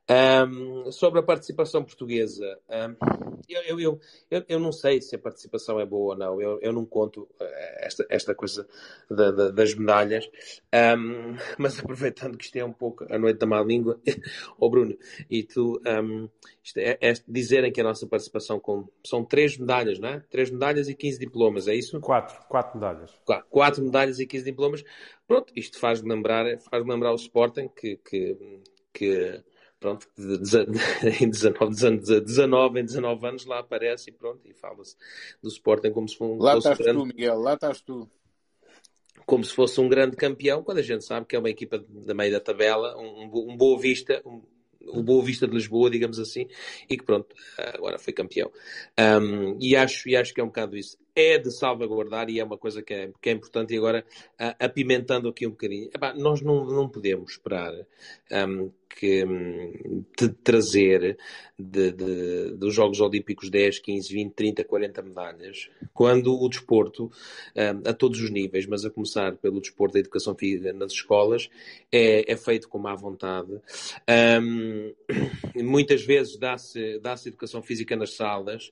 [0.08, 4.00] Um, sobre a participação portuguesa, um, eu, eu,
[4.30, 6.40] eu, eu, não sei se a participação é boa ou não.
[6.40, 8.68] Eu, eu não conto eh, esta, esta coisa
[9.10, 10.30] da, da, das medalhas,
[10.96, 14.00] um, mas aproveitando que isto é um pouco a noite da má língua,
[14.60, 14.96] oh Bruno,
[15.28, 15.80] e tu
[16.76, 20.20] é, é, dizerem que a nossa participação com, são três medalhas, não é?
[20.30, 22.00] Três medalhas e 15 diplomas, é isso?
[22.00, 23.10] Quatro, quatro medalhas.
[23.24, 24.84] Quatro, quatro medalhas e 15 diplomas.
[25.26, 28.60] Pronto, isto faz lembrar, faz lembrar o Sporting que, que,
[28.92, 29.42] que
[29.86, 30.08] pronto,
[31.20, 34.96] em 19, 19, em 19 anos lá aparece e pronto, e fala-se
[35.40, 36.42] do Sporting como se fosse um.
[36.42, 38.10] Lá estás grande, tu, Miguel, lá estás tu.
[39.24, 42.14] Como se fosse um grande campeão, quando a gente sabe que é uma equipa da
[42.14, 44.42] meio da tabela, um, um Boa Vista, um,
[44.88, 46.48] o Boa Vista de Lisboa, digamos assim,
[46.88, 48.50] e que pronto, agora foi campeão.
[48.98, 50.96] Um, e, acho, e acho que é um bocado isso.
[51.18, 53.72] É de salvaguardar e é uma coisa que é, que é importante.
[53.72, 54.04] E agora,
[54.38, 57.72] uh, apimentando aqui um bocadinho, epá, nós não, não podemos esperar
[58.30, 59.24] um, que
[60.18, 61.16] de trazer
[61.58, 67.10] de, de, dos Jogos Olímpicos 10, 15, 20, 30, 40 medalhas, quando o desporto,
[67.56, 71.48] um, a todos os níveis, mas a começar pelo desporto da educação física nas escolas,
[71.90, 73.58] é, é feito com má vontade.
[74.42, 74.94] Um,
[75.64, 78.70] muitas vezes dá-se dá educação física nas salas,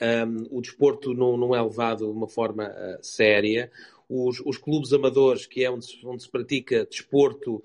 [0.00, 3.70] um, o desporto não, não, é levado de uma forma uh, séria.
[4.08, 7.62] Os, os clubes amadores, que é onde se, onde se pratica desporto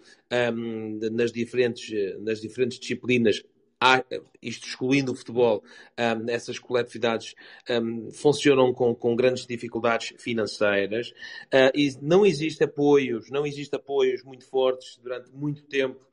[0.53, 3.44] um, nas, diferentes, nas diferentes disciplinas,
[3.82, 4.03] há,
[4.40, 5.64] isto excluindo o futebol,
[5.98, 7.34] um, essas coletividades
[7.68, 14.24] um, funcionam com, com, grandes dificuldades financeiras uh, e não existe apoios, não existe apoios
[14.24, 16.06] muito fortes durante muito tempo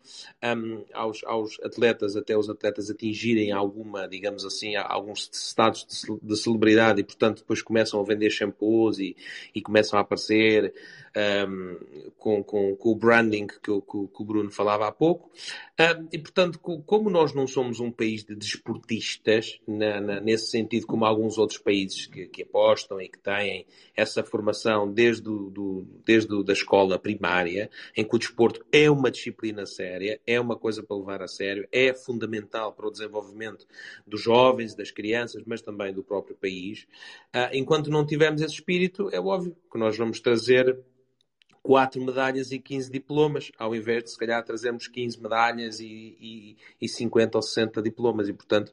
[0.43, 6.37] um, aos, aos, atletas, até os atletas atingirem alguma, digamos assim, alguns estados de, de
[6.37, 9.15] celebridade e, portanto, depois começam a vender shampoos e,
[9.55, 10.73] e começam a aparecer
[11.17, 15.31] um, com, com, com, o branding que, que, o Bruno falava há pouco.
[15.79, 20.87] Um, e, portanto, como nós não somos um país de desportistas, na, na, nesse sentido,
[20.87, 23.67] como alguns outros países que, que, apostam e que têm
[23.97, 29.67] essa formação desde, do, desde da escola primária, em que o desporto é uma disciplina
[29.67, 33.67] séria, é uma coisa para levar a sério, é fundamental para o desenvolvimento
[34.07, 36.87] dos jovens, das crianças, mas também do próprio país.
[37.35, 40.79] Uh, enquanto não tivermos esse espírito, é óbvio que nós vamos trazer
[41.69, 46.57] quatro medalhas e 15 diplomas, ao invés de se calhar trazermos 15 medalhas e, e,
[46.81, 48.27] e 50 ou 60 diplomas.
[48.27, 48.73] E, portanto,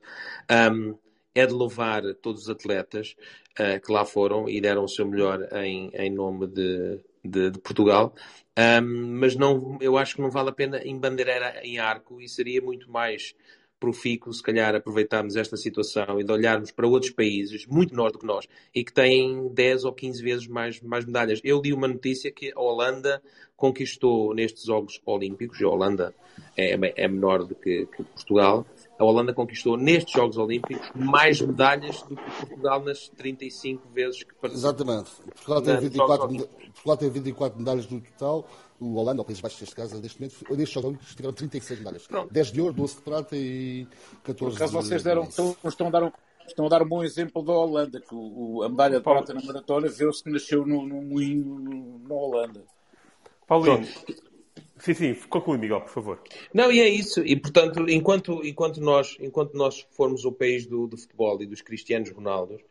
[0.71, 0.97] um,
[1.35, 3.17] é de louvar todos os atletas
[3.59, 7.59] uh, que lá foram e deram o seu melhor em, em nome de, de, de
[7.59, 8.15] Portugal.
[8.57, 12.29] Um, mas não, eu acho que não vale a pena em bandeira em arco e
[12.29, 13.35] seria muito mais
[13.79, 18.19] profícuo, se calhar, aproveitarmos esta situação e de olharmos para outros países, muito menores do
[18.19, 21.39] que nós, e que têm 10 ou 15 vezes mais, mais medalhas.
[21.43, 23.21] Eu li uma notícia que a Holanda
[23.55, 26.13] conquistou nestes Jogos Olímpicos, a Holanda
[26.57, 28.65] é, é menor do que, que Portugal,
[28.97, 34.33] a Holanda conquistou nestes Jogos Olímpicos mais medalhas do que Portugal nas 35 vezes que
[34.35, 34.71] participou.
[34.71, 35.11] Exatamente.
[35.21, 38.47] Portugal tem, 24, Portugal tem 24 medalhas no total
[38.79, 42.07] o Holanda, ou Países Baixos, neste caso, neste momento, nestes Jogos Olímpicos tiveram 36 medalhas.
[42.07, 42.33] Pronto.
[42.33, 43.87] 10 de ouro, 12 de prata e
[44.23, 46.11] 14 Por vocês deram, estão, estão, a dar um,
[46.47, 49.41] estão a dar um bom exemplo da Holanda, que o, a medalha de prata na
[49.41, 52.63] maratona viu-se que nasceu no, no moinho na Holanda.
[53.47, 53.87] Paulinho,
[54.77, 56.21] Sim, sim, conclui, Miguel, por favor.
[56.53, 57.21] Não, e é isso.
[57.21, 61.61] E, portanto, enquanto, enquanto, nós, enquanto nós formos o país do, do futebol e dos
[61.61, 62.61] cristianos Ronaldos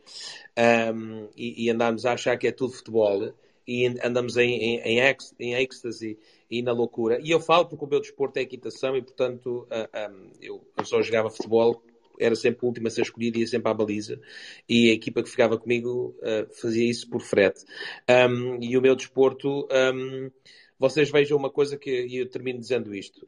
[0.94, 3.32] um, e, e andarmos a achar que é tudo futebol,
[3.66, 6.18] e andamos em, em, em, em êxtase
[6.50, 7.18] e na loucura.
[7.22, 10.84] E eu falo porque o meu desporto é equitação e, portanto, uh, um, eu, eu,
[10.84, 11.82] só jogava futebol,
[12.18, 14.20] era sempre o último a ser escolhido, ia sempre à baliza.
[14.68, 17.64] E a equipa que ficava comigo uh, fazia isso por frete.
[18.08, 20.30] Um, e o meu desporto, um,
[20.78, 23.24] vocês vejam uma coisa que, e eu termino dizendo isto.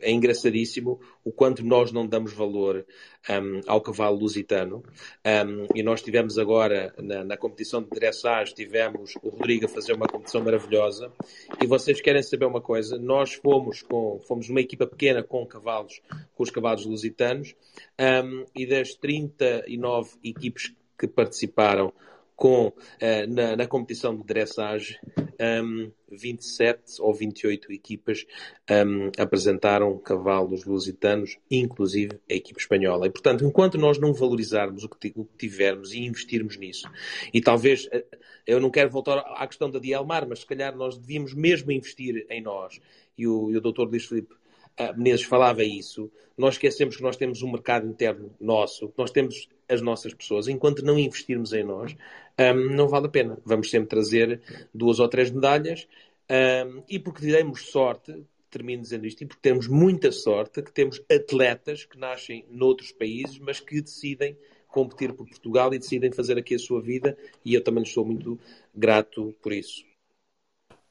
[0.00, 2.86] É engraçadíssimo o quanto nós não damos valor
[3.28, 4.82] um, ao cavalo lusitano.
[5.24, 9.92] Um, e nós tivemos agora, na, na, competição de dressage, tivemos o Rodrigo a fazer
[9.92, 11.12] uma competição maravilhosa.
[11.62, 12.98] E vocês querem saber uma coisa?
[12.98, 16.00] Nós fomos com, fomos uma equipa pequena com cavalos,
[16.34, 17.54] com os cavalos lusitanos,
[18.24, 21.92] um, e das 39 equipes que participaram
[22.38, 22.72] com, uh,
[23.28, 24.96] na, na, competição de dressage,
[25.60, 28.24] um, 27 ou 28 equipas
[28.70, 33.08] um, apresentaram cavalos lusitanos, inclusive a equipa espanhola.
[33.08, 36.88] E, portanto, enquanto nós não valorizarmos o que, que tivermos e investirmos nisso,
[37.34, 38.04] e talvez, eh,
[38.46, 42.24] eu não quero voltar à questão da Dielmar, mas se calhar nós devíamos mesmo investir
[42.30, 42.80] em nós.
[43.18, 43.82] E o, e o Dr.
[43.82, 44.36] Luís Filipe
[44.96, 49.80] Menezes falava isso, nós esquecemos que nós temos um mercado interno nosso, nós temos as
[49.82, 50.48] nossas pessoas.
[50.48, 51.96] Enquanto não investirmos em nós,
[52.38, 53.38] um, não vale a pena.
[53.44, 54.40] Vamos sempre trazer
[54.72, 55.86] duas ou três medalhas
[56.30, 61.02] um, e porque demos sorte, termino dizendo isto, e porque temos muita sorte que temos
[61.10, 64.36] atletas que nascem noutros países, mas que decidem
[64.68, 68.04] competir por Portugal e decidem fazer aqui a sua vida e eu também lhes sou
[68.04, 68.38] muito
[68.74, 69.84] grato por isso.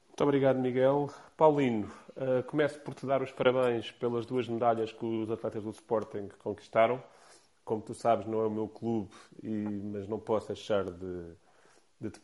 [0.08, 1.08] Muito obrigado, Miguel.
[1.36, 5.70] Paulino, uh, começo por te dar os parabéns pelas duas medalhas que os atletas do
[5.70, 7.00] Sporting conquistaram.
[7.68, 9.10] Como tu sabes, não é o meu clube,
[9.42, 11.34] e, mas não posso deixar de,
[12.00, 12.18] de te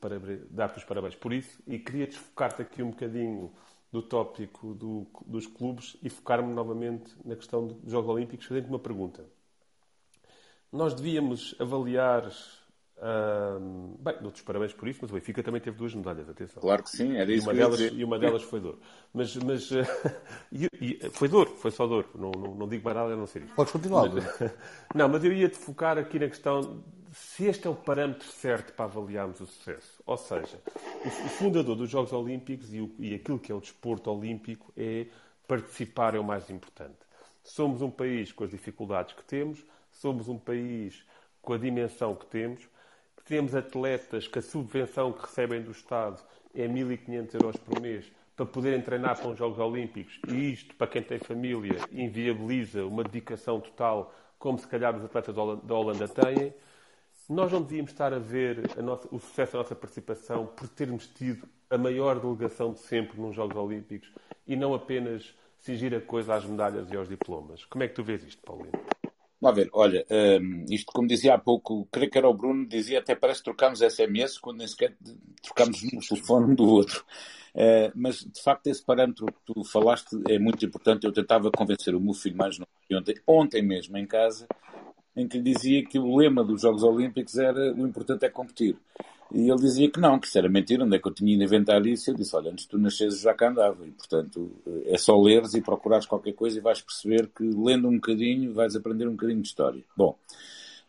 [0.49, 1.62] dar-te os parabéns por isso.
[1.66, 3.53] E queria desfocar-te aqui um bocadinho
[3.93, 8.79] do tópico do, dos clubes e focar-me novamente na questão dos Jogos Olímpicos, fazendo uma
[8.79, 9.23] pergunta.
[10.73, 12.27] Nós devíamos avaliar
[14.01, 16.60] bem, dou-te os parabéns por isso, mas o Benfica também teve duas medalhas, atenção.
[16.62, 17.93] Claro que sim, era isso e uma que delas, dizer.
[17.93, 18.78] E uma delas foi dor.
[19.12, 19.85] Mas, mas uh,
[20.51, 22.09] e, e, foi dor, foi só dor.
[22.14, 23.55] Não, não, não, digo mais nada a não ser isso.
[23.55, 24.10] Podes continuar.
[24.10, 24.52] Mas,
[24.94, 26.82] não, mas eu ia-te focar aqui na questão
[27.12, 30.02] se este é o parâmetro certo para avaliarmos o sucesso.
[30.06, 30.60] Ou seja,
[31.05, 34.72] o, o fundador dos Jogos Olímpicos e, o, e aquilo que é o desporto olímpico
[34.76, 35.06] é
[35.47, 36.98] participar é o mais importante.
[37.43, 41.05] Somos um país com as dificuldades que temos, somos um país
[41.43, 42.66] com a dimensão que temos,
[43.24, 46.22] temos atletas que a subvenção que recebem do Estado
[46.55, 50.86] é 1.500 euros por mês para poderem treinar para os Jogos Olímpicos e isto, para
[50.86, 56.52] quem tem família, inviabiliza uma dedicação total, como se calhar os atletas da Holanda têm.
[57.28, 61.06] Nós não devíamos estar a ver a nossa, o sucesso da nossa participação por termos
[61.06, 64.12] tido a maior delegação de sempre nos Jogos Olímpicos
[64.46, 67.64] e não apenas cingir a coisa às medalhas e aos diplomas.
[67.64, 68.72] Como é que tu vês isto, Paulino?
[69.45, 70.07] Vamos ver, olha,
[70.41, 73.45] um, isto como dizia há pouco, creio que era o Bruno, dizia até parece que
[73.45, 74.97] trocamos SMS quando nem sequer
[75.43, 77.05] trocamos o telefone um do outro.
[77.55, 81.05] Uh, mas de facto esse parâmetro que tu falaste é muito importante.
[81.05, 82.59] Eu tentava convencer o meu filho mais
[82.91, 84.49] ontem, ontem mesmo em casa,
[85.15, 88.79] em que lhe dizia que o lema dos Jogos Olímpicos era o importante é competir.
[89.35, 91.43] E ele dizia que não, que isso era mentira, onde é que eu tinha de
[91.43, 92.09] inventar isso?
[92.09, 94.52] Eu disse, olha, antes tu nasceres já cá andava, e portanto
[94.86, 98.77] é só leres e procurares qualquer coisa e vais perceber que lendo um bocadinho vais
[98.77, 99.82] aprender um bocadinho de história.
[99.97, 100.16] Bom,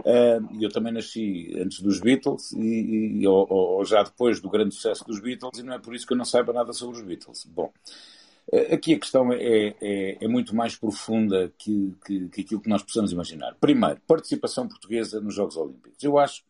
[0.01, 4.75] uh, eu também nasci antes dos Beatles e, e ou, ou, já depois do grande
[4.75, 7.03] sucesso dos Beatles e não é por isso que eu não saiba nada sobre os
[7.03, 7.45] Beatles.
[7.45, 7.73] Bom,
[8.53, 12.69] uh, aqui a questão é, é, é muito mais profunda que, que, que aquilo que
[12.69, 13.55] nós possamos imaginar.
[13.59, 16.03] Primeiro, participação portuguesa nos Jogos Olímpicos.
[16.03, 16.43] Eu acho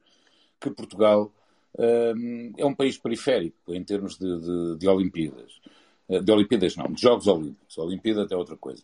[0.59, 1.31] que Portugal
[1.77, 5.59] é um país periférico em termos de, de, de Olimpíadas.
[6.07, 7.77] Eh, de Olimpíadas não, de Jogos Olímpicos.
[7.77, 8.83] Olimpíada é outra coisa.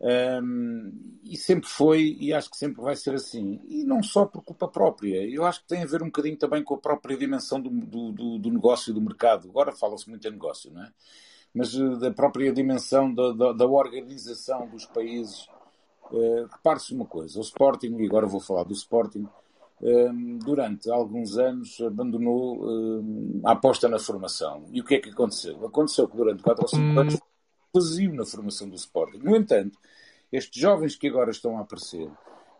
[0.00, 3.60] Um, e sempre foi, e acho que sempre vai ser assim.
[3.68, 5.24] E não só por culpa própria.
[5.28, 8.38] Eu acho que tem a ver um bocadinho também com a própria dimensão do, do,
[8.38, 9.48] do negócio e do mercado.
[9.48, 10.92] Agora fala-se muito em negócio, não é?
[11.54, 15.46] Mas uh, da própria dimensão da, da, da organização dos países.
[16.10, 19.28] Uh, Repare-se uma coisa: o Sporting, e agora vou falar do Sporting,
[20.44, 22.64] durante alguns anos abandonou
[23.44, 24.64] a aposta na formação.
[24.70, 25.64] E o que é que aconteceu?
[25.66, 27.00] Aconteceu que durante 4 ou 5 hum.
[27.00, 27.18] anos
[27.74, 29.18] vazio na formação do Sporting.
[29.18, 29.78] No entanto,
[30.30, 32.08] estes jovens que agora estão a aparecer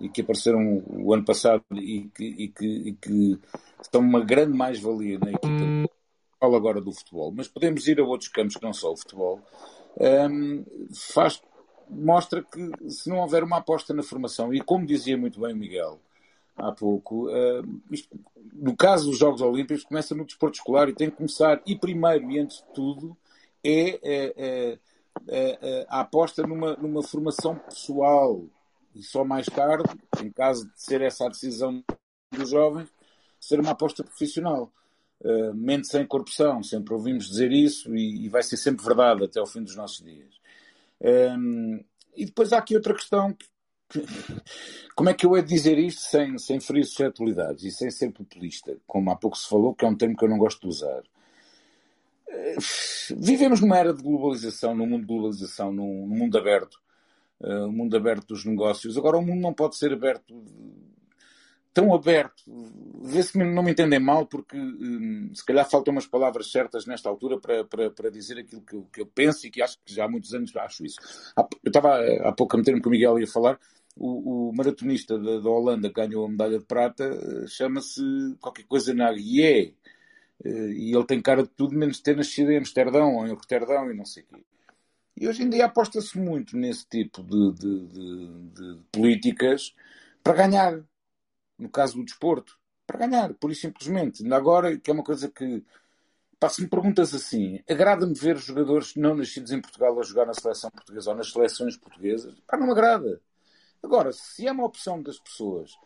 [0.01, 3.39] e que apareceram o ano passado e que, e que, e que
[3.81, 5.86] estão uma grande mais-valia na equipa, hum.
[6.40, 9.40] falo agora do futebol, mas podemos ir a outros campos que não só o futebol,
[10.31, 10.65] um,
[11.12, 11.40] faz,
[11.89, 15.57] mostra que se não houver uma aposta na formação, e como dizia muito bem o
[15.57, 16.01] Miguel,
[16.57, 17.29] há pouco.
[17.29, 18.19] Uh, isto,
[18.53, 22.31] no caso dos Jogos Olímpicos, começa no desporto escolar e tem que começar, e primeiro
[22.31, 23.16] e antes de tudo,
[23.65, 24.79] é, é,
[25.29, 28.45] é, é a aposta numa, numa formação pessoal.
[28.95, 29.89] E só mais tarde,
[30.23, 31.83] em caso de ser essa a decisão
[32.31, 32.89] dos jovens,
[33.41, 34.73] ser uma aposta profissional.
[35.20, 39.39] Uh, mente sem corrupção, sempre ouvimos dizer isso e, e, vai ser sempre verdade até
[39.39, 40.35] ao fim dos nossos dias.
[41.01, 41.85] Um,
[42.16, 43.47] e depois há aqui outra questão que,
[44.94, 48.10] como é que eu hei de dizer isto sem, sem ferir suscetibilidades e sem ser
[48.12, 50.69] populista, como há pouco se falou, que é um termo que eu não gosto de
[50.69, 51.02] usar?
[52.28, 52.56] Eh,
[53.16, 56.81] vivemos numa era de globalização, num mundo de globalização, num, num mundo aberto.
[57.40, 58.97] uh, o mundo aberto dos negócios.
[58.97, 60.35] Agora, o mundo não pode ser aberto
[61.73, 62.44] tão aberto.
[63.02, 67.09] Vê se não me entendem mal, porque hum, se calhar faltam umas palavras certas nesta
[67.09, 69.94] altura para, para, para dizer aquilo que eu, que eu, penso e que acho que
[69.94, 70.98] já há muitos anos acho isso.
[71.36, 73.59] Eu estava há pouco a meter-me com o Miguel e a falar.
[73.94, 78.02] O, o maratonista da, da, Holanda que ganhou a medalha de prata eh, chama-se
[78.40, 79.74] qualquer coisa na Guié.
[80.44, 83.90] Eh, e ele tem cara de tudo menos ter nascido em Amsterdão ou em Roterdão
[83.90, 84.44] e não sei o quê.
[85.16, 89.74] E hoje em dia aposta-se muito nesse tipo de, de, de, de políticas
[90.23, 90.82] para ganhar
[91.62, 94.31] no caso do desporto, para ganhar, por e simplesmente.
[94.32, 95.64] Agora, que é uma coisa que.
[96.39, 100.35] Pá, se me perguntas assim, agrada-me ver jogadores não nascidos em Portugal a jogar na
[100.35, 102.35] seleção portuguesa ou nas seleções portuguesas?
[102.48, 103.20] Pá, não me agrada.
[103.83, 105.77] Agora, se é uma opção das pessoas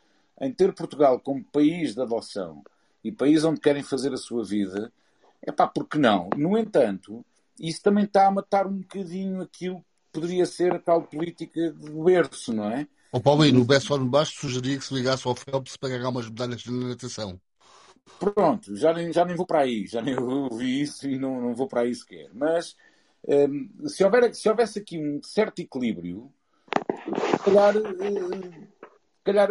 [0.40, 2.62] em ter Portugal como país de adoção
[3.02, 4.92] e país onde querem fazer a sua vida,
[5.42, 6.28] é pá, por que não?
[6.36, 7.24] No entanto,
[7.58, 11.90] isso também está a matar um bocadinho aquilo que poderia ser a tal política de
[11.90, 12.86] berço, não é?
[13.12, 16.60] O Paulino, o Besson Baixo sugeria que se ligasse ao Phelps para ganhar umas medalhas
[16.60, 17.40] de natação.
[18.18, 21.54] Pronto, já nem, já nem vou para aí, já nem ouvi isso e não, não
[21.54, 22.30] vou para aí sequer.
[22.34, 22.76] Mas
[23.26, 26.30] um, se, houver, se houvesse aqui um certo equilíbrio,
[26.96, 28.66] se calhar, uh,
[29.26, 29.48] calhar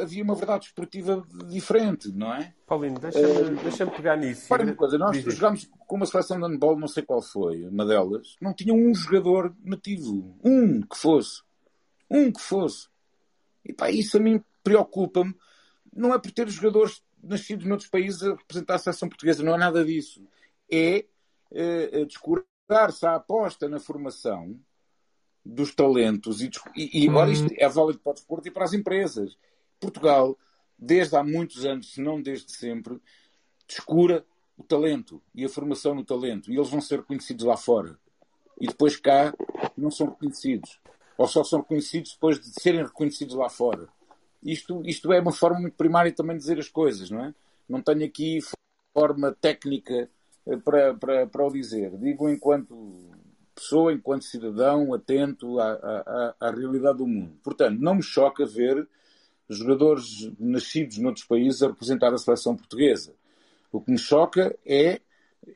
[0.00, 2.54] havia uma verdade esportiva diferente, não é?
[2.66, 4.48] Paulino, deixa-me uh, deixa pegar nisso.
[4.48, 7.86] Para uma coisa, nós jogámos com uma seleção de handball, não sei qual foi, uma
[7.86, 10.38] delas, não tinha um jogador nativo.
[10.44, 11.42] Um que fosse.
[12.10, 12.88] Um que fosse.
[13.64, 15.34] E pá, isso a mim preocupa-me.
[15.90, 19.58] Não é por ter jogadores nascidos noutros países a representar a seleção portuguesa, não é
[19.58, 20.22] nada disso.
[20.70, 21.06] É
[21.50, 24.58] uh, descurar-se a aposta na formação
[25.44, 28.72] dos talentos e, e, e agora isto é válido para o desporto e para as
[28.72, 29.36] empresas.
[29.78, 30.38] Portugal,
[30.78, 32.98] desde há muitos anos, se não desde sempre,
[33.68, 34.24] descura
[34.56, 37.98] o talento e a formação no talento e eles vão ser reconhecidos lá fora.
[38.58, 39.34] E depois cá
[39.76, 40.78] não são reconhecidos
[41.18, 43.88] ou só são reconhecidos depois de serem reconhecidos lá fora.
[44.42, 47.34] Isto, isto é uma forma muito primária também de dizer as coisas, não é?
[47.68, 48.40] Não tenho aqui
[48.92, 50.08] forma técnica
[50.46, 51.96] eh, para, para, para o dizer.
[51.98, 53.10] Digo enquanto
[53.54, 57.38] pessoa, enquanto cidadão, atento à, à, à realidade do mundo.
[57.42, 58.86] Portanto, não me choca ver
[59.48, 63.14] jogadores nascidos noutros países a representar a seleção portuguesa.
[63.70, 65.00] O que me choca é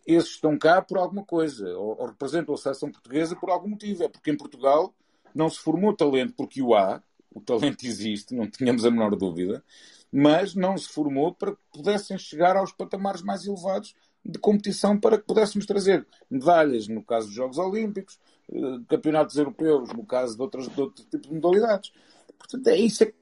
[0.07, 4.03] esses estão cá por alguma coisa, ou, ou representam a seleção portuguesa por algum motivo.
[4.03, 4.95] É porque em Portugal
[5.35, 7.03] não se formou talento porque o há,
[7.33, 9.63] o talento existe, não tínhamos a menor dúvida,
[10.11, 13.95] mas não se formou para que pudessem chegar aos patamares mais elevados
[14.25, 18.19] de competição para que pudéssemos trazer medalhas, no caso dos Jogos Olímpicos,
[18.53, 21.93] eh, campeonatos europeus, no caso de, outras, de outro tipo de modalidades.
[22.39, 23.15] Portanto, é isso que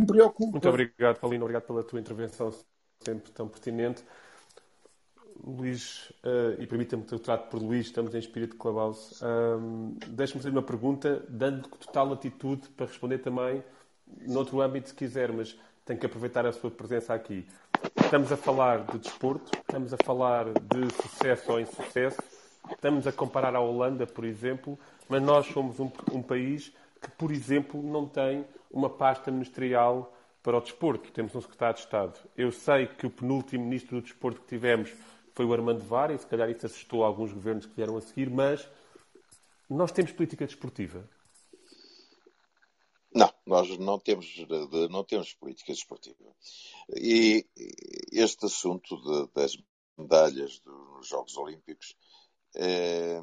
[0.00, 0.52] me preocupa.
[0.52, 1.44] Muito obrigado, Paulino.
[1.44, 2.52] Obrigado pela tua intervenção
[3.04, 4.02] sempre tão pertinente.
[5.44, 9.22] Luís, uh, e permita-me que eu trate por Luís, estamos em espírito de Clubhouse.
[9.22, 13.62] Um, Deixe-me fazer uma pergunta, dando total atitude para responder também
[14.26, 17.46] noutro âmbito, se quiser, mas tenho que aproveitar a sua presença aqui.
[18.02, 22.20] Estamos a falar de desporto, estamos a falar de sucesso ou insucesso,
[22.70, 24.78] estamos a comparar a Holanda, por exemplo,
[25.08, 30.12] mas nós somos um, um país que, por exemplo, não tem uma pasta ministerial
[30.42, 31.10] para o desporto.
[31.10, 32.18] Temos um secretário de Estado.
[32.36, 34.92] Eu sei que o penúltimo ministro do desporto que tivemos
[35.34, 38.30] foi o Armando Vara, e se calhar isso assustou alguns governos que vieram a seguir,
[38.30, 38.68] mas
[39.68, 41.04] nós temos política desportiva.
[43.16, 44.26] Não, nós não temos,
[44.90, 46.36] não temos política desportiva.
[46.94, 47.46] E
[48.12, 49.56] este assunto de, das
[49.96, 51.96] medalhas dos Jogos Olímpicos,
[52.54, 53.22] é,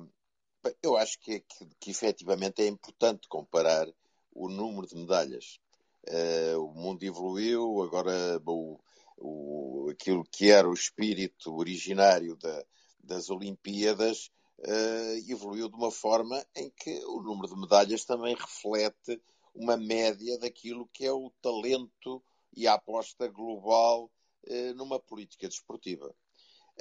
[0.82, 3.88] eu acho que, que, que efetivamente é importante comparar
[4.32, 5.60] o número de medalhas.
[6.08, 8.80] É, o mundo evoluiu, agora o,
[9.16, 12.66] o, aquilo que era o espírito originário da,
[13.00, 19.22] das Olimpíadas uh, evoluiu de uma forma em que o número de medalhas também reflete
[19.54, 22.24] uma média daquilo que é o talento
[22.56, 24.12] e a aposta global
[24.48, 26.14] uh, numa política desportiva.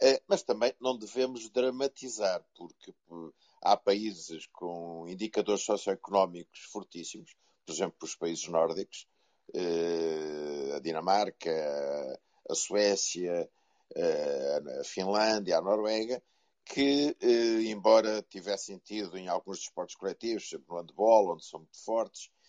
[0.03, 2.95] Uh, mas também não devemos dramatizar, porque
[3.63, 7.35] há países com indicadores socioeconómicos fortíssimos,
[7.65, 9.07] por exemplo, os países nórdicos,
[10.75, 11.51] a Dinamarca,
[12.49, 13.49] a Suécia,
[14.81, 16.23] a Finlândia, a Noruega,
[16.65, 22.31] que, eh, embora tivessem tido em alguns desportos coletivos, no handball, onde são muito fortes,
[22.31, 22.42] eh,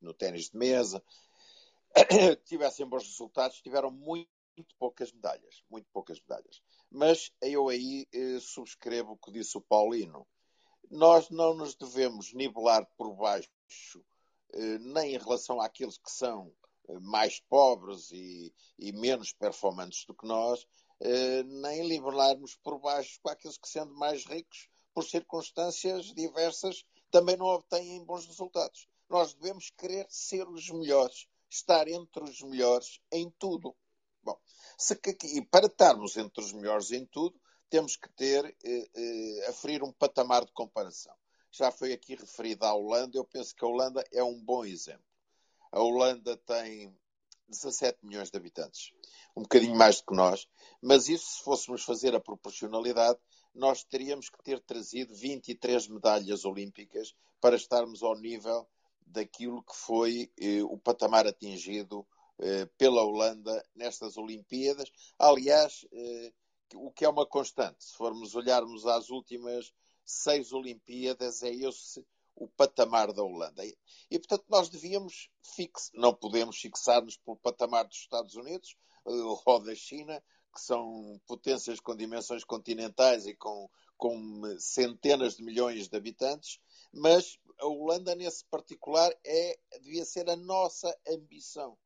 [0.00, 1.02] no ténis de mesa,
[2.44, 6.60] tivessem bons resultados, tiveram muito, muito, poucas medalhas, muito poucas medalhas.
[6.90, 10.26] Mas eu aí eh, subscrevo o que disse o Paulino.
[10.90, 13.50] Nós não nos devemos nivelar por baixo,
[14.80, 16.52] nem em relação àqueles que são
[17.02, 20.66] mais pobres e, e menos performantes do que nós,
[21.00, 27.36] eh, nem liberarmos por baixo com aqueles que, sendo mais ricos, por circunstâncias diversas, também
[27.36, 28.88] não obtêm bons resultados.
[29.08, 33.74] Nós devemos querer ser os melhores, estar entre os melhores em tudo.
[34.22, 34.38] Bom,
[34.76, 39.82] se, e para estarmos entre os melhores em tudo, temos que ter, eh, eh, aferir
[39.82, 41.14] um patamar de comparação.
[41.50, 45.04] Já foi aqui referida a Holanda, eu penso que a Holanda é um bom exemplo.
[45.72, 46.96] A Holanda tem
[47.48, 48.92] 17 milhões de habitantes,
[49.36, 50.48] um bocadinho mais do que nós,
[50.82, 53.18] mas isso, se fôssemos fazer a proporcionalidade,
[53.56, 58.68] nós teríamos que ter trazido 23 medalhas olímpicas para estarmos ao nível
[59.06, 62.06] daquilo que foi eh, o patamar atingido
[62.38, 64.92] eh, pela Holanda nestas Olimpíadas.
[65.18, 66.32] Aliás, eh,
[66.74, 69.72] o que é uma constante, se formos olharmos às últimas
[70.04, 72.04] seis Olimpíadas, é esse
[72.34, 73.64] o patamar da Holanda.
[73.64, 75.90] E, portanto, nós devíamos, fix...
[75.94, 78.76] não podemos fixar-nos pelo patamar dos Estados Unidos
[79.06, 79.10] eh,
[79.46, 80.22] ou da China,
[80.56, 86.58] que são potências com dimensões continentais e com, com centenas de milhões de habitantes,
[86.90, 91.76] mas a Holanda, nesse particular, é, devia ser a nossa ambição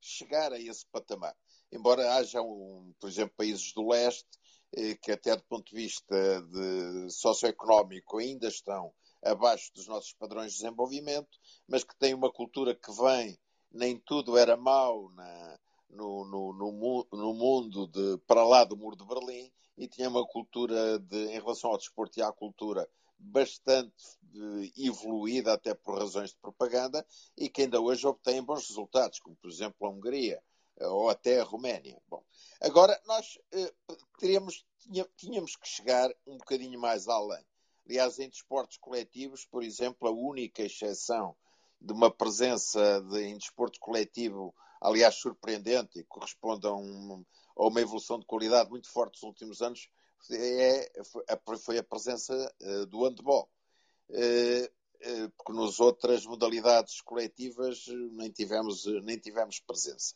[0.00, 1.36] chegar a esse patamar.
[1.72, 4.28] Embora haja, um, por exemplo, países do leste
[4.76, 8.92] eh, que, até do ponto de vista de socioeconómico, ainda estão
[9.22, 11.36] abaixo dos nossos padrões de desenvolvimento,
[11.68, 13.38] mas que têm uma cultura que vem,
[13.72, 15.58] nem tudo era mau na,
[15.90, 20.26] no, no, no, no, mundo de, para lá do Muro de Berlim e tinha uma
[20.26, 22.88] cultura de, em relação ao desporto e à cultura
[23.18, 27.06] bastante de, evoluída até por razões de propaganda
[27.36, 30.42] e que ainda hoje obtém bons resultados, como por exemplo a Hungria
[30.78, 32.00] eh, ou até a Roménia.
[32.08, 32.24] Bom,
[32.60, 33.72] agora nós eh,
[34.18, 34.64] teríamos,
[35.16, 37.44] tínhamos que chegar um bocadinho mais além.
[37.86, 41.36] Aliás, em desportos coletivos, por exemplo, a única exceção
[41.80, 47.24] de uma presença de, em desporto coletivo, aliás, surpreendente e corresponde a, um,
[47.56, 49.90] a uma evolução de qualidade muito forte nos últimos anos,
[50.30, 50.90] é,
[51.58, 53.48] foi a presença uh, do handball.
[54.08, 54.64] Uh,
[55.24, 60.14] uh, porque nas outras modalidades coletivas nem tivemos, nem tivemos presença.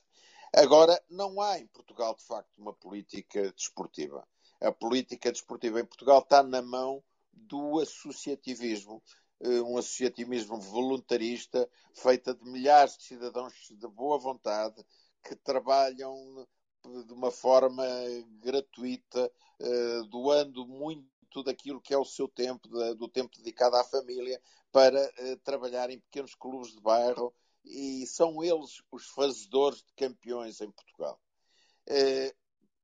[0.54, 4.26] Agora, não há em Portugal, de facto, uma política desportiva.
[4.60, 9.02] A política desportiva em Portugal está na mão do associativismo,
[9.40, 14.84] um associativismo voluntarista, feita de milhares de cidadãos de boa vontade
[15.22, 16.46] que trabalham
[17.06, 17.84] de uma forma
[18.40, 24.40] gratuita, eh, doando muito daquilo que é o seu tempo, do tempo dedicado à família,
[24.70, 27.34] para eh, trabalhar em pequenos clubes de bairro
[27.64, 31.18] e são eles os fazedores de campeões em Portugal.
[31.86, 32.34] Eh,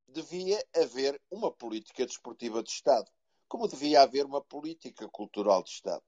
[0.09, 3.11] devia haver uma política desportiva de Estado,
[3.47, 6.05] como devia haver uma política cultural de Estado.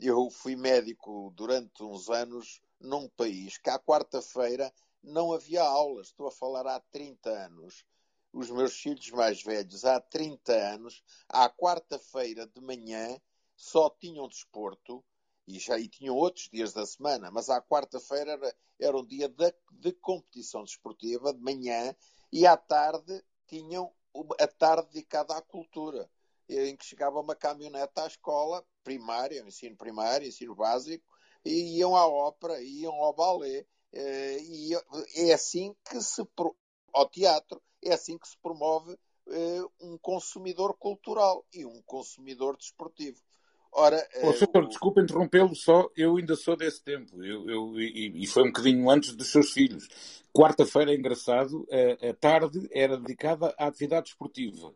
[0.00, 4.72] Eu fui médico durante uns anos num país que à quarta-feira
[5.02, 6.08] não havia aulas.
[6.08, 7.84] Estou a falar há 30 anos.
[8.32, 13.18] Os meus filhos mais velhos, há 30 anos, à quarta-feira de manhã,
[13.56, 15.04] só tinham desporto
[15.48, 19.28] e já e tinham outros dias da semana, mas à quarta-feira era, era um dia
[19.28, 21.96] de, de competição desportiva, de manhã,
[22.30, 23.90] e à tarde tinham
[24.38, 26.08] a tarde dedicada à cultura,
[26.48, 31.04] em que chegava uma caminhonete à escola primária, ensino primário, ensino básico,
[31.44, 34.74] e iam à ópera, iam ao balé, eh, e
[35.28, 36.22] é assim que se
[36.92, 38.98] ao teatro, é assim que se promove
[39.28, 43.20] eh, um consumidor cultural e um consumidor desportivo.
[43.70, 44.68] Ora, oh, senhor, o...
[44.68, 48.88] desculpe interrompê-lo só, eu ainda sou desse tempo, eu, eu, e, e, foi um bocadinho
[48.88, 49.86] antes dos seus filhos.
[50.32, 54.72] Quarta-feira, engraçado, a, a, tarde era dedicada à atividade desportiva.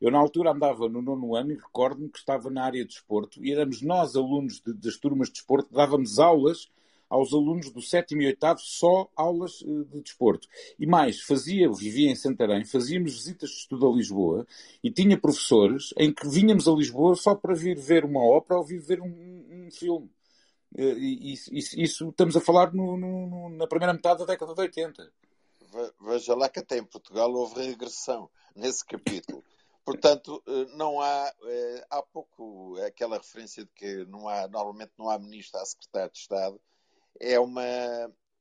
[0.00, 3.44] Eu, na altura, andava no nono ano e recordo-me que estava na área de desporto
[3.44, 6.68] e éramos nós, alunos de, das turmas de desporto, dávamos aulas
[7.08, 10.48] aos alunos do sétimo e oitavo só aulas eh, de desporto.
[10.78, 14.46] E mais, fazia, vivia em Santarém, fazíamos visitas de estudo a Lisboa
[14.82, 18.64] e tinha professores em que vinhamos a Lisboa só para vir ver uma ópera ou
[18.64, 20.10] vir ver um, um filme.
[20.76, 24.60] Eh, isso, isso, isso, estamos a falar no, no, na primeira metade da década de
[24.60, 25.12] 80.
[26.00, 29.42] Veja lá que até em Portugal houve regressão nesse capítulo.
[29.84, 31.32] Portanto, eh, não há,
[31.90, 36.18] há pouco aquela referência de que não há, normalmente não há ministro, há secretário de
[36.18, 36.60] Estado
[37.20, 37.62] é uma.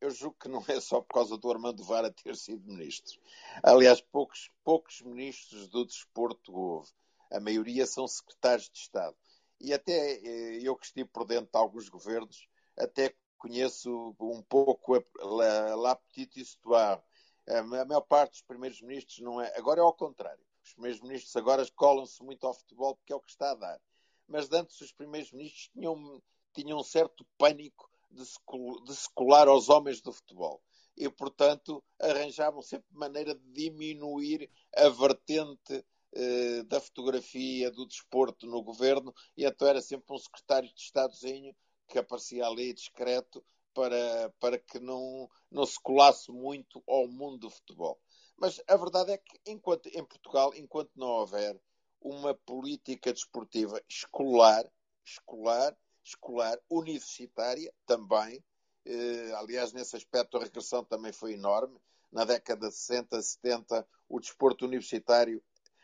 [0.01, 3.19] Eu julgo que não é só por causa do Armando Vara ter sido ministro.
[3.61, 6.91] Aliás, poucos, poucos ministros do desporto houve.
[7.31, 9.15] A maioria são secretários de Estado.
[9.59, 12.47] E até eh, eu que estive por dentro de alguns governos,
[12.77, 17.01] até conheço um pouco a, la petite histoire.
[17.47, 19.55] A maior parte dos primeiros ministros não é.
[19.57, 20.43] Agora é ao contrário.
[20.63, 23.81] Os primeiros ministros agora colam-se muito ao futebol porque é o que está a dar.
[24.27, 26.21] Mas antes os primeiros ministros tinham,
[26.53, 28.39] tinham um certo pânico de se,
[28.85, 30.61] de se colar aos homens do futebol.
[30.95, 35.83] E, portanto, arranjavam sempre maneira de diminuir a vertente
[36.15, 41.55] eh, da fotografia do desporto no governo e então era sempre um secretário de Estadozinho
[41.87, 47.49] que aparecia ali discreto para, para que não, não se colasse muito ao mundo do
[47.49, 47.99] futebol.
[48.37, 51.59] Mas a verdade é que enquanto, em Portugal, enquanto não houver
[52.01, 54.65] uma política desportiva escolar,
[55.05, 58.43] escolar, escolar, universitária também,
[58.85, 61.79] eh, aliás, nesse aspecto a regressão também foi enorme.
[62.11, 65.41] Na década de 60, 70, o desporto universitário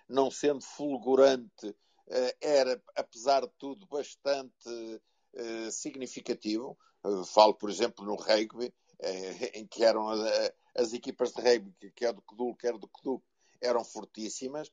[0.08, 1.76] não sendo fulgurante,
[2.10, 5.02] eh, era, apesar de tudo, bastante
[5.36, 6.78] eh, significativo.
[7.06, 8.74] Eh, falo, por exemplo, no rugby,
[9.54, 10.10] em que eram
[10.80, 13.24] as equipas de rugby, quer do CDUL, quer do CDUP,
[13.62, 14.72] eram fortíssimas.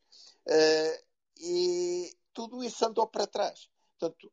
[1.38, 3.68] E tudo isso andou para trás.
[3.98, 4.32] Portanto,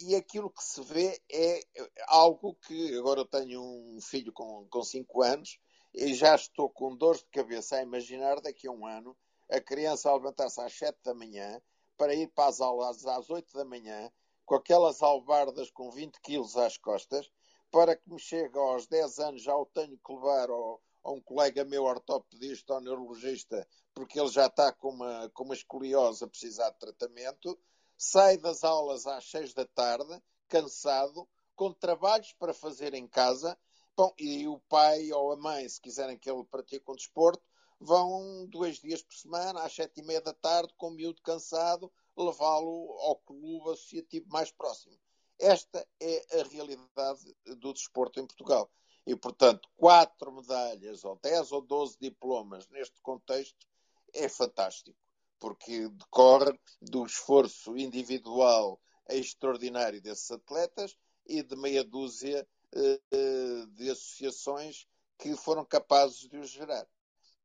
[0.00, 1.60] e aquilo que se vê é
[2.06, 5.58] algo que agora eu tenho um filho com 5 anos
[5.94, 9.16] e já estou com dores de cabeça a imaginar daqui a um ano
[9.50, 11.60] a criança levantar-se às 7 da manhã
[11.96, 14.10] para ir para as aulas às 8 da manhã,
[14.44, 17.30] com aquelas albardas com 20 quilos às costas,
[17.70, 21.20] para que me chegue aos 10 anos já o tenho que levar ao, a um
[21.20, 26.28] colega meu ortopedista ou neurologista, porque ele já está com uma, com uma escoliose a
[26.28, 27.58] precisar de tratamento,
[27.96, 33.56] sai das aulas às 6 da tarde, cansado, com trabalhos para fazer em casa,
[33.96, 37.40] Bom, e o pai ou a mãe, se quiserem que ele pratique um desporto,
[37.78, 41.92] vão dois dias por semana, às sete e meia da tarde, com o miúdo cansado,
[42.16, 44.98] levá-lo ao clube associativo mais próximo.
[45.38, 48.68] Esta é a realidade do desporto em Portugal.
[49.06, 53.66] E, portanto, quatro medalhas, ou dez ou doze diplomas neste contexto
[54.12, 54.98] é fantástico,
[55.38, 64.86] porque decorre do esforço individual extraordinário desses atletas e de meia dúzia eh, de associações
[65.18, 66.86] que foram capazes de os gerar.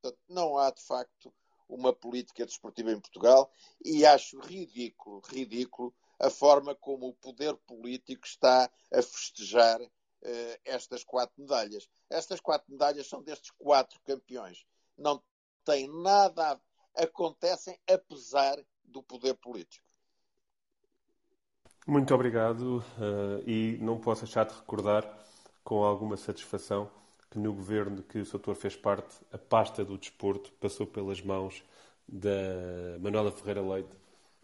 [0.02, 1.34] Portanto, não há, de facto,
[1.68, 3.52] uma política desportiva em Portugal
[3.84, 9.80] e acho ridículo, ridículo a forma como o poder político está a festejar
[10.24, 11.88] uh, estas quatro medalhas.
[12.10, 14.66] Estas quatro medalhas são destes quatro campeões.
[14.98, 15.22] Não
[15.64, 17.04] têm nada a...
[17.04, 19.86] acontecem apesar do poder político.
[21.88, 25.04] Muito obrigado uh, e não posso deixar de recordar
[25.64, 26.92] com alguma satisfação
[27.32, 31.64] que no governo que o Soutor fez parte, a pasta do desporto passou pelas mãos
[32.08, 33.99] da Manuela Ferreira Leite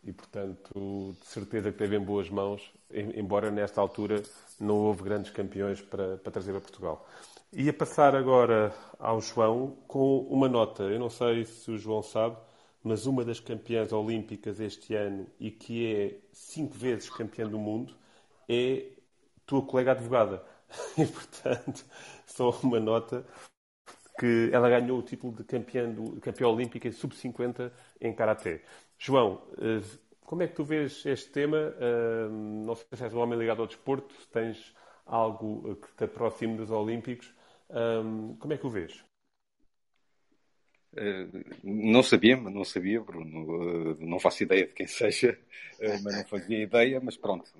[0.05, 4.21] e, portanto, de certeza que teve em boas mãos, embora nesta altura
[4.59, 7.07] não houve grandes campeões para, para trazer a Portugal.
[7.51, 10.83] Ia passar agora ao João com uma nota.
[10.83, 12.37] Eu não sei se o João sabe,
[12.83, 17.95] mas uma das campeãs olímpicas este ano e que é cinco vezes campeã do mundo
[18.47, 18.85] é
[19.45, 20.43] tua colega advogada.
[20.97, 21.85] E, portanto,
[22.25, 23.25] só uma nota
[24.19, 28.61] que ela ganhou o título de campeã, do, campeã olímpica sub-50 em Karaté.
[28.97, 29.81] João, eh,
[30.21, 31.57] como é que tu vês este tema?
[31.57, 34.73] Eh, não sei se és um homem ligado ao desporto, se tens
[35.05, 37.33] algo que te aproxime dos Olímpicos.
[37.69, 38.03] Eh,
[38.39, 39.03] como é que o vês?
[41.61, 43.97] Não sabia, mas não sabia, Bruno.
[43.99, 45.37] Não faço ideia de quem seja,
[46.01, 47.01] mas não fazia ideia.
[47.03, 47.51] Mas pronto,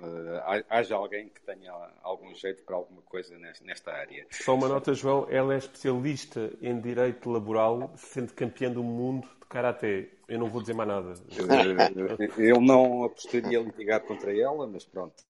[0.70, 4.26] haja alguém que tenha algum jeito para alguma coisa nesta área.
[4.32, 5.28] Só uma nota, João.
[5.30, 10.15] Ela é especialista em direito laboral, sendo campeã do mundo de karaté.
[10.28, 11.14] Eu não vou dizer mais nada.
[12.38, 15.24] Eu não apostaria a litigar contra ela, mas pronto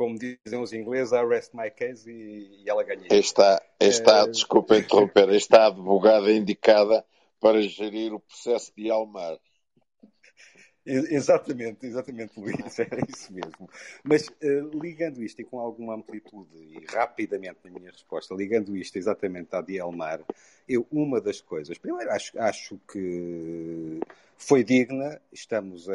[0.00, 3.06] como dizem os ingleses, I rest my case e, e ela ganha.
[3.10, 4.28] Está, está é...
[4.28, 7.04] desculpa interromper, está a advogada indicada
[7.38, 9.36] para gerir o processo de Almar.
[10.84, 13.68] Exatamente, exatamente, Luís, era isso mesmo.
[14.02, 18.96] Mas uh, ligando isto e com alguma amplitude e rapidamente na minha resposta, ligando isto
[18.96, 20.20] exatamente à de Elmar,
[20.66, 24.00] eu, uma das coisas, primeiro acho, acho que
[24.38, 25.94] foi digna, estamos a.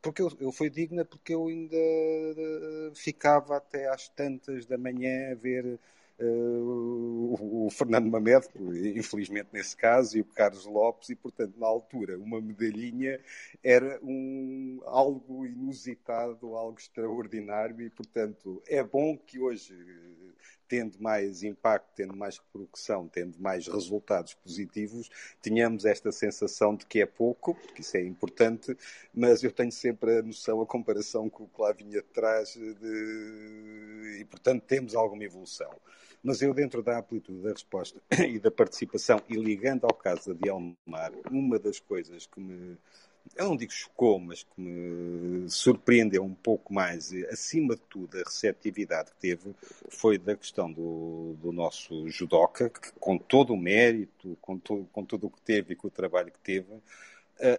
[0.00, 5.32] Porque eu, eu foi digna porque eu ainda eh, ficava até às tantas da manhã
[5.32, 5.78] a ver
[6.20, 8.46] o, o, Fernando Mamed,
[8.96, 13.20] infelizmente nesse caso, e o Carlos Lopes, e portanto, na altura, uma medalhinha
[13.62, 19.74] era um, algo inusitado, algo extraordinário, e portanto, é bom que hoje,
[20.68, 25.10] tendo mais impacto, tendo mais repercussão, tendo mais resultados positivos,
[25.42, 28.76] tenhamos esta sensação de que é pouco, porque isso é importante,
[29.12, 34.18] mas eu tenho sempre a noção, a comparação com o que lá vinha atrás, de...
[34.20, 35.74] e portanto, temos alguma evolução.
[36.24, 40.48] Mas eu, dentro da amplitude da resposta e da participação, e ligando ao caso de
[40.48, 42.78] Elmar, uma das coisas que me,
[43.36, 48.22] eu não digo chocou, mas que me surpreendeu um pouco mais, acima de tudo, a
[48.22, 49.54] receptividade que teve,
[49.90, 55.04] foi da questão do, do nosso judoca, que com todo o mérito, com, to, com
[55.04, 56.72] tudo o que teve e com o trabalho que teve,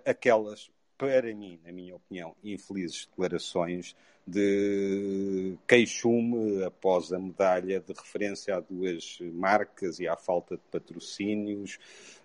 [0.03, 3.95] aquelas, para mim, na minha opinião, infelizes declarações
[4.27, 11.77] de queixume após a medalha de referência a duas marcas e à falta de patrocínios,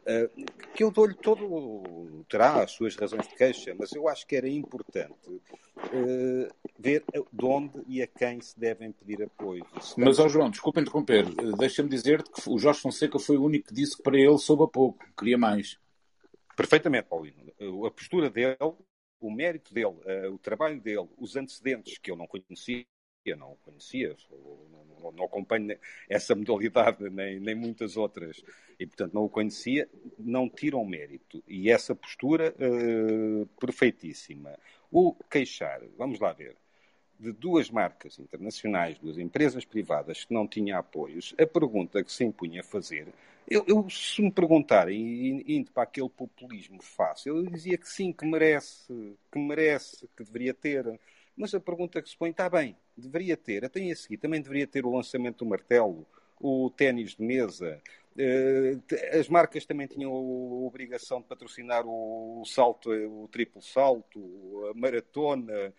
[0.07, 0.31] eh,
[0.75, 4.49] que eu dou-lhe todo, terá as suas razões de queixa, mas eu acho que era
[4.49, 5.43] importante
[5.93, 6.49] eh,
[6.79, 9.67] ver de onde e a quem se devem pedir apoio.
[9.99, 13.69] Mas, ó João, desculpa interromper, eh, deixa-me dizer-te que o Jorge Fonseca foi o único
[13.69, 15.79] que disse que para ele soube a pouco, queria mais.
[16.57, 17.53] Perfeitamente, Paulino.
[17.87, 18.57] A postura dele
[19.21, 22.87] o mérito dele, uh, o trabalho dele, os antecedentes que eu não conhecia,
[23.37, 24.17] não conhecia,
[25.01, 25.79] não, não, acompanho
[26.09, 28.43] essa modalidade nem, nem muitas outras,
[28.79, 29.89] e portanto não o conhecia,
[30.19, 31.43] não tiram mérito.
[31.47, 34.59] E essa postura uh, perfeitíssima.
[34.91, 36.57] O queixar, vamos lá ver,
[37.21, 42.25] de duas marcas internacionais, duas empresas privadas que não tinham apoios, a pergunta que se
[42.25, 43.07] impunha a fazer
[43.51, 48.25] eu, eu, se me perguntarem, indo para aquele populismo fácil, eu dizia que sim, que
[48.25, 51.01] merece, que merece, que deveria ter.
[51.37, 53.65] Mas a pergunta que se põe, está bem, deveria ter.
[53.65, 56.07] Até a seguir, também deveria ter o lançamento do martelo,
[56.41, 57.83] o ténis de mesa.
[58.17, 58.79] Eh,
[59.19, 65.75] as marcas também tinham a obrigação de patrocinar o salto, o triplo salto, a maratona,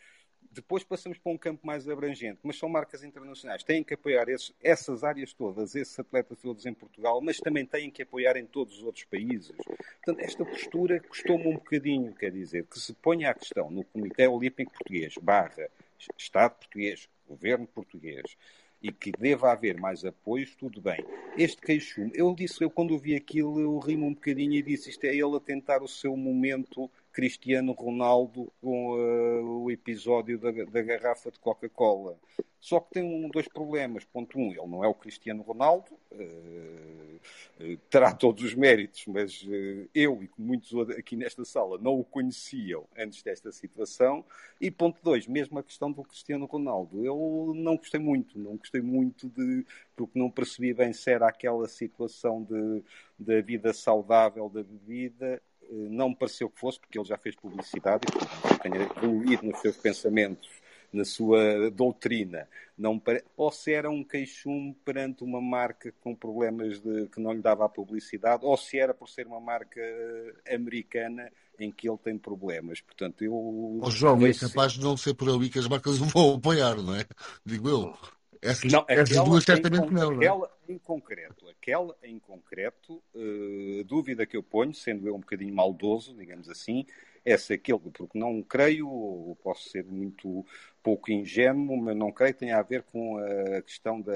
[0.52, 3.64] depois passamos para um campo mais abrangente, mas são marcas internacionais.
[3.64, 7.90] Têm que apoiar esses, essas áreas todas, esses atletas todos em Portugal, mas também têm
[7.90, 9.56] que apoiar em todos os outros países.
[9.56, 14.28] Portanto, esta postura custou-me um bocadinho, quer dizer, que se ponha a questão no Comitê
[14.28, 15.69] Olímpico Português, barra
[16.18, 18.36] Estado português, Governo português,
[18.82, 21.06] e que deva haver mais apoios, tudo bem.
[21.38, 25.06] Este queixume, eu disse, eu quando vi aquilo, eu rimo um bocadinho e disse, isto
[25.06, 30.81] é ele a tentar o seu momento Cristiano Ronaldo com uh, o episódio da, da
[30.81, 32.17] garrafa de Coca-Cola.
[32.59, 34.05] Só que tem um, dois problemas.
[34.05, 37.19] Ponto um, ele não é o Cristiano Ronaldo, uh,
[37.59, 39.45] uh, terá todos os méritos, mas
[39.93, 44.23] eu e muitos aqui nesta sala não o conheciam antes desta situação.
[44.59, 48.81] E ponto dois, mesmo a questão do Cristiano Ronaldo, eu não gostei muito, não gostei
[48.81, 49.65] muito de,
[49.95, 52.83] porque não percebi bem se era aquela situação de,
[53.17, 58.05] da vida saudável da bebida não me pareceu que fosse, porque ele já fez publicidade
[58.53, 60.49] e tenha evoluído nos seus pensamentos,
[60.91, 62.47] na sua doutrina.
[62.77, 63.23] Não pare...
[63.38, 67.07] Ou se era um queixume perante uma marca com problemas de...
[67.07, 71.31] que não lhe dava a publicidade, ou se era por ser uma marca eh, americana
[71.59, 72.81] em que ele tem problemas.
[72.81, 73.33] Portanto, eu.
[73.81, 76.75] Oh, João, é capaz de não ser por ali que as marcas o vão apoiar,
[76.75, 77.05] não é?
[77.45, 77.93] Digo eu.
[78.41, 80.11] Essa, não, essas duas certamente não.
[80.11, 80.15] não é?
[80.15, 85.53] Aquela em concreto, aquela em concreto, uh, dúvida que eu ponho, sendo eu um bocadinho
[85.53, 86.85] maldoso, digamos assim,
[87.23, 90.43] é se aquele, porque não creio, posso ser muito
[90.81, 94.13] pouco ingênuo, mas não creio que tenha a ver com a questão da,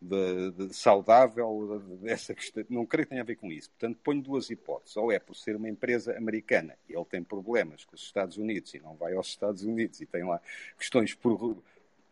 [0.00, 2.64] de, de saudável dessa questão.
[2.68, 3.70] Não creio que tenha a ver com isso.
[3.70, 4.96] Portanto, ponho duas hipóteses.
[4.96, 8.74] Ou é por ser uma empresa americana e ele tem problemas com os Estados Unidos
[8.74, 10.40] e não vai aos Estados Unidos e tem lá
[10.76, 11.14] questões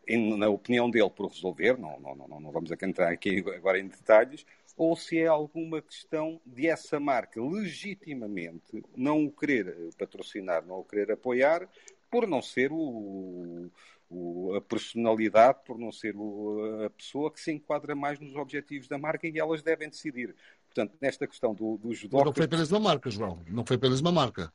[0.06, 3.88] por na opinião dele, por resolver, não, não, não, não vamos entrar aqui agora em
[3.88, 4.46] detalhes,
[4.76, 10.84] ou se é alguma questão de essa marca legitimamente não o querer patrocinar, não o
[10.84, 11.68] querer apoiar,
[12.10, 13.70] por não ser o,
[14.10, 18.86] o, a personalidade, por não ser o, a pessoa que se enquadra mais nos objetivos
[18.86, 20.36] da marca e elas devem decidir.
[20.66, 21.88] Portanto, nesta questão do, do.
[22.12, 23.42] Não foi apenas uma marca, João.
[23.48, 24.52] Não foi apenas uma marca.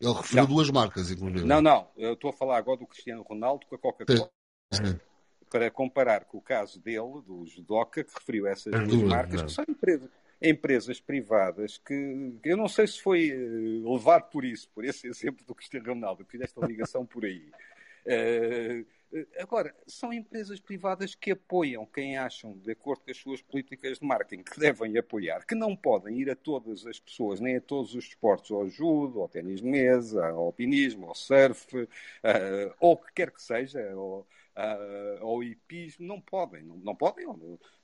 [0.00, 0.54] Ele referiu não.
[0.54, 1.44] duas marcas, inclusive.
[1.44, 1.88] Não, não.
[1.96, 4.30] Eu estou a falar agora do Cristiano Ronaldo com a Coca-Cola.
[5.50, 9.52] Para comparar com o caso dele, do judoca, que referiu essas duas, duas marcas, que
[9.52, 14.84] são empresas, empresas privadas que eu não sei se foi uh, levado por isso, por
[14.84, 17.50] esse exemplo do Cristiano Ronaldo, que fiz esta ligação por aí.
[18.06, 18.84] Uh,
[19.38, 24.04] Agora, são empresas privadas que apoiam quem acham, de acordo com as suas políticas de
[24.04, 27.94] marketing, que devem apoiar, que não podem ir a todas as pessoas, nem a todos
[27.94, 31.88] os esportes, ao judo, ao ténis de mesa, ao alpinismo, ao surf, uh,
[32.78, 34.26] ou o que quer que seja, ou,
[34.58, 37.26] uh, ao hipismo, não podem, não, não podem,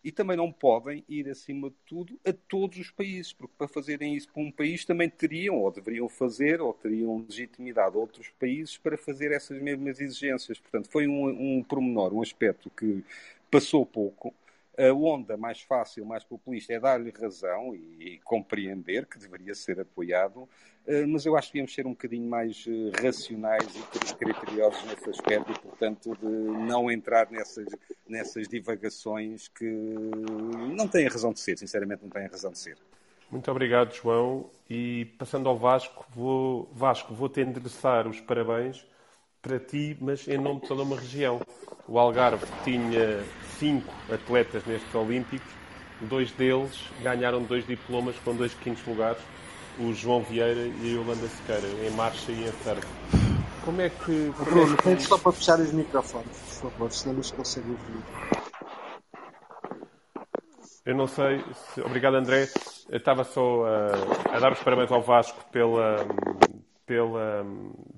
[0.03, 4.15] e também não podem ir acima de tudo a todos os países, porque para fazerem
[4.15, 8.77] isso para um país também teriam, ou deveriam fazer, ou teriam legitimidade a outros países
[8.77, 10.59] para fazer essas mesmas exigências.
[10.59, 13.05] Portanto, foi um, um pormenor, um aspecto que
[13.51, 14.35] passou pouco,
[14.77, 19.79] A onda mais fácil, mais populista, é dar-lhe razão e, e, compreender que deveria ser
[19.81, 20.49] apoiado,
[20.87, 25.11] eh, mas eu acho que devíamos ser um bocadinho mais eh, racionais e criteriosos nesse
[25.11, 27.67] aspecto e, portanto, de não entrar nessas,
[28.09, 32.77] nessas divagações que não têm razão de ser, sinceramente não têm razão de ser.
[33.31, 34.51] Muito obrigado, João.
[34.69, 38.87] E passando ao Vasco, vou, Vasco, vou-te endereçar os parabéns
[39.43, 41.41] para ti, mas em nome de toda uma região.
[41.87, 43.23] O Algarve tinha
[43.65, 45.49] cinco atletas nestes Olímpicos,
[46.03, 49.23] dois deles ganharam dois diplomas com dois quintos lugares,
[49.79, 52.87] o João Vieira e a Yolanda Sequeira, em marcha e em surf.
[53.65, 54.31] Como é que.
[54.39, 55.03] Bruno, é que...
[55.03, 58.05] só para fechar os microfones, por favor, senão não se consegue ouvir.
[60.85, 61.43] Eu não sei.
[61.55, 61.81] Se...
[61.81, 62.47] Obrigado, André.
[62.91, 66.07] Eu estava só a, a dar os parabéns ao Vasco pela,
[66.85, 67.47] pela,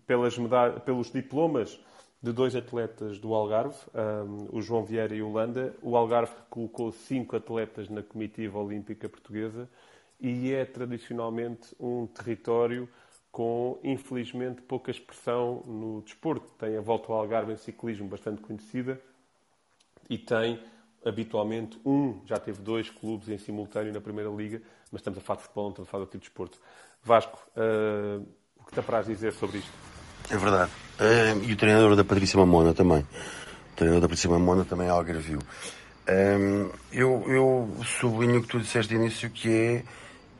[0.06, 0.36] pelas
[0.84, 1.76] pelos diplomas
[2.22, 5.74] de dois atletas do Algarve, um, o João Vieira e o Holanda.
[5.82, 9.68] O Algarve colocou cinco atletas na comitiva olímpica portuguesa
[10.20, 12.88] e é tradicionalmente um território
[13.30, 16.50] com, infelizmente, pouca expressão no desporto.
[16.58, 19.00] Tem a volta ao Algarve em ciclismo bastante conhecida
[20.08, 20.58] e tem
[21.04, 24.60] habitualmente um, já teve dois clubes em simultâneo na Primeira Liga,
[24.90, 26.60] mas estamos a falar de futebol, não estamos a falar de tipo de desporto.
[27.02, 28.26] Vasco, uh,
[28.58, 29.95] o que te apraz dizer sobre isto?
[30.30, 30.70] É verdade.
[31.46, 33.00] E o treinador da Patrícia Mamona também.
[33.00, 35.40] O treinador da Patrícia Mamona também é algarvio.
[36.08, 39.82] Um, eu, eu sublinho o que tu disseste de início, que é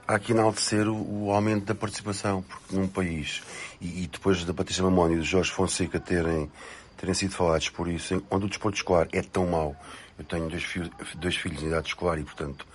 [0.07, 3.43] há que enaltecer o, o aumento da participação, porque num país,
[3.81, 6.51] e, e depois da Patrícia Mamona e do Jorge Fonseca terem,
[6.97, 9.75] terem sido falados por isso, onde o desporto escolar é tão mau,
[10.19, 10.65] eu tenho dois,
[11.17, 12.67] dois filhos em idade escolar e, portanto,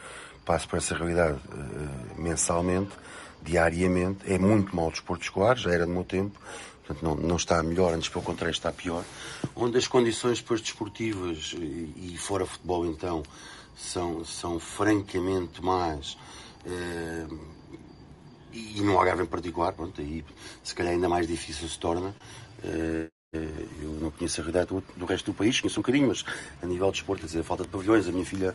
[0.46, 2.92] passo por essa realidade uh, mensalmente,
[3.42, 4.32] diariamente.
[4.32, 6.38] É muito mau o desporto escolar, já era no meu tempo,
[6.86, 9.04] portanto, não, não está melhor, antes pelo contrário está pior.
[9.56, 13.24] Onde as condições depois desportivas e, e fora futebol, então,
[13.76, 16.18] são, são francamente mais.
[16.66, 17.40] Uh,
[18.54, 20.24] e no Algarve em particular, pronto, aí
[20.64, 22.16] se calhar ainda mais difícil se torna.
[22.64, 26.26] Uh, eu não conheço a realidade do, resto do país, conheço um bocadinho, mas
[26.62, 28.54] a nível de esporte, quer dizer, a falta de pavilhões, a minha filha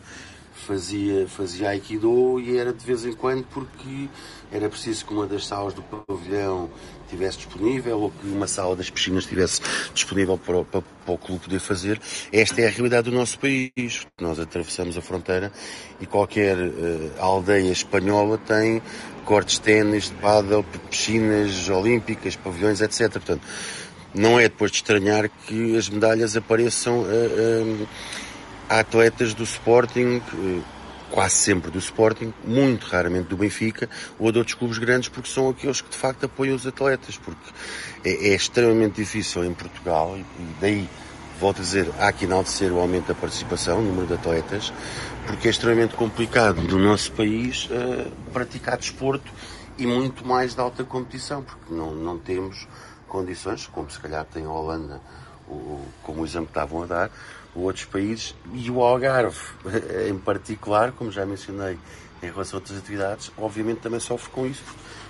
[0.53, 4.07] fazia, fazia Aikido e era de vez em quando porque
[4.51, 6.69] era preciso que uma das salas do pavilhão
[7.05, 9.61] estivesse disponível ou que uma sala das piscinas estivesse
[9.95, 11.99] disponível para, para, para, o clube poder fazer.
[12.31, 14.05] Esta é a realidade do nosso país.
[14.21, 15.51] Nós atravessamos a fronteira
[15.99, 18.79] e qualquer uh, aldeia espanhola tem
[19.25, 23.11] cortes de ténis, de pádel, piscinas olímpicas, pavilhões, etc.
[23.11, 23.41] Portanto,
[24.17, 27.05] não é depois de estranhar que as medalhas apareçam
[28.69, 30.21] a, a, atletas do Sporting,
[31.11, 33.89] quase sempre do Sporting, muito raramente do Benfica
[34.19, 37.49] ou de outros clubes grandes, porque são aqueles que de facto apoiam os atletas, porque
[38.03, 40.25] é, é extremamente difícil em Portugal, e
[40.59, 40.89] daí,
[41.39, 44.73] volto a dizer, há que enaltecer o aumento da participação, o número de atletas,
[45.25, 49.31] porque é extremamente complicado no nosso país uh, praticar desporto
[49.77, 52.67] e muito mais de alta competição, porque não, não temos
[53.07, 55.01] condições, como se calhar tem a Holanda,
[55.47, 57.11] o, como o exemplo estavam a dar,
[57.55, 59.39] ou outros países, e o Algarve,
[60.09, 61.77] em particular, como já mencionei
[62.21, 64.63] em relação a outras atividades, obviamente também sofre com isso,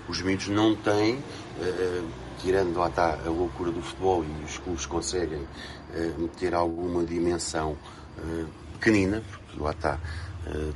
[0.07, 1.21] os miúdos não têm,
[1.59, 2.01] eh,
[2.41, 5.45] tirando lá está a loucura do futebol e os clubes conseguem
[5.93, 7.77] eh, ter alguma dimensão
[8.17, 9.99] eh, pequenina, porque lá está,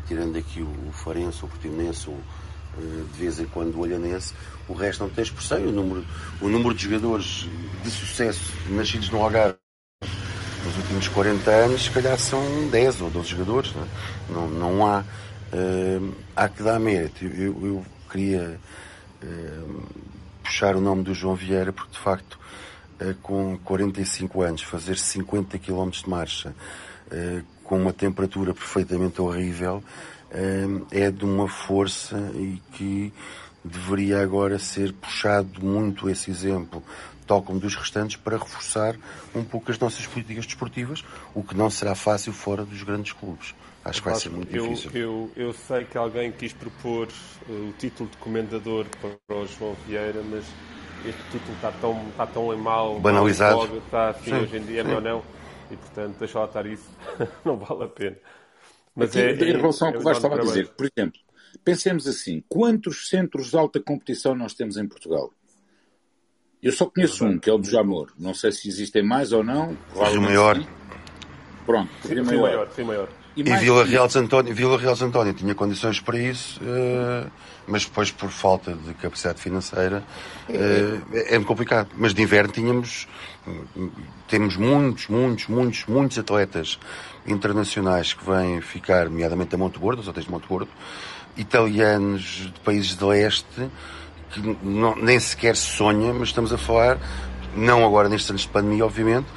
[0.06, 2.18] tirando aqui o Farense, o Portimonense, o
[2.77, 4.34] de vez em quando o Olhanense,
[4.68, 5.60] o resto não tem expressão.
[5.60, 6.06] O número,
[6.41, 7.48] o número de jogadores
[7.84, 9.57] de sucesso nascidos no Algarve
[10.65, 13.73] nos últimos 40 anos, se calhar são 10 ou 12 jogadores.
[13.73, 13.88] Não, é?
[14.30, 15.03] não, não há.
[15.53, 17.26] Uh, há que dar mérito.
[17.26, 18.60] Eu, eu queria
[19.22, 19.84] uh,
[20.43, 22.39] puxar o nome do João Vieira, porque de facto,
[23.02, 26.56] uh, com 45 anos, fazer 50 km de marcha,
[27.65, 29.84] com uma temperatura perfeitamente horrível,
[30.91, 33.14] é de uma força e que
[33.64, 36.84] deveria agora ser puxado muito esse exemplo,
[37.28, 38.95] tal como dos restantes, para reforçar
[39.36, 41.03] um pouco as nossas políticas desportivas,
[41.36, 43.53] o que não será fácil fora dos grandes clubes.
[43.84, 44.91] Acho que vai ser muito eu, difícil.
[44.94, 48.86] Eu, eu sei que alguém quis propor uh, o título de comendador
[49.28, 50.45] para o João Vieira, mas
[51.03, 53.78] este título está tão, está tão em mal, banalizado.
[53.78, 54.91] está assim sim, hoje em dia, sim.
[54.91, 55.24] não, não.
[55.72, 56.90] E portanto, deixa lá estar isso,
[57.44, 58.18] não vale a pena.
[58.95, 61.19] Mas Aqui, é, em relação ao que o Vasco estava a dizer, por exemplo,
[61.63, 65.31] pensemos assim: quantos centros de alta competição nós temos em Portugal?
[66.61, 68.11] Eu só conheço um, que é o do Jamor.
[68.19, 69.76] Não sei se existem mais ou não.
[69.95, 70.57] Rio Maior.
[70.57, 70.68] Sim.
[71.65, 72.69] Pronto, Rio Maior.
[72.76, 73.09] Rio Maior.
[73.35, 77.31] E, e Vila Real de António, Vila Real de António tinha condições para isso, uh,
[77.65, 80.03] mas depois por falta de capacidade financeira
[80.49, 81.89] é, é complicado.
[81.95, 83.07] Mas de inverno tínhamos
[84.27, 86.77] temos muitos, muitos, muitos, muitos atletas
[87.26, 90.69] internacionais que vêm ficar, nomeadamente a Monte Gordo, os hotéis de Monte Gordo,
[91.38, 93.69] italianos de países de leste
[94.31, 96.98] que não, nem sequer se sonha, mas estamos a falar,
[97.56, 99.27] não agora nestes anos de pandemia, obviamente,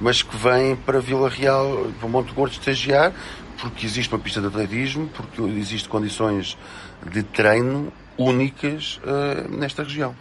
[0.00, 3.12] mas que vêm para Vila Real, para Monte Gordo estagiar,
[3.60, 6.56] porque existe uma pista de atletismo, porque existem condições
[7.10, 10.14] de treino únicas uh, nesta região.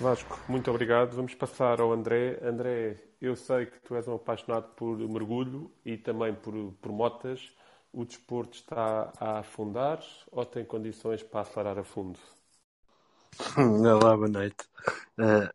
[0.00, 1.14] Vasco, muito obrigado.
[1.16, 2.38] Vamos passar ao André.
[2.42, 7.50] André, eu sei que tu és um apaixonado por mergulho e também por, por motas.
[7.92, 12.18] O desporto está a afundar ou tem condições para acelerar a fundo?
[13.56, 14.64] Olá, boa noite.
[15.18, 15.48] Uh,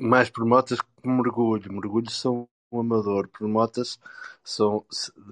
[0.00, 1.72] mais por motas que por mergulho.
[1.72, 3.28] Mergulho são um amador.
[3.28, 3.98] Por motas,
[4.44, 4.84] são,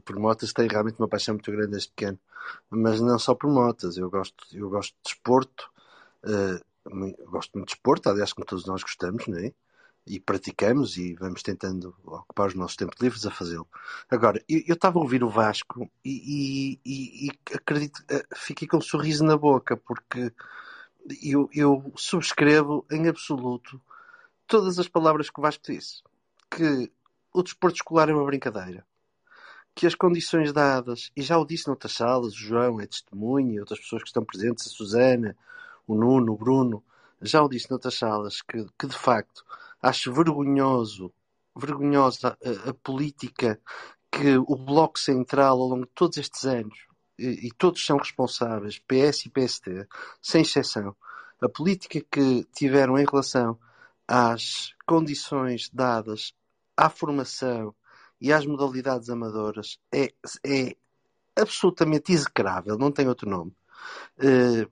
[0.05, 2.19] por motas tenho realmente uma paixão muito grande desde pequeno.
[2.69, 3.97] Mas não só por motas.
[3.97, 5.71] Eu gosto, eu gosto de desporto.
[6.25, 6.61] Uh,
[7.31, 9.53] gosto muito de desporto, aliás, como todos nós gostamos, não é?
[10.11, 13.69] E praticamos e vamos tentando ocupar os nossos tempos livres a fazê-lo.
[14.11, 18.81] Agora, eu estava a ouvir o Vasco e, e, e, acredito, eh, fiquei com um
[18.81, 20.33] sorriso na boca, porque
[21.23, 23.81] eu, eu subscrevo em absoluto
[24.49, 26.03] todas as palavras que o Vasco disse.
[26.51, 26.91] Que
[27.33, 28.85] o desporto escolar é uma brincadeira.
[29.77, 33.79] Que as condições dadas, e já o disse noutras salas, o João é testemunha, outras
[33.79, 35.37] pessoas que estão presentes, a Susana,
[35.87, 36.83] o Nuno, o Bruno,
[37.23, 39.45] já o disse noutras salas, que, que de facto
[39.81, 41.13] acho vergonhoso,
[41.57, 43.61] vergonhosa a, a política
[44.11, 46.79] que o Bloco Central, ao longo de todos estes anos,
[47.19, 49.89] e, e todos são responsáveis, PS e PST,
[50.21, 50.97] sem exceção,
[51.41, 53.59] a política que tiveram em relação
[54.07, 56.35] às condições dadas
[56.77, 57.75] à formação
[58.21, 60.13] e às modalidades amadoras é,
[60.45, 60.77] é
[61.37, 63.55] absolutamente execrável, não tem outro nome.
[64.19, 64.69] Uh,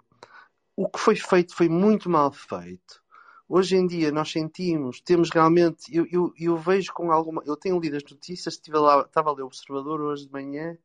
[0.77, 3.03] o que foi feito foi muito mal feito.
[3.49, 7.81] Hoje em dia nós sentimos, temos realmente, eu, eu, eu vejo com alguma, eu tenho
[7.81, 10.77] lido as notícias, estive lá, estava a ler o Observador hoje de manhã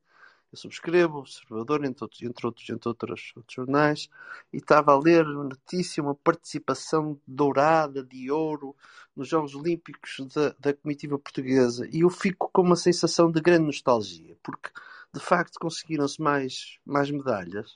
[0.54, 4.08] eu subscrevo o Observador, entre outros, entre outros, entre outros, outros jornais,
[4.54, 8.76] e estava a ler uma notícia, uma participação dourada, de ouro,
[9.16, 11.88] nos Jogos Olímpicos da, da comitiva portuguesa.
[11.92, 14.70] E eu fico com uma sensação de grande nostalgia, porque
[15.12, 17.76] de facto conseguiram-se mais, mais medalhas,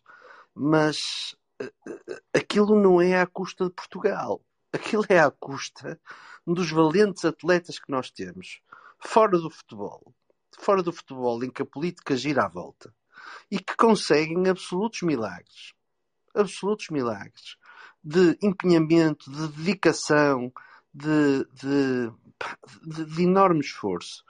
[0.54, 4.40] mas eh, eh, aquilo não é à custa de Portugal.
[4.78, 6.00] Aquilo é à custa
[6.46, 8.62] dos valentes atletas que nós temos,
[9.00, 10.14] fora do futebol.
[10.60, 12.94] Fora do futebol em que a política gira à volta.
[13.50, 15.74] E que conseguem absolutos milagres.
[16.34, 17.58] Absolutos milagres.
[18.04, 20.54] De empenhamento, de dedicação,
[20.94, 22.12] de, de,
[22.84, 24.24] de, de enorme esforço.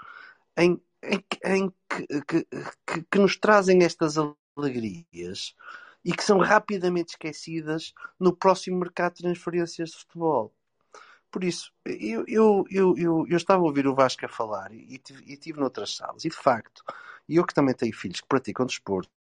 [0.55, 2.47] Em, em, em que, que,
[2.85, 4.15] que, que nos trazem estas
[4.57, 5.53] alegrias
[6.07, 10.53] e que são rapidamente esquecidas no próximo mercado de transferências de futebol.
[11.29, 15.33] Por isso, eu, eu, eu, eu, estava a ouvir o Vasco a falar e, e
[15.33, 16.81] estive noutras salas, e de facto,
[17.27, 19.11] eu que também tenho filhos que praticam desporto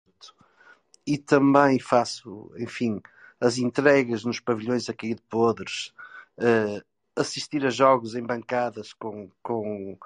[1.05, 3.03] e também faço, enfim,
[3.41, 5.93] as entregas nos pavilhões a cair de podres,
[6.39, 6.81] uh,
[7.17, 9.99] assistir a jogos em bancadas com, com,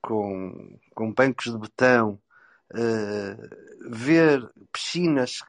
[0.00, 2.20] com, com bancos de betão,
[2.72, 5.40] uh, ver piscinas,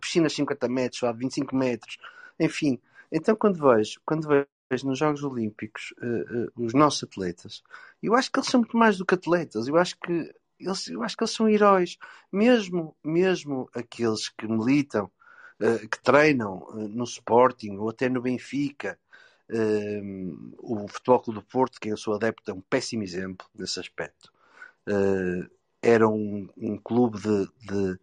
[0.00, 1.98] piscinas 50 metros, ou 25 metros,
[2.38, 2.80] enfim.
[3.10, 7.62] Então, quando vejo, quando vejo nos Jogos Olímpicos uh, uh, os nossos atletas,
[8.02, 9.66] eu acho que eles são muito mais do que atletas.
[9.66, 11.98] Eu acho que eles, eu acho que eles são heróis,
[12.30, 15.10] mesmo, mesmo aqueles que militam,
[15.60, 18.98] uh, que treinam no Sporting ou até no Benfica.
[20.58, 24.32] o Futebol Clube do Porto, que eu sou adepto, é um péssimo exemplo nesse aspecto.
[25.82, 27.98] Era um, um clube de, de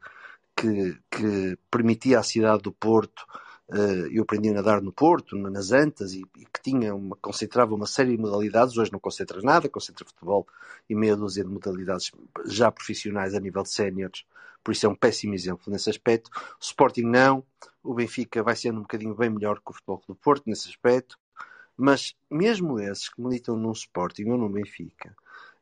[0.56, 3.26] que, que permitia à cidade do Porto
[3.70, 7.76] Uh, eu aprendi a nadar no Porto, nas Antas, e, e, que tinha uma, concentrava
[7.76, 8.78] uma série de modalidades.
[8.78, 10.48] Hoje não concentra nada, concentra futebol
[10.90, 12.12] e meia dúzia de modalidades
[12.46, 14.24] já profissionais a nível de séniores.
[14.64, 16.30] Por isso é um péssimo exemplo nesse aspecto.
[16.34, 17.44] O Sporting não,
[17.84, 21.20] o Benfica vai sendo um bocadinho bem melhor que o Futebol do Porto nesse aspecto.
[21.76, 25.14] Mas mesmo esses que militam num Sporting ou num Benfica,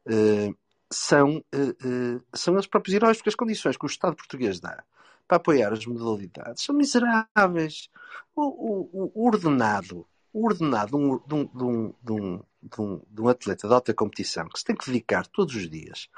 [0.06, 0.56] uh,
[0.92, 4.84] são, uh, são os próprios heróis, porque as condições que o Estado português dá
[5.28, 7.90] para apoiar as modalidades são miseráveis.
[8.36, 13.22] O, o, o ordenado, o ordenado de um, de, um, de, um, de, um, de
[13.22, 16.10] um atleta de alta competição que se tem que dedicar todos os dias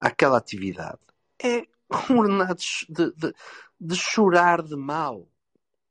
[0.00, 0.98] àquela atividade
[1.42, 1.66] é
[2.10, 3.34] um ordenado de, de,
[3.80, 5.28] de chorar de mal.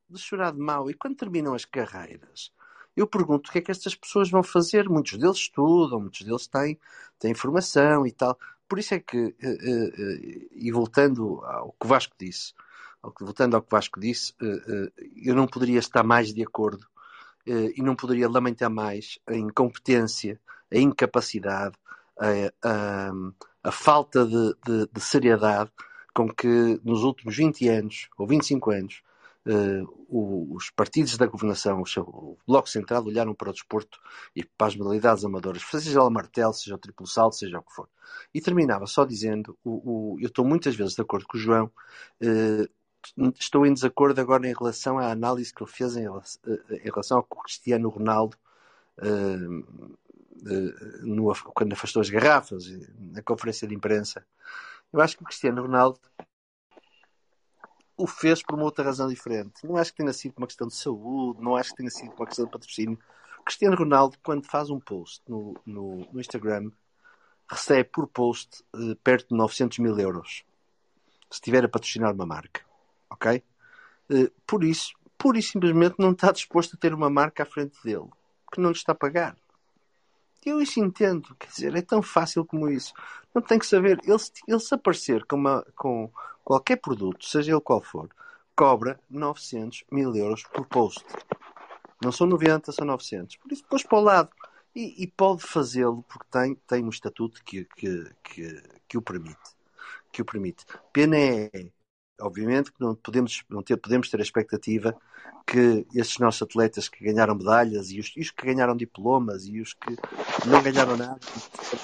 [0.10, 0.90] De chorar de mal.
[0.90, 2.52] E quando terminam as carreiras,
[2.96, 4.90] eu pergunto o que é que estas pessoas vão fazer.
[4.90, 6.80] Muitos deles estudam, muitos deles têm,
[7.20, 8.38] têm formação e tal
[8.74, 9.36] por isso é que,
[10.52, 12.54] e voltando ao que Vasco disse,
[13.20, 14.34] voltando ao que Vasco disse,
[15.16, 16.84] eu não poderia estar mais de acordo
[17.46, 20.42] e não poderia lamentar mais a incompetência,
[20.72, 21.76] a incapacidade,
[22.20, 23.12] a, a,
[23.64, 25.70] a falta de, de, de, seriedade
[26.12, 29.03] com que nos últimos 20 anos ou 25 anos
[29.48, 34.00] uh, os partidos da governação, o Bloco Central, olharam para o desporto
[34.36, 37.74] e para as modalidades amadoras, seja o martelo, seja o triplo salto, seja o que
[37.74, 37.90] for.
[38.34, 41.72] E terminava só dizendo: o, o, eu estou muitas vezes de acordo com o João,
[42.22, 46.22] uh, estou em desacordo agora em relação à análise que ele fez em uh,
[46.72, 48.38] em relação ao Cristiano Ronaldo.
[49.00, 49.98] Uh,
[51.02, 52.66] no, quando afastou as garrafas,
[53.00, 54.26] na conferência de imprensa.
[54.92, 56.00] Eu acho que o Cristiano Ronaldo
[58.04, 59.66] o fez por uma outra razão diferente.
[59.66, 62.26] Não acho que tenha sido uma questão de saúde, não acho que tenha sido uma
[62.26, 63.00] questão de patrocínio.
[63.46, 66.70] Cristiano Ronaldo, quando faz um post no, no, no Instagram,
[67.50, 70.44] recebe por post eh, perto de 900 mil euros.
[71.30, 72.60] Se estiver a patrocinar uma marca.
[73.10, 73.42] Ok?
[74.10, 77.82] Eh, por isso, pura e simplesmente não está disposto a ter uma marca à frente
[77.86, 78.10] dele
[78.52, 79.38] que não lhe está a pagar.
[80.46, 82.94] Eu isso entendo, quer dizer, é tão fácil como isso.
[83.34, 83.98] Não tem que saber.
[84.04, 86.12] Ele, ele se aparecer com, uma, com
[86.44, 88.10] qualquer produto, seja ele qual for,
[88.56, 91.04] cobra 900 mil euros por post.
[92.04, 93.38] Não são 90, são 900.
[93.38, 94.30] Por isso, pôs para o lado.
[94.76, 99.38] E, e pode fazê-lo porque tem, tem um estatuto que, que, que, que, o permite.
[100.12, 100.66] Que o permite.
[100.92, 101.70] Pena é,
[102.20, 104.96] obviamente, que não podemos, não ter, podemos ter a expectativa
[105.46, 109.62] que estes nossos atletas que ganharam medalhas e os, e os que ganharam diplomas e
[109.62, 109.96] os que
[110.48, 111.20] não ganharam nada,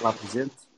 [0.02, 0.69] lá presentes,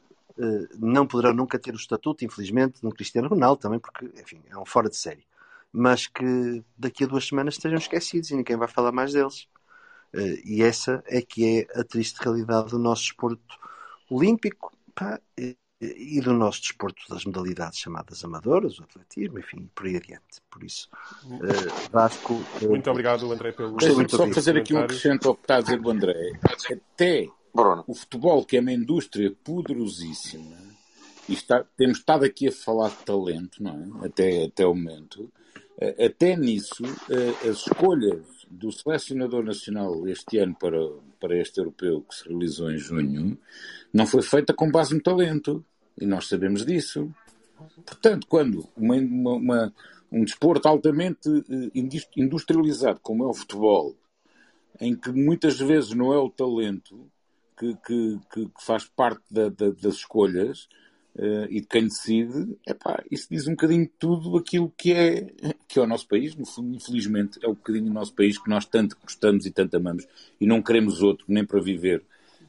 [0.80, 4.66] não poderão nunca ter o estatuto, infelizmente, no Cristiano Ronaldo também, porque, enfim, é um
[4.66, 5.26] fora de série.
[5.72, 9.48] Mas que daqui a duas semanas estejam esquecidos e ninguém vai falar mais deles.
[10.14, 13.58] Eh, e essa é que é a triste realidade do nosso desporto
[14.10, 15.20] olímpico pá,
[15.82, 20.41] e do nosso desporto das modalidades chamadas amadoras, o atletismo, enfim, por aí adiante.
[20.49, 20.88] Por isso,
[21.26, 22.34] uh, Vasco.
[22.62, 23.78] Uh, Muito obrigado, André, pelo.
[23.78, 26.40] Deixa-me só fazer aqui um acrescento ao que está a dizer o André.
[26.44, 27.84] Até Bruno.
[27.88, 30.57] O futebol, que é uma indústria poderosíssima,
[31.28, 34.07] e está, temos estado aqui a falar de talento, não é?
[34.07, 35.32] Até, até o momento.
[36.03, 36.84] Até nisso,
[37.49, 40.78] as escolhas do selecionador nacional este ano para,
[41.19, 43.38] para este europeu que se realizou em junho
[43.91, 45.65] não foi feita com base no talento.
[45.99, 47.14] E nós sabemos disso.
[47.86, 49.73] Portanto, quando uma, uma,
[50.11, 51.72] um desporto altamente eh,
[52.15, 53.95] industrializado como é o futebol,
[54.80, 57.10] em que muitas vezes não é o talento,
[57.62, 60.68] que, que, que faz parte da, da, das escolhas
[61.16, 65.28] uh, e de quem decide, epá, isso diz um bocadinho tudo aquilo que é,
[65.68, 66.36] que é o nosso país.
[66.60, 70.08] Infelizmente, é um bocadinho o nosso país que nós tanto gostamos e tanto amamos
[70.40, 72.04] e não queremos outro, nem para viver,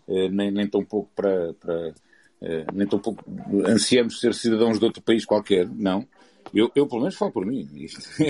[0.08, 1.52] uh, nem, nem tão pouco para.
[1.54, 3.22] para uh, nem tão pouco
[3.66, 6.08] ansiamos ser cidadãos de outro país qualquer, não.
[6.54, 7.68] Eu, eu pelo menos falo por mim.
[7.74, 8.00] Isto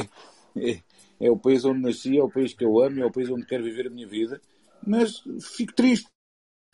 [0.56, 0.82] é, é,
[1.20, 3.46] é o país onde nasci, é o país que eu amo, é o país onde
[3.46, 4.40] quero viver a minha vida
[4.86, 6.08] mas fico triste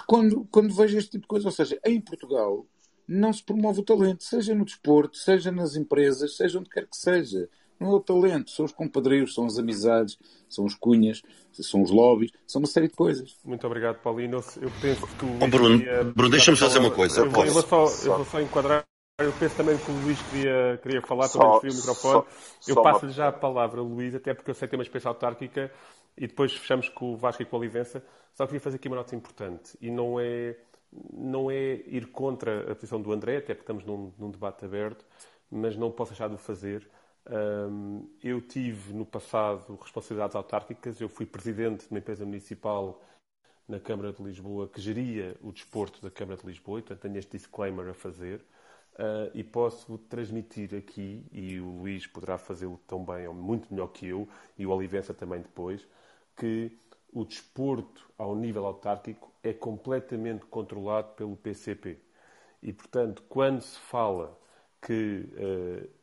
[0.06, 1.48] quando, quando vejo este tipo de coisa.
[1.48, 2.66] Ou seja, em Portugal
[3.06, 6.96] não se promove o talento, seja no desporto, seja nas empresas, seja onde quer que
[6.96, 7.48] seja.
[7.80, 10.18] Não é o talento, são os compadreiros, são as amizades,
[10.48, 11.22] são os cunhas,
[11.52, 13.36] são os lobbies, são uma série de coisas.
[13.44, 14.42] Muito obrigado, Paulino.
[14.60, 15.42] Eu penso que o Luís.
[15.42, 15.78] Oh, Bruno,
[16.12, 17.20] Bruno deixa-me fazer uma coisa.
[17.20, 18.87] Eu vou, eu vou, só, eu vou só enquadrar.
[19.20, 22.24] Eu penso também que o Luís queria, queria falar, só, também o microfone.
[22.60, 25.08] Só, eu passo-lhe já a palavra, Luís, até porque eu sei que tem uma experiência
[25.08, 25.72] autárquica
[26.16, 28.00] e depois fechamos com o Vasco e com a Olivença.
[28.32, 30.56] Só queria fazer aqui uma nota importante e não é,
[31.12, 35.04] não é ir contra a posição do André, até porque estamos num, num debate aberto,
[35.50, 36.88] mas não posso deixar de o fazer.
[37.28, 43.02] Um, eu tive no passado responsabilidades autárquicas, eu fui presidente de uma empresa municipal
[43.66, 47.18] na Câmara de Lisboa que geria o desporto da Câmara de Lisboa, e portanto tenho
[47.18, 48.44] este disclaimer a fazer.
[48.98, 53.86] Uh, e posso transmitir aqui, e o Luís poderá fazê-lo tão bem ou muito melhor
[53.88, 55.86] que eu, e o Olivença também depois,
[56.36, 56.76] que
[57.12, 61.98] o desporto ao nível autárquico é completamente controlado pelo PCP.
[62.62, 64.36] E, portanto, quando se fala
[64.82, 65.24] que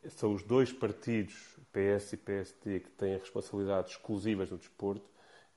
[0.03, 5.09] uh, são os dois partidos, PS e PSD, que têm responsabilidades exclusivas no desporto,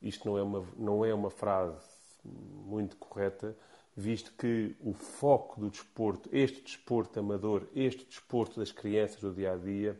[0.02, 1.86] isto não é uma, não é uma frase
[2.24, 3.56] muito correta,
[3.98, 9.52] visto que o foco do desporto, este desporto amador, este desporto das crianças do dia
[9.52, 9.98] a dia,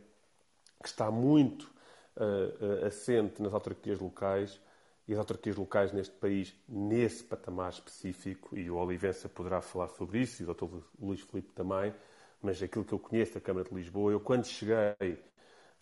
[0.81, 1.69] que está muito
[2.15, 4.57] uh, assente nas autarquias locais,
[5.05, 10.21] e as autarquias locais neste país nesse patamar específico, e o Olivença poderá falar sobre
[10.21, 10.77] isso, e o Dr.
[10.97, 11.93] Luís Filipe também,
[12.41, 15.21] mas aquilo que eu conheço da Câmara de Lisboa, eu quando cheguei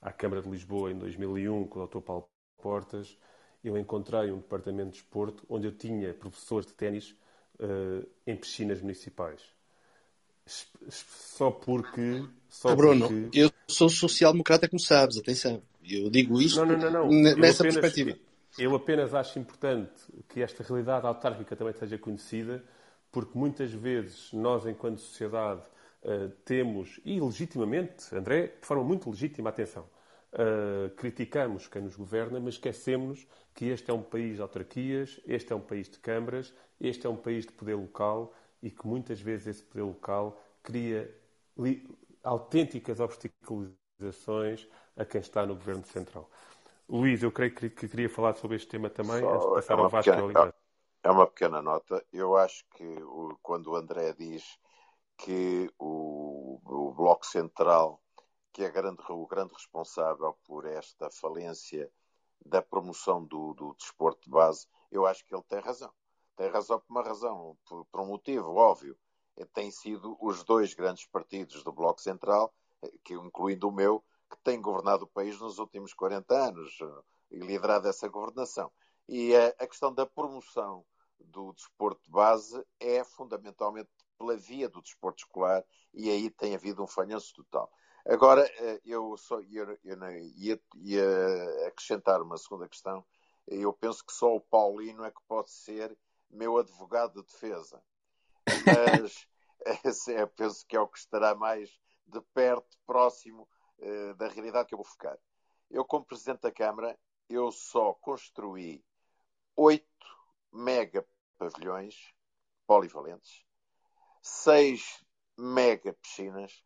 [0.02, 2.00] à Câmara de Lisboa em 2001 com o Dr.
[2.00, 2.28] Paulo
[2.58, 3.16] Portas,
[3.64, 7.16] eu encontrei um departamento de esporte onde eu tinha professores de ténis
[7.60, 9.42] uh, em piscinas municipais.
[10.90, 12.24] só porque.
[12.50, 13.40] Só Ah, Bruno, porque...
[13.40, 15.62] eu sou social-democrata, como sabes, atenção.
[15.84, 18.18] Eu digo isto Não, não, não, nessa apenas- perspectiva.
[18.58, 19.92] Eu apenas acho importante
[20.30, 22.64] que esta realidade autárquica também seja conhecida,
[23.12, 25.62] porque muitas vezes nós, enquanto sociedade,
[26.04, 29.86] eh, temos, e legitimamente, André, de forma muito legítima, atenção,
[30.34, 35.52] eh, criticamos quem nos governa, mas esquecemos que este é um país de autarquias, este
[35.54, 39.20] é um país de câmaras, este é um país de poder local e que muitas
[39.20, 41.10] vezes esse poder local cria
[42.24, 46.30] autênticas obstaculizações a quem está no governo central.
[46.90, 49.74] Luís, eu creio que, que queria falar sobre este tema também, Só antes de passar
[49.74, 50.54] é uma ao Vasco pequena-.
[51.04, 52.04] É uma pequena nota.
[52.12, 54.58] Eu acho que o- quando o André diz
[55.18, 58.02] que o, o Bloco Central,
[58.58, 61.92] que é grande- o grande responsável por esta falência
[62.44, 65.94] da promoção do, do desporto de base, eu acho que ele tem razão.
[66.36, 68.98] Tem razão por uma razão, por, por um motivo óbvio.
[69.38, 72.52] Eh, Têm sido os dois grandes partidos do Bloco Central,
[72.82, 77.02] eh, que, incluindo o meu, que têm governado o país nos últimos 40 anos eh,
[77.34, 78.72] e liderado essa governação.
[79.08, 80.84] E a, a questão da promoção
[81.20, 85.64] do desporto de base é fundamentalmente pela via do desporto escolar
[85.94, 87.72] e aí tem havido um falhanço total.
[88.10, 89.98] Agora, eh, eu só ia, eu
[90.36, 93.06] ia- ia acrescentar uma segunda questão.
[93.46, 95.98] Eu penso que só o Paulino é que pode ser
[96.30, 97.82] meu advogado de defesa.
[98.66, 99.28] Mas
[100.10, 101.70] é, penso que é o que estará mais
[102.06, 103.48] de perto, próximo
[103.80, 105.18] eh, da realidade que eu vou focar.
[105.70, 106.98] Eu, como Presidente da Câmara,
[107.30, 108.84] eu só construí
[109.56, 109.86] oito
[110.52, 111.06] mega
[111.38, 112.14] pavilhões
[112.66, 113.44] polivalentes,
[114.22, 115.04] seis
[115.38, 116.64] mega piscinas,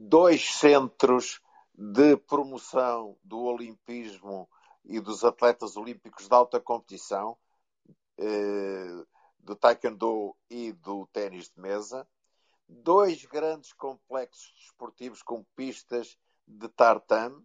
[0.00, 1.40] dois centros
[1.74, 4.48] de promoção do olimpismo
[4.84, 7.36] e dos atletas olímpicos de alta competição,
[8.16, 9.04] eh,
[9.38, 12.08] do taekwondo e do ténis de mesa,
[12.66, 16.16] dois grandes complexos desportivos com pistas
[16.46, 17.42] de tartan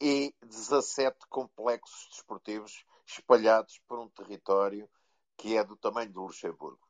[0.00, 4.90] e 17 complexos desportivos espalhados por um território
[5.36, 6.80] que é do tamanho do Luxemburgo.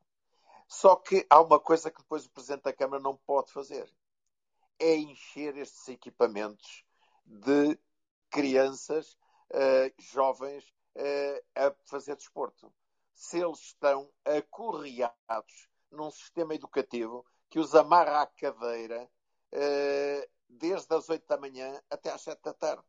[0.67, 3.87] Só que há uma coisa que depois o Presidente da Câmara não pode fazer.
[4.79, 6.83] É encher estes equipamentos
[7.25, 7.79] de
[8.29, 9.17] crianças,
[9.51, 12.73] eh, jovens, eh, a fazer desporto.
[13.13, 19.09] Se eles estão acorreados num sistema educativo que os amarra à cadeira
[19.51, 22.83] eh, desde as 8 da manhã até às 7 da tarde.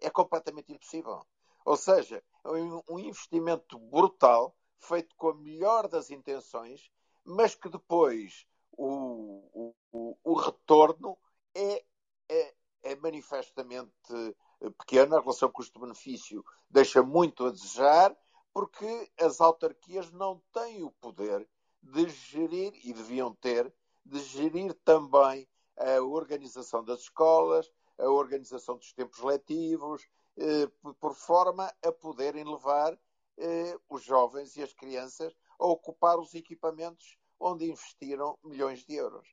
[0.00, 1.26] É completamente impossível.
[1.64, 2.48] Ou seja, é
[2.88, 6.90] um investimento brutal, feito com a melhor das intenções,
[7.24, 8.46] mas que depois
[8.78, 11.18] o, o, o- retorno
[11.54, 11.84] é,
[12.28, 13.90] é, é manifestamente
[14.60, 15.16] eh, pequeno.
[15.16, 18.16] A relação custo-benefício deixa muito a desejar,
[18.52, 21.46] porque as autarquias não têm o poder
[21.82, 23.72] de gerir, e deviam ter,
[24.04, 30.06] de gerir também a organização das escolas, a organização dos tempos letivos,
[30.36, 32.96] eh, por- por forma a poderem levar
[33.40, 39.26] eh, os jovens e as crianças a ocupar os equipamentos onde investiram milhões de euros.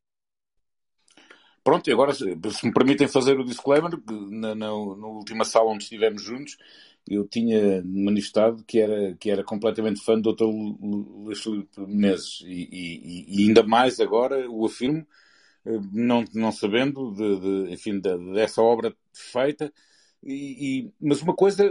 [1.63, 2.25] Pronto, e agora, se
[2.63, 3.91] me permitem fazer o disclaimer,
[4.29, 4.71] na, na, na
[5.07, 6.57] última sala onde estivemos juntos,
[7.09, 10.45] eu tinha manifestado que era, que era completamente fã do Dr.
[10.45, 12.41] Luís Filipe Menezes.
[12.41, 15.05] E, e- e ainda mais agora o afirmo,
[15.65, 19.71] eh, não, não sabendo de, de- enfim, da- dessa obra feita.
[20.23, 21.63] E, e- mas uma coisa,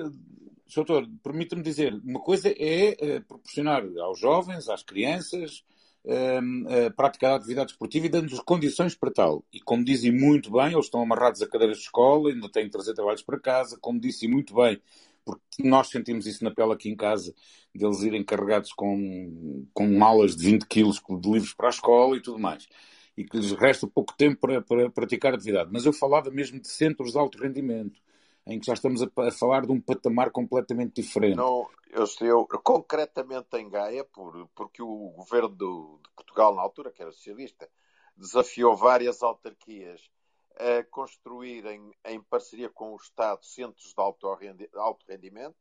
[0.66, 0.85] Sr.
[0.85, 5.65] Doutor, permita-me dizer, uma coisa é eh, proporcionar aos jovens, às crianças,
[6.07, 9.45] a prática da atividade esportiva e dando-lhes condições para tal.
[9.53, 12.71] E como dizem muito bem, eles estão amarrados a cadeiras de escola, ainda têm que
[12.71, 14.81] trazer trabalhos para casa, como disse muito bem,
[15.25, 17.35] porque nós sentimos isso na pele aqui em casa,
[17.75, 22.21] deles irem carregados com, com malas de 20 quilos de livros para a escola e
[22.21, 22.69] tudo mais.
[23.17, 25.71] E que lhes resta pouco tempo para, para praticar atividade.
[25.73, 28.01] Mas eu falava mesmo de centros de alto rendimento,
[28.47, 31.37] em que já estamos a, a falar de um patamar completamente diferente.
[31.37, 36.90] Não, eu, eu concretamente em Gaia, por, porque o governo do- de Portugal, na altura,
[36.93, 37.69] que era socialista,
[38.16, 40.11] desafiou várias autarquias
[40.56, 45.56] a construírem, em parceria com o Estado, centros de alto, rendi- alto rendimento.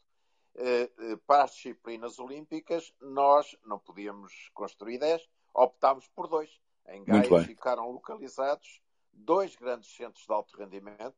[0.55, 5.21] Eh, eh, Para as disciplinas olímpicas, nós não podíamos construir 10,
[5.53, 6.49] optámos por dois.
[6.87, 8.81] Em Gaia ficaram localizados
[9.11, 11.15] dois grandes centros de alto rendimento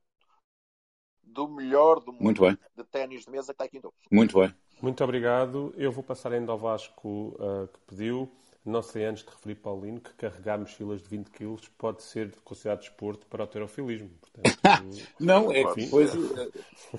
[1.25, 3.93] do melhor do mundo Muito bem, de ténis de mesa e taekwondo.
[4.11, 4.53] muito bem.
[4.81, 5.73] Muito obrigado.
[5.77, 8.29] Eu vou passar ainda ao Vasco ah, que pediu.
[8.63, 12.79] Não sei antes de referir, Paulino, que carregar mochilas de 20 kg pode ser considerado
[12.79, 14.09] desporto para o terofilismo.
[14.19, 14.59] Portanto,
[15.19, 16.49] Não, é que depois eh,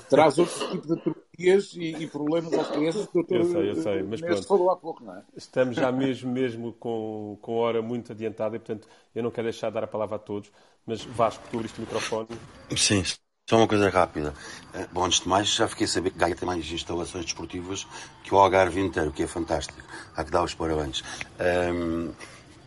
[0.09, 3.75] traz outro tipo de fobias e, e problemas às crianças que o Eu sei, eu
[3.75, 4.47] sei, mas Mestre pronto.
[4.47, 5.25] falou há pouco, não é?
[5.37, 9.47] Estamos já mesmo, mesmo com, com a hora muito adiantada e, portanto, eu não quero
[9.47, 10.53] deixar de dar a palavra a todos,
[10.87, 12.29] mas Vasco, tu abriste o microfone.
[12.77, 13.03] Sim,
[13.49, 14.35] só uma coisa rápida.
[14.75, 17.87] Eh, Bom, antes de mais, já fiquei a saber que Gaia tem mais instalações desportivas
[18.25, 19.79] que o Algarve inteiro, o que é fantástico.
[20.17, 21.05] Há que dar os parabéns.
[21.39, 22.11] Ahm,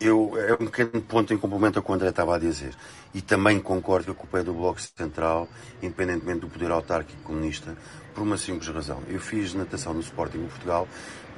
[0.00, 2.74] eu, é um pequeno ponto em complemento ao que o André estava a dizer.
[3.12, 5.46] E também concordo que a culpa é do Bloco Central,
[5.82, 7.76] independentemente do poder autárquico comunista,
[8.14, 9.02] por uma simples razão.
[9.06, 10.88] Eu fiz natação no Sporting em Portugal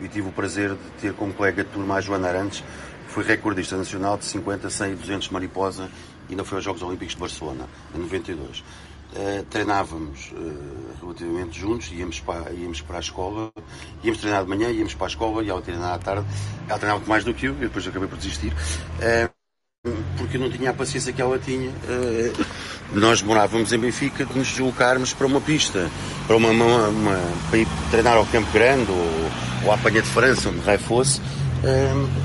[0.00, 2.62] e tive o prazer de ter como colega de turma a Joana Arantes,
[3.08, 5.90] que foi recordista nacional de 50, 100 e 200 mariposa
[6.28, 8.62] e ainda foi aos Jogos Olímpicos de Barcelona, em 92.
[9.14, 13.52] Uh, treinávamos uh, relativamente juntos, íamos para, íamos para a escola,
[14.02, 16.26] íamos treinar de manhã, íamos para a escola e ela treinar à tarde.
[16.66, 20.50] Ela treinava mais do que eu, eu depois acabei por desistir, uh, porque eu não
[20.50, 21.70] tinha a paciência que ela tinha.
[22.94, 25.90] nós morávamos em Benfica de nos deslocarmos para uma pista,
[26.26, 29.30] para, uma, uma, uma, para ir treinar ao Campo Grande ou,
[29.66, 31.20] ou à Apanha de França, onde raio fosse.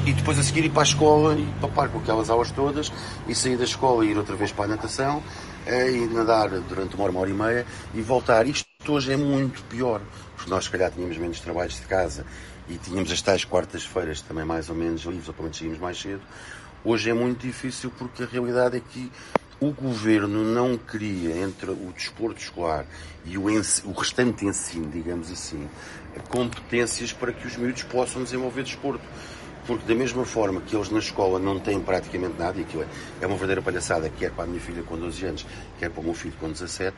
[0.05, 2.93] e depois a seguir ir para a escola e papar com aquelas aulas todas
[3.27, 5.21] e sair da escola e ir outra vez para a natação
[5.67, 8.45] ir nadar durante uma hora, uma hora e meia e voltar.
[8.47, 10.01] Isto hoje é muito pior,
[10.35, 12.25] porque nós se calhar tínhamos menos trabalhos de casa
[12.69, 15.99] e tínhamos as tais quartas-feiras também mais ou menos livres, ou pelo menos saímos mais
[15.99, 16.21] cedo.
[16.83, 19.11] Hoje é muito difícil porque a realidade é que
[19.59, 22.85] o governo não cria entre o desporto escolar
[23.25, 25.67] e o, o restante ensino, digamos assim,
[26.29, 29.03] competências para que os miúdos possam desenvolver desporto
[29.67, 32.87] porque da mesma forma que eles na escola não têm praticamente nada, e aquilo é,
[33.21, 35.45] é uma verdadeira palhaçada, quer para a minha filha com 12 anos,
[35.77, 36.95] quer para o meu filho com 17,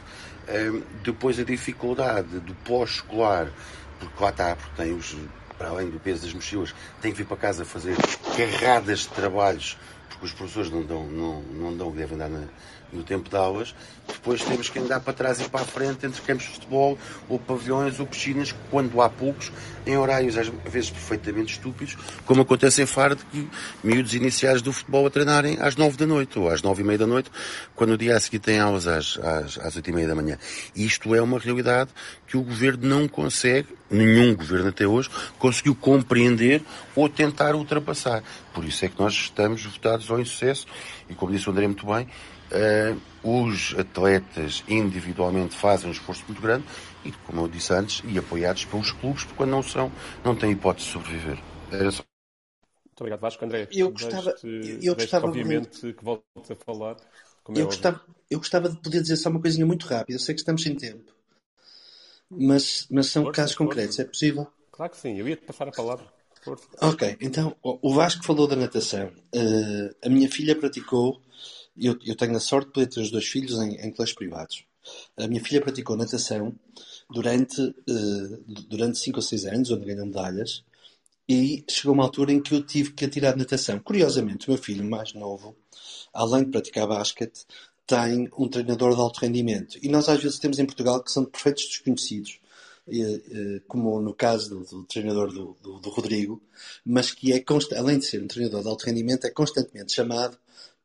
[0.47, 3.51] hum, depois a dificuldade do pós-escolar,
[3.99, 5.17] porque lá está, porque tem os,
[5.57, 7.97] para além do peso das mochilas, tem que vir para casa fazer
[8.37, 9.75] carradas de trabalhos,
[10.07, 12.43] porque os professores não dão, não, não dão devem dar na,
[12.91, 13.75] no tempo de aulas,
[14.07, 17.39] depois temos que andar para trás e para a frente entre campos de futebol, ou
[17.39, 19.51] pavilhões, ou piscinas, quando há poucos,
[19.89, 23.47] em horários às vezes perfeitamente estúpidos, como acontece em Faro, de que
[23.83, 26.99] miúdos iniciais do futebol a treinarem às nove da noite, ou às nove e meia
[26.99, 27.31] da noite,
[27.75, 30.37] quando o dia a seguir tem aulas às, às, às oito e meia da manhã.
[30.75, 31.89] Isto é uma realidade
[32.27, 36.61] que o governo não consegue, nenhum governo até hoje, conseguiu compreender
[36.95, 38.23] ou tentar ultrapassar.
[38.53, 40.67] Por isso é que nós estamos votados ao insucesso,
[41.09, 42.07] e como disse o André muito bem,
[42.51, 46.65] Uh, os atletas individualmente fazem um esforço muito grande
[47.05, 49.91] e, como eu disse antes, e apoiados pelos clubes, porque quando não são,
[50.23, 51.39] não têm hipótese de sobreviver.
[51.71, 52.03] Era só.
[52.85, 53.45] Muito obrigado, Vasco.
[53.45, 54.35] André, eu gostava,
[54.81, 55.93] eu gostava obviamente, de...
[55.93, 56.97] que voltes a falar.
[57.49, 60.15] eu, é gostava, eu gostava de poder dizer só uma coisinha muito rápida.
[60.15, 61.13] Eu sei que estamos sem tempo,
[62.29, 63.69] mas, mas são força, casos força.
[63.69, 63.99] concretos.
[63.99, 64.47] É possível?
[64.71, 65.17] Claro que sim.
[65.17, 66.05] Eu ia te passar a palavra.
[66.41, 66.67] Força.
[66.81, 69.11] Ok, então o Vasco falou da natação.
[69.35, 71.21] Uh, a minha filha praticou
[71.79, 74.63] eu, eu tenho a sorte de poder ter os dois filhos em, em colégios privados.
[75.17, 76.55] A minha filha praticou natação
[77.09, 80.63] durante, uh, durante 5 ou 6 anos, onde ganhou medalhas,
[81.27, 83.79] e chegou uma altura em que eu tive que atirar de natação.
[83.79, 85.55] Curiosamente, o meu filho mais novo,
[86.13, 87.45] além de praticar basquete,
[87.85, 89.77] tem um treinador de alto rendimento.
[89.81, 92.39] E nós às vezes temos em Portugal que são perfeitos desconhecidos,
[93.67, 96.41] como no caso do, do treinador do, do, do, Rodrigo,
[96.85, 97.43] mas que é,
[97.77, 100.37] além de ser um treinador de alto rendimento, é constantemente chamado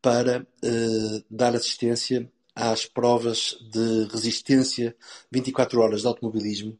[0.04, 4.94] para uh, dar assistência às provas de resistência
[5.32, 6.78] 24 horas de automobilismo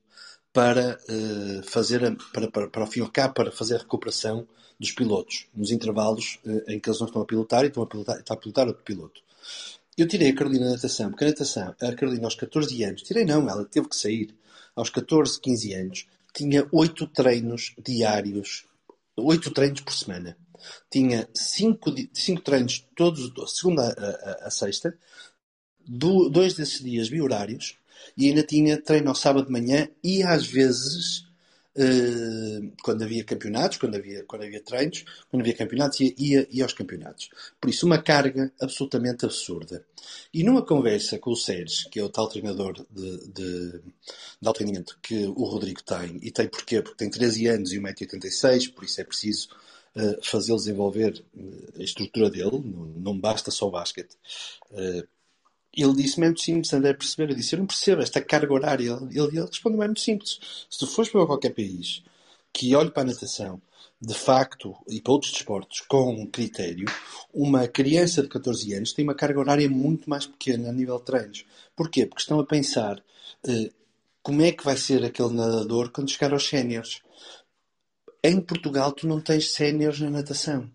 [0.53, 2.01] para uh, fazer,
[2.35, 4.47] para, para, para ao fim e ao cabo, para fazer a recuperação
[4.78, 7.86] dos pilotos, nos intervalos uh, em que eles não estão a pilotar e estão a
[7.86, 9.23] pilotar, está a pilotar outro piloto.
[9.97, 13.25] Eu tirei a Carolina na natação, porque a natação, a Carolina aos 14 anos, tirei
[13.25, 14.35] não, ela teve que sair,
[14.77, 18.67] aos 14, 15 anos, tinha 8 treinos diários,
[19.17, 20.36] 8 treinos por semana
[20.91, 24.97] tinha cinco, cinco treinos todos, segunda a, a, a sexta,
[25.86, 27.76] do, dois desses dias bi-horários,
[28.16, 31.20] e ainda tinha treino ao sábado de manhã e às vezes,
[31.76, 36.65] uh, quando havia campeonatos, quando havia, quando havia treinos, quando havia campeonatos, ia, ia, ia
[36.65, 37.31] aos campeonatos.
[37.60, 39.84] Por isso, uma carga absolutamente absurda.
[40.33, 43.81] E numa conversa com o Sérgio, que é o tal treinador de, de,
[44.41, 46.83] de alto rendimento que o Rodrigo tem, e tem porquê?
[46.83, 49.49] Porque tem 13 anos e 1,86m, por isso é preciso
[49.97, 52.63] uh, fazê-lo desenvolver eh, a estrutura dele,
[52.97, 54.17] não, basta só o basquete.
[54.71, 55.07] Uh,
[55.77, 57.33] ele disse-me é muito simples, André, perceber.
[57.33, 58.91] Eu disse, eu não percebo esta carga horária.
[59.11, 60.39] Ele, ele, respondeu é muito simples.
[60.71, 62.03] Se tu fores para qualquer país
[62.53, 63.61] que olhe para a natação,
[64.01, 66.87] de facto, e para outros desportos, com critério,
[67.33, 71.05] uma criança de 14 anos tem uma carga horária muito mais pequena a nível de
[71.05, 71.45] treinos.
[71.75, 72.07] Porquê?
[72.07, 73.03] Porque estão a pensar
[74.23, 77.03] como é que vai ser aquele nadador quando chegar aos séniores.
[78.27, 80.70] Em Portugal tu não tens séniores na natação.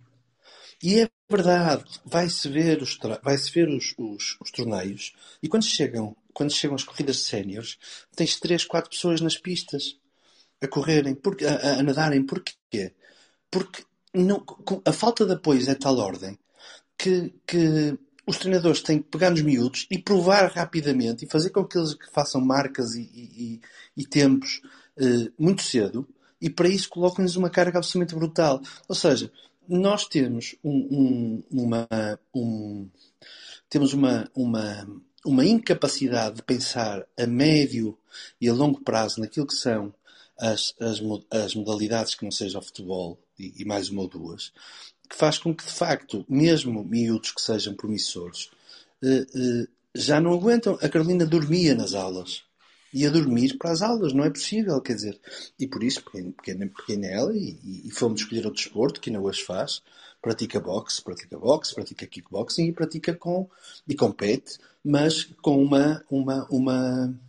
[0.84, 6.16] E é verdade, vai-se ver os, vai-se ver os, os, os, torneios e quando chegam,
[6.32, 7.80] quando chegam as corridas de séniores,
[8.16, 9.98] tens três, quatro pessoas nas pistas
[10.62, 11.18] a correrem,
[11.64, 12.24] a, a nadarem.
[12.24, 12.94] Porquê?
[13.50, 14.46] Porque não,
[14.86, 16.38] a falta de apoio é de tal ordem
[16.96, 17.98] que, que
[18.28, 21.98] os treinadores têm que pegar nos miúdos e provar rapidamente e fazer com que eles
[22.14, 23.62] façam marcas e, e,
[23.98, 24.62] e tempos
[24.98, 26.08] uh, muito cedo
[26.42, 28.62] e para isso colocam-lhes uma carga absolutamente brutal.
[28.88, 29.32] Ou seja,
[29.68, 31.88] nós temos um, um, uma,
[32.34, 32.90] um,
[33.70, 34.88] temos uma, uma,
[35.26, 37.98] uma incapacidade de pensar a médio
[38.42, 39.94] e a longo prazo naquilo que são
[40.40, 44.52] as, as, as modalidades que não seja o futebol e, e, mais uma ou duas,
[45.10, 48.50] que faz com que, de facto, mesmo miúdos que sejam promissores,
[49.04, 50.78] eh, eh, já não aguentam.
[50.82, 52.44] A Carolina dormia nas aulas
[52.94, 55.20] e a dormir para as aulas, não é possível, quer dizer.
[55.60, 56.70] E por isso peguei, peguei,
[57.34, 59.82] e, e fomos escolher o desporto, que ainda hoje faz,
[60.22, 63.50] pratica boxe, pratica boxe, pratica kickboxing e pratica com,
[63.88, 67.20] e compete, mas com uma, uma, uma,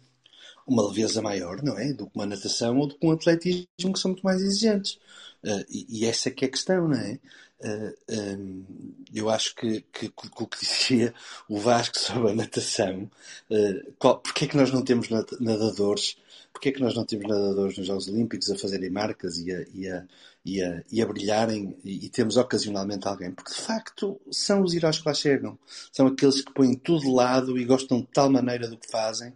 [0.67, 1.93] uma leveza maior, não é?
[1.93, 4.99] Do que uma natação ou do que um atletismo que são muito mais exigentes.
[5.43, 7.19] Uh, e, e, essa que é a questão, não é?
[7.63, 8.65] Um,
[9.13, 11.13] eu acho que, que, que, o que dizia
[11.47, 13.11] o Vasco sobre a natação,
[13.51, 16.17] uh, qual, porque é que nós não temos nadadores,
[16.53, 19.65] porque é que nós não temos nadadores nos Jogos Olímpicos a fazerem marcas e a,
[19.75, 20.07] e a,
[20.45, 23.31] e a, e a brilharem e, e, temos ocasionalmente alguém?
[23.31, 25.59] Porque de facto são os heróis que lá chegam,
[25.93, 29.31] são aqueles que põem tudo de lado e gostam de tal maneira do que fazem,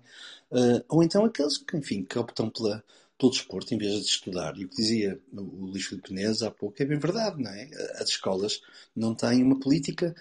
[0.50, 2.82] uh, ou então aqueles que, enfim, que optam pela
[3.18, 4.56] pelo desporto em vez de estudar.
[4.56, 6.12] E o que dizia o Luís Filipe
[6.44, 7.68] há pouco é bem verdade, não é?
[8.00, 8.60] As escolas
[8.94, 10.14] não têm uma política,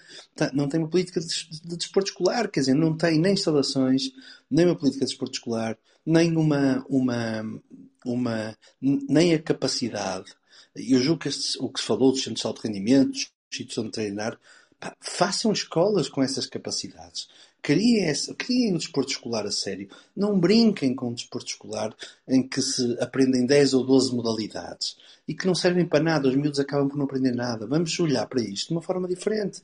[0.52, 4.10] não têm uma política de, desporto escolar, quer dizer, não têm nem instalações,
[4.50, 7.62] nem uma política de desporto escolar, nem uma, uma,
[8.04, 10.32] uma nem a capacidade.
[10.74, 13.78] Eu julgo que este, o que se falou dos centros de alto rendimento, dos sítios
[13.78, 14.38] onde treinar,
[14.78, 17.28] pá, façam escolas com essas capacidades.
[17.64, 19.88] Criem, criem um desporto escolar a sério.
[20.14, 21.96] Não brinquem com um desporto escolar
[22.28, 26.28] em que se aprendem 10 ou 12 modalidades e que não servem para nada.
[26.28, 27.66] Os miúdos acabam por não aprender nada.
[27.66, 29.62] Vamos olhar para isto de uma forma diferente.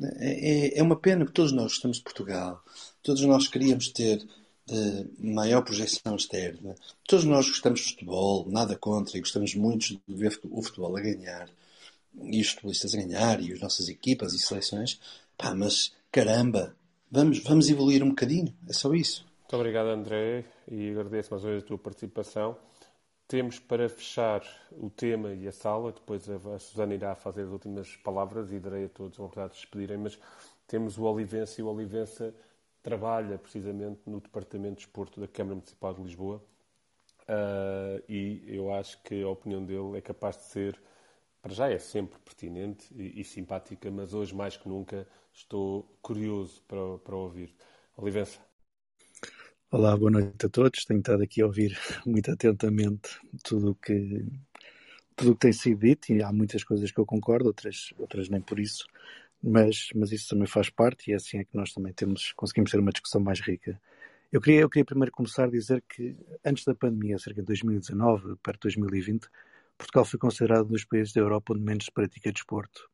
[0.00, 2.64] É, é, é uma pena que todos nós gostamos de Portugal.
[3.02, 4.26] Todos nós queríamos ter
[4.70, 6.74] uh, maior projeção externa.
[7.06, 11.02] Todos nós gostamos de futebol, nada contra, e gostamos muito de ver o futebol a
[11.02, 11.50] ganhar.
[12.18, 14.98] E os futebolistas a ganhar, e as nossas equipas e seleções.
[15.36, 16.74] Pá, mas caramba,
[17.12, 18.52] vamos, vamos evoluir um bocadinho.
[18.66, 19.26] É só isso.
[19.42, 22.56] Muito obrigado, André, e agradeço mais uma vez a tua participação.
[23.28, 24.42] Temos para fechar
[24.72, 28.86] o tema e a sala, depois a Susana irá fazer as últimas palavras e darei
[28.86, 30.18] a todos uma oportunidade de despedirem, mas
[30.66, 32.34] temos o Olivença e o Olivença
[32.82, 36.42] trabalha precisamente no Departamento de Esporto da Câmara Municipal de Lisboa
[37.22, 40.80] uh, e eu acho que a opinião dele é capaz de ser,
[41.40, 46.62] para já é sempre pertinente e, e simpática, mas hoje mais que nunca Estou curioso
[46.68, 47.54] para, para ouvir.
[47.96, 48.38] Olivença.
[49.70, 50.84] Olá, boa noite a todos.
[50.84, 54.26] Tenho estado aqui a ouvir muito atentamente tudo o que
[55.16, 58.40] tudo que tem sido dito e há muitas coisas que eu concordo, outras, outras nem
[58.40, 58.86] por isso,
[59.42, 62.70] mas, mas isso também faz parte e é assim é que nós também temos, conseguimos
[62.70, 63.80] ter uma discussão mais rica.
[64.30, 68.36] Eu queria, eu queria primeiro começar a dizer que antes da pandemia, cerca de 2019,
[68.42, 69.28] perto de 2020,
[69.78, 72.90] Portugal foi considerado um dos países da Europa onde menos se pratica desporto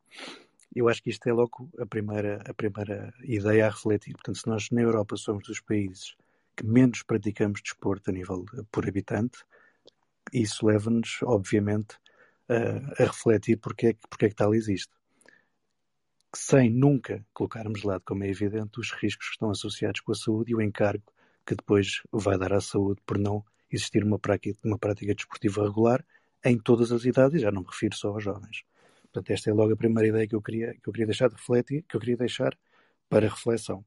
[0.79, 4.13] eu acho que isto é logo a primeira, a primeira ideia a refletir.
[4.13, 6.15] Portanto, se nós na Europa somos dos países
[6.57, 9.39] que menos praticamos desporto a nível por habitante,
[10.33, 11.97] isso leva-nos, obviamente,
[12.49, 14.93] a, a, refletir porque é, que, porque é que tal existe.
[16.35, 20.15] Sem nunca colocarmos de lado, como é evidente, os riscos que estão associados com a
[20.15, 21.05] saúde e o encargo
[21.47, 26.05] que depois vai dar à saúde por não existir uma prática, uma prática desportiva regular
[26.45, 28.65] em todas as idades, e já não me refiro só aos jovens.
[29.13, 31.35] Portanto, esta é logo a primeira ideia que eu queria, que eu queria deixar de
[31.35, 32.57] refletir, que eu queria deixar
[33.09, 33.85] para reflexão.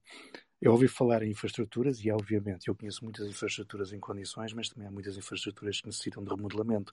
[0.62, 4.88] Eu ouvi falar em infraestruturas e, obviamente, eu conheço muitas infraestruturas em condições, mas também
[4.88, 6.92] há muitas infraestruturas que necessitam de remodelamento.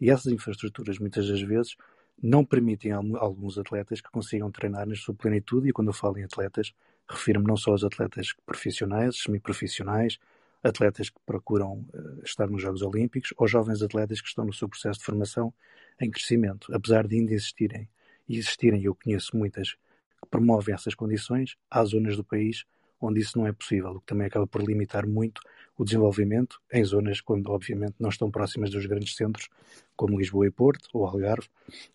[0.00, 1.76] E essas infraestruturas, muitas das vezes,
[2.22, 5.68] não permitem a alguns atletas que consigam treinar na sua plenitude.
[5.68, 6.72] E quando eu falo em atletas,
[7.08, 10.18] refiro-me não só aos atletas profissionais, semiprofissionais,
[10.62, 14.68] atletas que procuram uh, estar nos Jogos Olímpicos, ou jovens atletas que estão no seu
[14.68, 15.52] processo de formação
[16.00, 17.88] em crescimento, apesar de ainda existirem,
[18.28, 22.64] e existirem, eu conheço muitas, que promovem essas condições, há zonas do país
[23.00, 25.40] onde isso não é possível, o que também acaba por limitar muito
[25.76, 29.48] o desenvolvimento em zonas quando, obviamente, não estão próximas dos grandes centros,
[29.96, 31.48] como Lisboa e Porto, ou Algarve,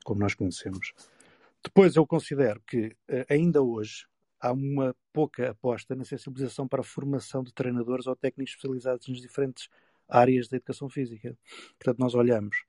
[0.04, 0.94] como nós conhecemos.
[1.64, 4.08] Depois, eu considero que, eh, ainda hoje,
[4.40, 9.22] há uma pouca aposta na sensibilização para a formação de treinadores ou técnicos especializados nas
[9.22, 9.70] diferentes
[10.08, 11.38] áreas da educação física.
[11.78, 12.66] Portanto, nós olhamos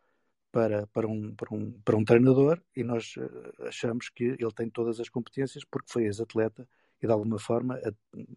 [0.50, 4.70] para, para, um, para, um, para um treinador e nós uh, achamos que ele tem
[4.70, 6.66] todas as competências porque foi ex-atleta
[7.02, 7.78] e de alguma forma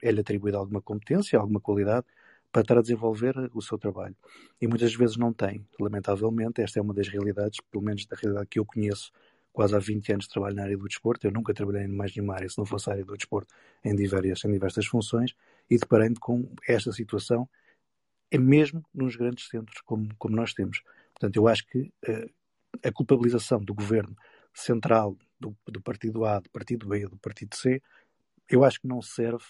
[0.01, 2.05] é-lhe atribuída alguma competência, alguma qualidade
[2.51, 4.15] para estar a desenvolver o seu trabalho.
[4.59, 5.65] E muitas vezes não tem.
[5.79, 9.11] Lamentavelmente, esta é uma das realidades, pelo menos da realidade que eu conheço,
[9.59, 11.27] quase há 20 anos trabalho na área do desporto.
[11.27, 13.93] Eu nunca trabalhei em mais nenhuma área, se não fosse a área do desporto, em
[13.93, 15.35] diversas, em diversas funções,
[15.69, 17.45] e deparei-me com esta situação,
[18.31, 20.81] é mesmo nos grandes centros como, como nós temos.
[21.11, 22.31] Portanto, eu acho que uh,
[22.81, 24.15] a culpabilização do governo
[24.53, 27.81] central, do, do partido A, do partido B, do partido C,
[28.47, 29.43] eu acho que não serve,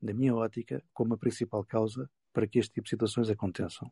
[0.00, 3.90] na minha ótica, como a principal causa para que este tipo de situações aconteçam.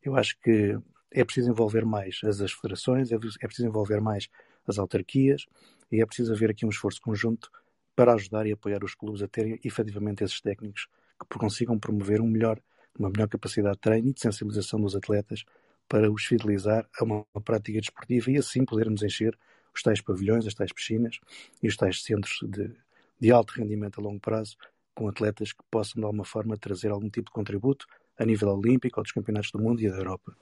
[0.00, 0.78] Eu acho que
[1.10, 4.28] é preciso envolver mais as, as federações, é, é preciso envolver mais
[4.66, 5.46] as autarquias
[5.90, 7.50] e é preciso haver aqui um esforço conjunto
[7.94, 10.88] para ajudar e apoiar os clubes a terem efetivamente esses técnicos
[11.30, 12.60] que consigam promover um melhor,
[12.98, 15.44] uma melhor capacidade de treino e de sensibilização dos atletas
[15.88, 19.36] para os fidelizar a uma, prática desportiva e assim podermos encher
[19.74, 21.18] os tais pavilhões, as tais piscinas
[21.62, 22.74] e os tais centros de,
[23.18, 24.56] de alto rendimento a longo prazo,
[24.94, 27.86] com atletas que possam, de alguma forma, trazer algum tipo de contributo
[28.18, 30.34] a nível olímpico ou dos campeonatos do mundo e da Europa.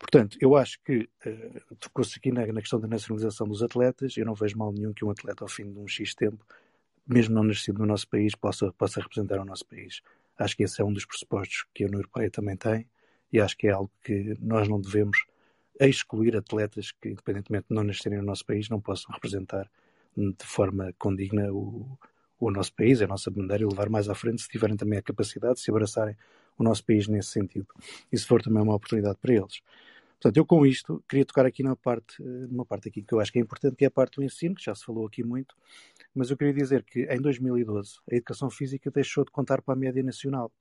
[0.00, 4.16] Portanto, eu acho que uh, tocou-se aqui na, na, questão da nacionalização dos atletas.
[4.16, 6.42] Eu não vejo mal nenhum que um atleta, ao fim de um X tempo,
[7.06, 10.00] mesmo não nascido no nosso país, possa, possa representar o nosso país.
[10.38, 12.88] Acho que esse é um dos pressupostos que a União Europeia também tem
[13.30, 15.26] e acho que é algo que nós não devemos
[15.78, 19.70] excluir atletas que, independentemente de não nascerem no nosso país, não possam representar
[20.16, 21.98] de forma condigna o,
[22.38, 25.02] o nosso país, a nossa bandeira e levar mais à frente se tiverem também a
[25.02, 26.16] capacidade de se abraçarem
[26.60, 27.66] o nosso país nesse sentido.
[28.12, 29.60] E se for também uma oportunidade para eles.
[30.20, 33.32] Portanto, eu com isto queria tocar aqui numa parte, numa parte aqui que eu acho
[33.32, 35.54] que é importante, que é a parte do ensino, que já se falou aqui muito,
[36.14, 39.76] mas eu queria dizer que em 2012 a educação física deixou de contar para a
[39.76, 40.52] média nacional.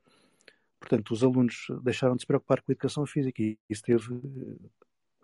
[0.79, 4.21] Portanto, os alunos deixaram de se preocupar com a educação física e isso teve,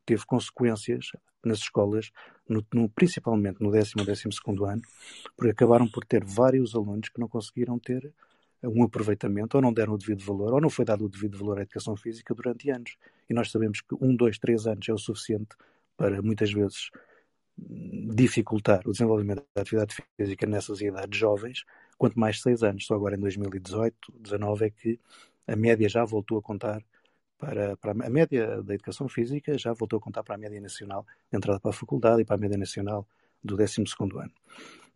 [0.06, 2.12] teve consequências nas escolas,
[2.50, 4.82] no, no, principalmente no décimo e décimo segundo ano,
[5.38, 8.12] porque acabaram por ter vários alunos que não conseguiram ter
[8.68, 11.60] um aproveitamento, ou não deram o devido valor, ou não foi dado o devido valor
[11.60, 12.98] à educação física durante anos.
[13.30, 15.56] E nós sabemos que um, dois, três anos é o suficiente
[15.98, 16.90] para muitas vezes
[17.58, 21.64] dificultar o desenvolvimento da atividade física nessas idades jovens,
[21.98, 22.86] quanto mais seis anos.
[22.86, 25.00] Só agora em 2018, 2019 é que
[25.48, 26.84] a média já voltou a contar
[27.38, 31.06] para, para, a média da educação física já voltou a contar para a média nacional
[31.32, 33.08] de entrada para a faculdade e para a média nacional
[33.44, 34.32] do 12 ano.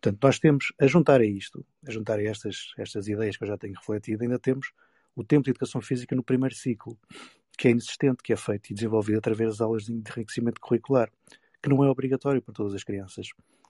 [0.00, 3.48] Portanto, nós temos, a juntar a isto, a juntar a estas, estas ideias que eu
[3.48, 4.72] já tenho refletido, ainda temos
[5.14, 6.98] o tempo de educação física no primeiro ciclo,
[7.58, 11.12] que é inexistente, que é feito e desenvolvido através das aulas de enriquecimento curricular,
[11.62, 13.28] que não é obrigatório para todas as crianças.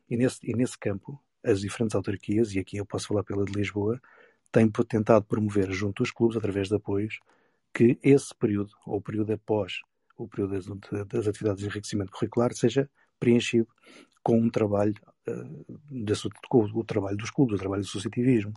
[0.09, 3.53] E nesse, e nesse campo, as diferentes autarquias, e aqui eu posso falar pela de
[3.53, 4.01] Lisboa,
[4.53, 7.19] têm tentado promover junto aos clubes, através de apoios,
[7.75, 9.81] que esse período, ou o período após
[10.17, 10.67] o período das,
[11.07, 13.69] das atividades de enriquecimento curricular, seja preenchido
[14.23, 14.95] com um trabalho,
[15.29, 18.53] uh, com o trabalho dos clubes, o trabalho do associativismo.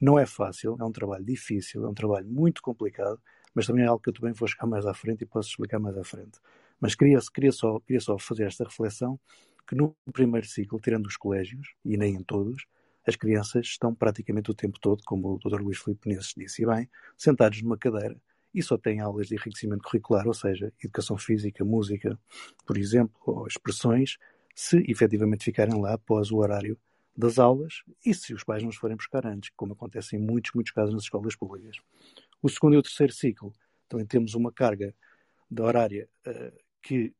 [0.00, 3.20] Não é fácil, é um trabalho difícil, é um trabalho muito complicado,
[3.54, 5.78] mas também é algo que eu também vou chegar mais à frente e posso explicar
[5.78, 6.38] mais à frente.
[6.80, 9.18] Mas queria, queria, só, queria só fazer esta reflexão
[9.66, 12.66] que no primeiro ciclo, tirando os colégios, e nem em todos,
[13.06, 15.60] as crianças estão praticamente o tempo todo, como o Dr.
[15.60, 18.16] Luís Filipe disse bem, sentados numa cadeira
[18.54, 22.18] e só têm aulas de enriquecimento curricular, ou seja, educação física, música,
[22.64, 24.16] por exemplo, ou expressões,
[24.54, 26.78] se efetivamente ficarem lá após o horário
[27.16, 30.52] das aulas e se os pais não os forem buscar antes, como acontece em muitos,
[30.54, 31.76] muitos casos nas escolas públicas.
[32.42, 33.52] O segundo e o terceiro ciclo
[33.88, 34.94] também temos uma carga
[35.50, 37.14] da horária uh, que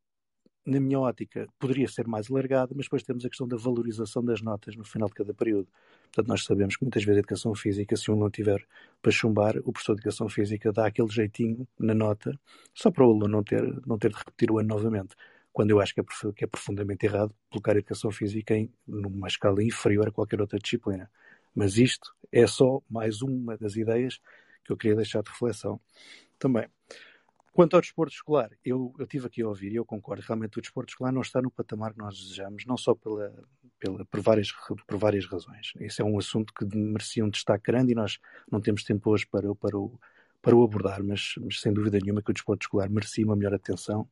[0.66, 4.40] na minha ótica, poderia ser mais alargada, mas depois temos a questão da valorização das
[4.40, 5.68] notas no final de cada período.
[6.04, 8.66] Portanto, nós sabemos que muitas vezes a educação física, se um não tiver
[9.02, 12.38] para chumbar, o professor de educação física dá aquele jeitinho na nota,
[12.72, 15.14] só para o aluno não ter, não ter de repetir o ano novamente.
[15.54, 19.28] Quando eu acho que é, que é profundamente errado colocar a educação física em numa
[19.28, 21.08] escala inferior a qualquer outra disciplina.
[21.54, 24.20] Mas isto é só mais uma das ideias
[24.64, 25.80] que eu queria deixar de reflexão
[26.40, 26.68] também.
[27.52, 30.60] Quanto ao desporto escolar, eu, eu tive aqui a ouvir e eu concordo, realmente o
[30.60, 33.32] desporto escolar não está no patamar que nós desejamos, não só pela,
[33.78, 34.50] pela, por, várias,
[34.88, 35.72] por várias razões.
[35.78, 38.18] Esse é um assunto que merecia um destaque grande e nós
[38.50, 39.96] não temos tempo hoje para, para, o,
[40.44, 43.54] para o abordar, mas, mas sem dúvida nenhuma que o desporto escolar merecia uma melhor
[43.54, 44.06] atenção,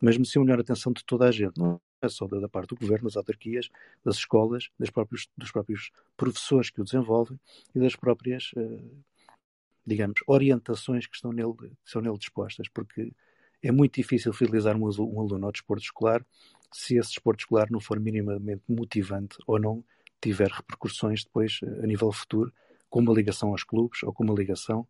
[0.00, 2.68] mas merecia uma melhor atenção de toda a gente, não é só da, da parte
[2.68, 3.70] do governo, das autarquias,
[4.04, 7.40] das escolas, das próprios, dos próprios professores que o desenvolvem
[7.74, 9.02] e das próprias uh,
[9.88, 13.10] digamos, orientações que estão nele, que estão nele dispostas, porque
[13.62, 16.24] é muito difícil fidelizar um, um aluno ao desporto escolar
[16.70, 19.82] se esse desporto escolar não for minimamente motivante ou não
[20.20, 22.52] tiver repercussões depois a nível futuro,
[22.90, 24.86] com uma ligação aos clubes ou com uma ligação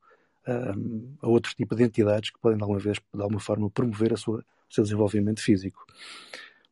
[1.21, 4.17] a outro tipo de entidades que podem de alguma vez, de alguma forma, promover a
[4.17, 5.87] sua, seu desenvolvimento físico.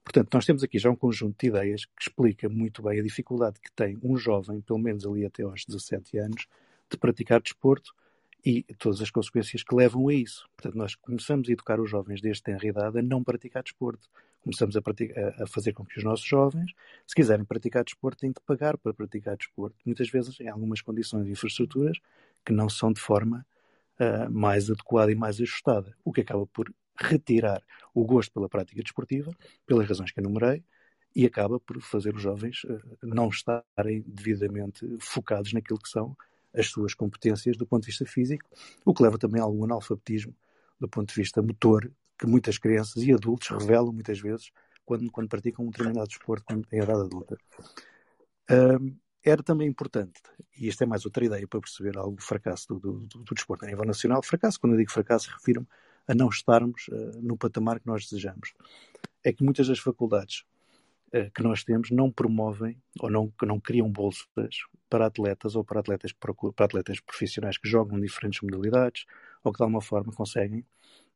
[0.04, 3.60] Portanto, nós temos aqui já um conjunto de ideias que explica muito bem a dificuldade
[3.60, 6.46] que tem um jovem, pelo menos ali até aos 17 anos,
[6.88, 7.92] de praticar desporto
[8.44, 10.48] e todas as consequências que levam a isso.
[10.56, 14.08] Portanto, nós começamos a educar os jovens desde tenra idade a não praticar desporto.
[14.40, 16.70] Começamos a, praticar, a, fazer com que os nossos jovens,
[17.04, 19.76] se quiserem praticar desporto, têm de pagar para praticar desporto.
[19.84, 21.98] Muitas vezes em algumas condições e infraestruturas
[22.44, 23.44] que não são de forma
[24.00, 27.62] uh, mais adequada e mais ajustada, o que acaba por retirar
[27.94, 29.30] o gosto pela prática desportiva,
[29.66, 30.64] pelas razões que enumerei,
[31.14, 36.16] e acaba por fazer os jovens uh, não estarem devidamente focados naquilo que são
[36.54, 38.48] as suas competências do ponto de vista físico,
[38.84, 40.34] o que leva também a algum analfabetismo
[40.80, 44.50] do ponto de vista motor, que muitas crianças e adultos revelam muitas vezes
[44.84, 47.36] quando, quando praticam um determinado desporto quando têm idade adulta.
[49.26, 50.22] Era também importante,
[50.56, 53.64] e esta é mais outra ideia para perceber algum fracasso do, do, do, do desporto
[53.64, 54.22] a nível nacional.
[54.22, 55.66] Fracasso, quando eu digo fracasso, refiro-me
[56.06, 58.54] a não estarmos uh, no patamar que nós desejamos.
[59.24, 60.44] É que muitas das faculdades
[61.08, 65.80] uh, que nós temos não promovem ou não, não criam bolsas para atletas ou para
[65.80, 69.04] atletas, para atletas profissionais que jogam diferentes modalidades
[69.42, 70.64] ou que de alguma forma conseguem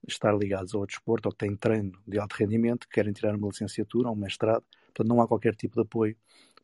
[0.08, 3.48] estar ligados ao desporto ou que têm treino de alto rendimento, que querem tirar uma
[3.48, 4.64] licenciatura ou um mestrado.
[4.86, 6.16] Portanto, não há qualquer tipo de apoio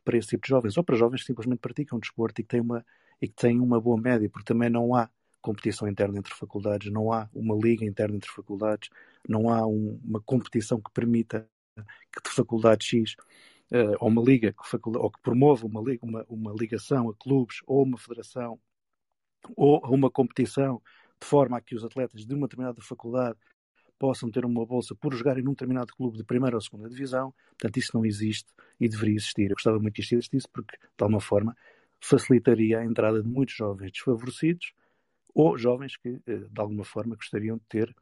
[0.07, 2.61] para esse tipo de jovens ou para jovens que simplesmente praticam desporto e que têm
[2.61, 2.85] uma,
[3.21, 5.09] e que têm uma boa média, porque também não há
[5.41, 8.89] competição interna entre faculdades, não há uma liga interna entre faculdades,
[9.27, 11.45] não há um, uma competição que permita
[11.75, 13.15] que de faculdade X
[13.69, 17.57] uh, ou uma liga que, ou que promova uma, liga, uma, uma ligação a clubes
[17.67, 18.57] ou uma federação
[19.57, 20.81] ou uma competição
[21.19, 23.37] de forma a que os atletas de uma determinada faculdade
[23.97, 27.33] possam ter uma bolsa por jogarem num determinado clube de primeira ou segunda divisão.
[27.51, 29.49] Portanto, isso não existe e deveria existir.
[29.49, 31.55] Eu gostava muito que isto existisse porque, de alguma forma,
[31.99, 34.73] facilitaria a entrada de muitos jovens desfavorecidos
[35.33, 37.95] ou jovens que, eh, de alguma forma, gostariam de ter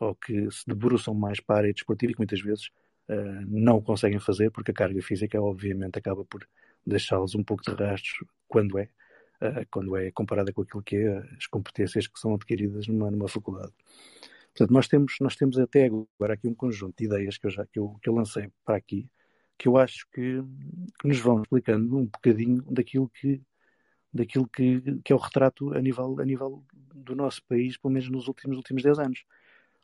[0.00, 2.68] ou que se debruçam mais para a área desportiva e que muitas vezes
[3.08, 6.48] uh, não o conseguem fazer porque a carga física, obviamente, acaba por
[6.86, 8.88] deixá-los um pouco de rastros quando é,
[9.42, 13.28] uh, quando é comparada com aquilo que é as competências que são adquiridas numa, numa
[13.28, 13.72] faculdade.
[14.52, 17.66] Portanto, nós temos, nós temos até agora aqui um conjunto de ideias que eu, já,
[17.66, 19.08] que eu, que eu lancei para aqui,
[19.58, 20.42] que eu acho que,
[21.00, 23.42] que nos vão explicando um bocadinho daquilo que
[24.12, 28.08] daquilo que, que é o retrato a nível, a nível do nosso país, pelo menos
[28.10, 29.24] nos últimos, últimos 10 anos.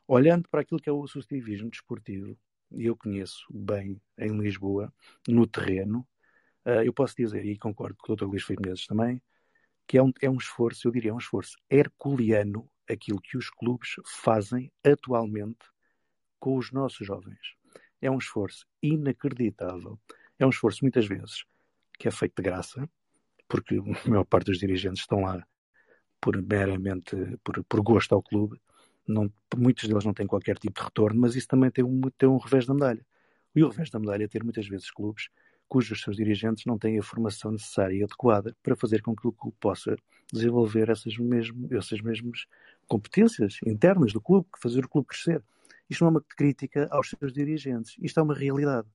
[0.07, 2.37] Olhando para aquilo que é o associativismo desportivo,
[2.73, 4.93] e eu conheço bem em Lisboa,
[5.29, 6.07] no terreno,
[6.65, 8.25] uh, eu posso dizer, e concordo com o Dr.
[8.25, 9.23] Luís Filipe também,
[9.87, 13.95] que é um, é um esforço, eu diria, um esforço herculeano aquilo que os clubes
[14.05, 15.67] fazem atualmente
[16.39, 17.55] com os nossos jovens.
[18.01, 19.99] É um esforço inacreditável.
[20.39, 21.45] É um esforço, muitas vezes,
[21.99, 22.89] que é feito de graça,
[23.49, 25.47] porque a maior parte dos dirigentes estão lá
[26.21, 28.61] por meramente por, por gosto ao clube.
[29.07, 32.29] Não, muitos deles não têm qualquer tipo de retorno, mas isso também tem um, tem
[32.29, 33.07] um revés da medalha.
[33.55, 35.29] E o revés da medalha é ter muitas vezes clubes
[35.69, 39.33] cujos seus dirigentes não têm a formação necessária e adequada para fazer com que o
[39.33, 39.97] clube possa
[40.33, 42.47] desenvolver essas, mesmo, essas mesmas
[42.87, 45.43] competências internas do clube, fazer o clube crescer.
[45.89, 48.89] Isto não é uma crítica aos seus dirigentes, isto é uma realidade.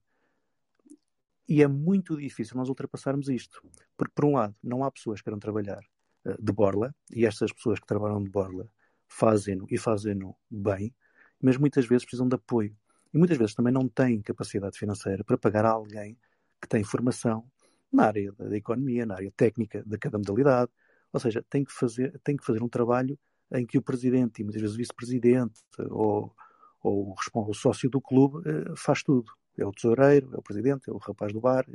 [1.48, 3.62] E é muito difícil nós ultrapassarmos isto.
[3.96, 5.82] Porque, por um lado, não há pessoas que queiram trabalhar
[6.24, 8.68] uh, de borla, e estas pessoas que trabalham de borla
[9.08, 10.94] fazem-no e fazem-no bem,
[11.40, 12.74] mas muitas vezes precisam de apoio.
[13.12, 16.16] E muitas vezes também não têm capacidade financeira para pagar a alguém
[16.60, 17.44] que tem formação
[17.92, 20.70] na área da economia, na área técnica de cada modalidade.
[21.12, 23.18] Ou seja, tem que fazer, tem que fazer um trabalho
[23.52, 25.60] em que o presidente e muitas vezes o vice-presidente
[25.90, 26.34] ou,
[26.82, 30.92] ou o sócio do clube uh, faz tudo é o tesoureiro, é o presidente, é
[30.92, 31.66] o rapaz do bar,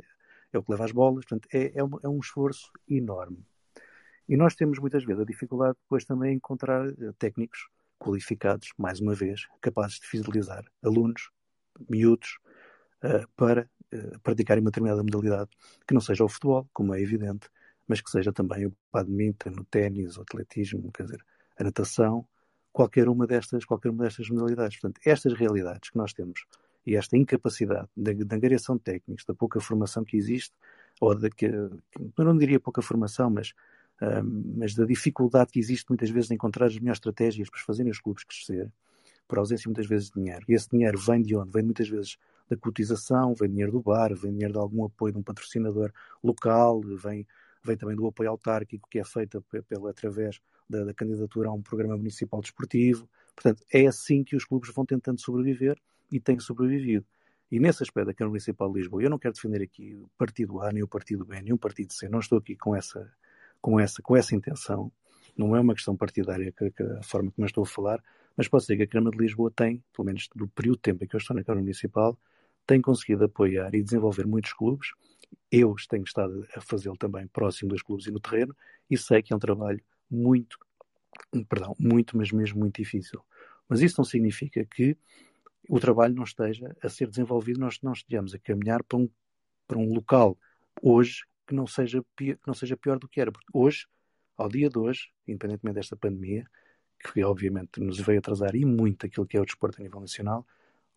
[0.52, 1.24] é o que leva as bolas.
[1.24, 3.44] Portanto, é, é, um, é um esforço enorme.
[4.28, 7.68] E nós temos muitas vezes a dificuldade depois também em encontrar uh, técnicos
[7.98, 11.30] qualificados, mais uma vez, capazes de fidelizar alunos,
[11.88, 12.38] miúdos,
[13.04, 13.68] uh, para
[14.22, 15.50] praticarem uma determinada modalidade,
[15.86, 17.48] que não seja o futebol, como é evidente,
[17.88, 21.24] mas que seja também o badminton, o ténis, o atletismo, quer dizer,
[21.58, 22.24] a natação,
[22.70, 24.78] qualquer uma destas, qualquer uma destas modalidades.
[24.78, 26.44] Portanto, estas realidades que nós temos
[26.86, 30.54] e esta incapacidade da, angariação de técnicos, da pouca formação que existe,
[31.00, 33.50] ou da que, eu não diria pouca formação, mas,
[34.00, 34.24] uh,
[34.56, 38.00] mas da dificuldade que existe muitas vezes de encontrar as melhores estratégias para fazerem os
[38.00, 38.72] clubes crescer,
[39.26, 40.44] por ausência muitas vezes de dinheiro.
[40.48, 41.50] E esse dinheiro vem de onde?
[41.50, 42.16] Vem muitas vezes
[42.48, 45.92] da cotização, vem dinheiro do bar, vem dinheiro de algum apoio de um patrocinador
[46.24, 47.26] local, vem,
[47.68, 51.62] vem também do apoio autárquico que é feito pela, através da, da candidatura a um
[51.62, 53.08] programa municipal desportivo.
[53.34, 55.78] Portanto, é assim que os clubes vão tentando sobreviver
[56.10, 57.06] e tem sobrevivido.
[57.50, 60.60] E nesse aspecto da Câmara Municipal de Lisboa, eu não quero defender aqui o partido
[60.60, 63.10] A, nem o partido B, nem o partido C, não estou aqui com essa,
[63.60, 64.92] com essa, com essa intenção,
[65.36, 68.02] não é uma questão partidária que, que a forma como eu estou a falar,
[68.36, 71.04] Mas posso dizer que a Câmara de Lisboa tem, pelo menos do período de tempo
[71.04, 72.18] em que eu estou na Câmara Municipal,
[72.66, 74.88] tem conseguido apoiar e desenvolver muitos clubes.
[75.50, 78.54] Eu tenho estado a fazê-lo também próximo dos clubes e no terreno,
[78.90, 80.58] e sei que é um trabalho muito,
[81.48, 83.22] perdão, muito, mas mesmo muito difícil.
[83.68, 84.96] Mas isso não significa que
[85.68, 89.08] o trabalho não esteja a ser desenvolvido, nós não estejamos a caminhar para um,
[89.66, 90.36] para um local
[90.82, 93.30] hoje que não, seja, que não seja pior do que era.
[93.30, 93.86] Porque hoje,
[94.36, 96.46] ao dia de hoje, independentemente desta pandemia,
[96.98, 100.46] que obviamente nos veio atrasar e muito aquilo que é o desporto a nível nacional,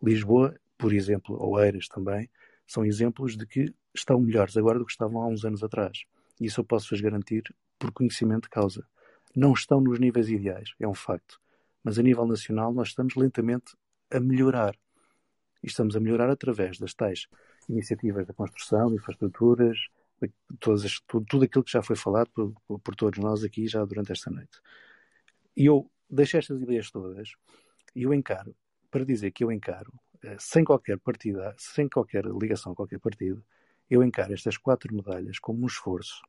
[0.01, 2.29] Lisboa, por exemplo, ou Eiras também,
[2.71, 6.05] são exemplos de que estão melhores agora do que estavam há uns anos atrás.
[6.39, 8.87] E isso eu posso-vos garantir por conhecimento de causa.
[9.35, 11.37] Não estão nos níveis ideais, é um facto.
[11.83, 13.75] Mas a nível nacional nós estamos lentamente
[14.09, 14.73] a melhorar.
[15.61, 17.27] E estamos a melhorar através das tais
[17.67, 19.77] iniciativas da construção, infraestruturas,
[20.57, 23.83] todas as, tudo, tudo aquilo que já foi falado por, por, todos nós aqui já
[23.83, 24.61] durante esta noite.
[25.57, 27.33] E eu deixo estas ideias todas
[27.93, 28.55] e eu encaro,
[28.89, 29.91] para dizer que eu encaro,
[30.39, 33.43] sem qualquer partida, sem qualquer ligação a qualquer partido,
[33.89, 36.21] eu encaro estas quatro medalhas como um esforço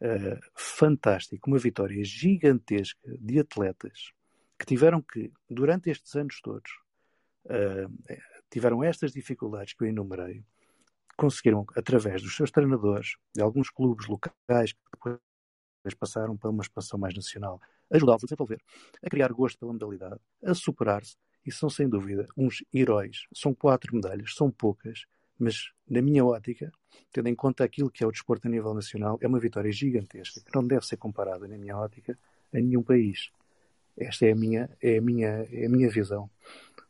[0.00, 4.12] uh, fantástico, uma vitória gigantesca de atletas
[4.58, 6.70] que tiveram que, durante estes anos todos,
[7.46, 8.16] uh,
[8.50, 10.42] tiveram estas dificuldades que eu enumerei,
[11.16, 16.98] conseguiram, através dos seus treinadores, de alguns clubes locais que depois passaram para uma expansão
[16.98, 18.62] mais nacional, ajudá-los a desenvolver,
[19.02, 23.26] a criar gosto pela modalidade, a superar-se, e são sem dúvida uns heróis.
[23.34, 25.04] São quatro medalhas, são poucas,
[25.38, 26.70] mas na minha ótica,
[27.12, 30.40] tendo em conta aquilo que é o desporto a nível nacional, é uma vitória gigantesca
[30.40, 32.18] que não deve ser comparada, na minha ótica,
[32.52, 33.30] a nenhum país.
[33.96, 36.30] Esta é a minha, é a minha, é a minha visão.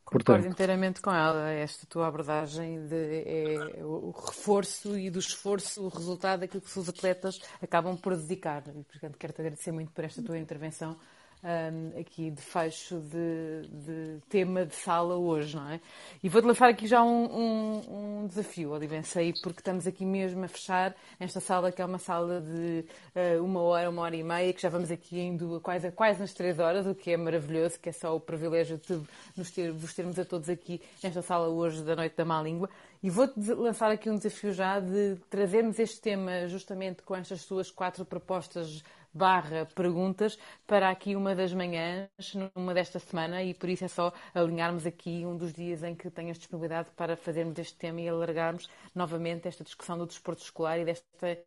[0.05, 1.51] Concordo Portanto, inteiramente com ela.
[1.51, 6.89] Esta tua abordagem de, é o reforço e do esforço, o resultado daquilo que os
[6.89, 8.65] atletas acabam por dedicar.
[8.69, 10.99] E, portanto, quero-te agradecer muito por esta tua intervenção
[11.43, 15.81] um, aqui de fecho de, de, tema de sala hoje, não é?
[16.23, 20.49] E vou-te lançar aqui já um, um, um desafio, Olivensei, porque estamos aqui mesmo a
[20.49, 24.53] fechar esta sala, que é uma sala de uh, uma hora, uma hora e meia,
[24.53, 27.89] que já vamos aqui indo quase, quase nas três horas, o que é maravilhoso, que
[27.89, 29.01] é só o privilégio de
[29.37, 32.69] nos ter, vos termos a todos aqui nesta sala hoje da Noite da Má Língua.
[33.03, 37.71] E vou-te lançar aqui um desafio já de trazermos este tema justamente com estas suas
[37.71, 38.83] quatro propostas
[39.13, 42.09] barra perguntas para aqui uma das manhãs,
[42.55, 46.11] numa desta semana, e por isso é só alinharmos aqui um dos dias em que
[46.11, 50.85] tenhas disponibilidade para fazermos este tema e alargarmos novamente esta discussão do desporto escolar e
[50.85, 51.39] desta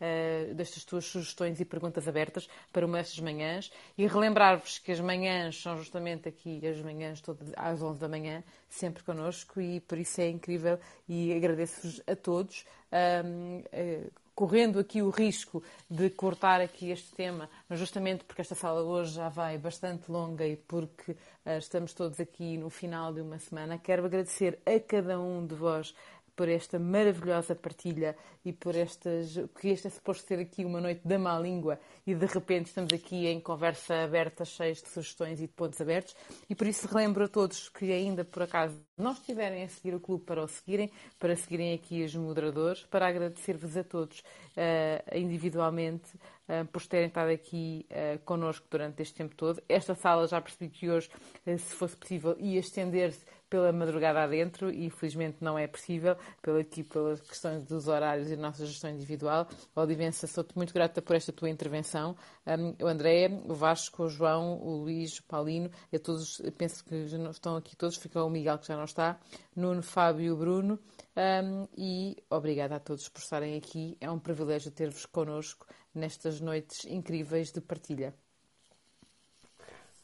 [0.00, 4.98] Uh, destas tuas sugestões e perguntas abertas para uma destas manhãs e relembrar-vos que as
[4.98, 9.98] manhãs são justamente aqui as manhãs todas às 11 da manhã, sempre connosco e por
[9.98, 12.64] isso é incrível e agradeço-vos a todos.
[12.90, 18.80] Uh, correndo aqui o risco de cortar aqui este tema, mas justamente porque esta sala
[18.80, 23.38] hoje já vai bastante longa e porque uh, estamos todos aqui no final de uma
[23.38, 25.94] semana, quero agradecer a cada um de vós
[26.40, 29.38] por esta maravilhosa partilha e por estas.
[29.60, 32.94] que este é suposto ser aqui uma noite da má língua e de repente estamos
[32.94, 36.16] aqui em conversa aberta, cheios de sugestões e de pontos abertos.
[36.48, 40.00] E por isso relembro a todos que ainda por acaso não estiverem a seguir o
[40.00, 46.08] clube para o seguirem, para seguirem aqui os moderadores, para agradecer-vos a todos uh, individualmente
[46.48, 49.62] uh, por terem estado aqui uh, connosco durante este tempo todo.
[49.68, 51.10] Esta sala já percebi que hoje,
[51.44, 56.84] se fosse possível, ia estender-se pela madrugada adentro e infelizmente não é possível, pelo aqui
[56.84, 59.48] pelas questões dos horários e da nossa gestão individual.
[59.74, 62.16] Olivença, sou-te muito grata por esta tua intervenção.
[62.46, 66.94] Um, o André, o Vasco, o João, o Luís, o Paulino, a todos, penso que
[66.94, 69.18] estão aqui todos, fica o Miguel que já não está,
[69.56, 70.78] Nuno, Fábio e o Bruno.
[71.16, 73.96] Um, e obrigada a todos por estarem aqui.
[74.00, 78.14] É um privilégio ter-vos connosco nestas noites incríveis de partilha.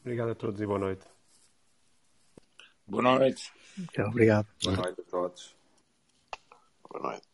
[0.00, 1.15] Obrigado a todos e boa noite.
[2.86, 3.52] Boa noite.
[3.98, 4.46] Obrigado.
[4.62, 5.56] Boa noite a todos.
[6.88, 7.25] Boa noite.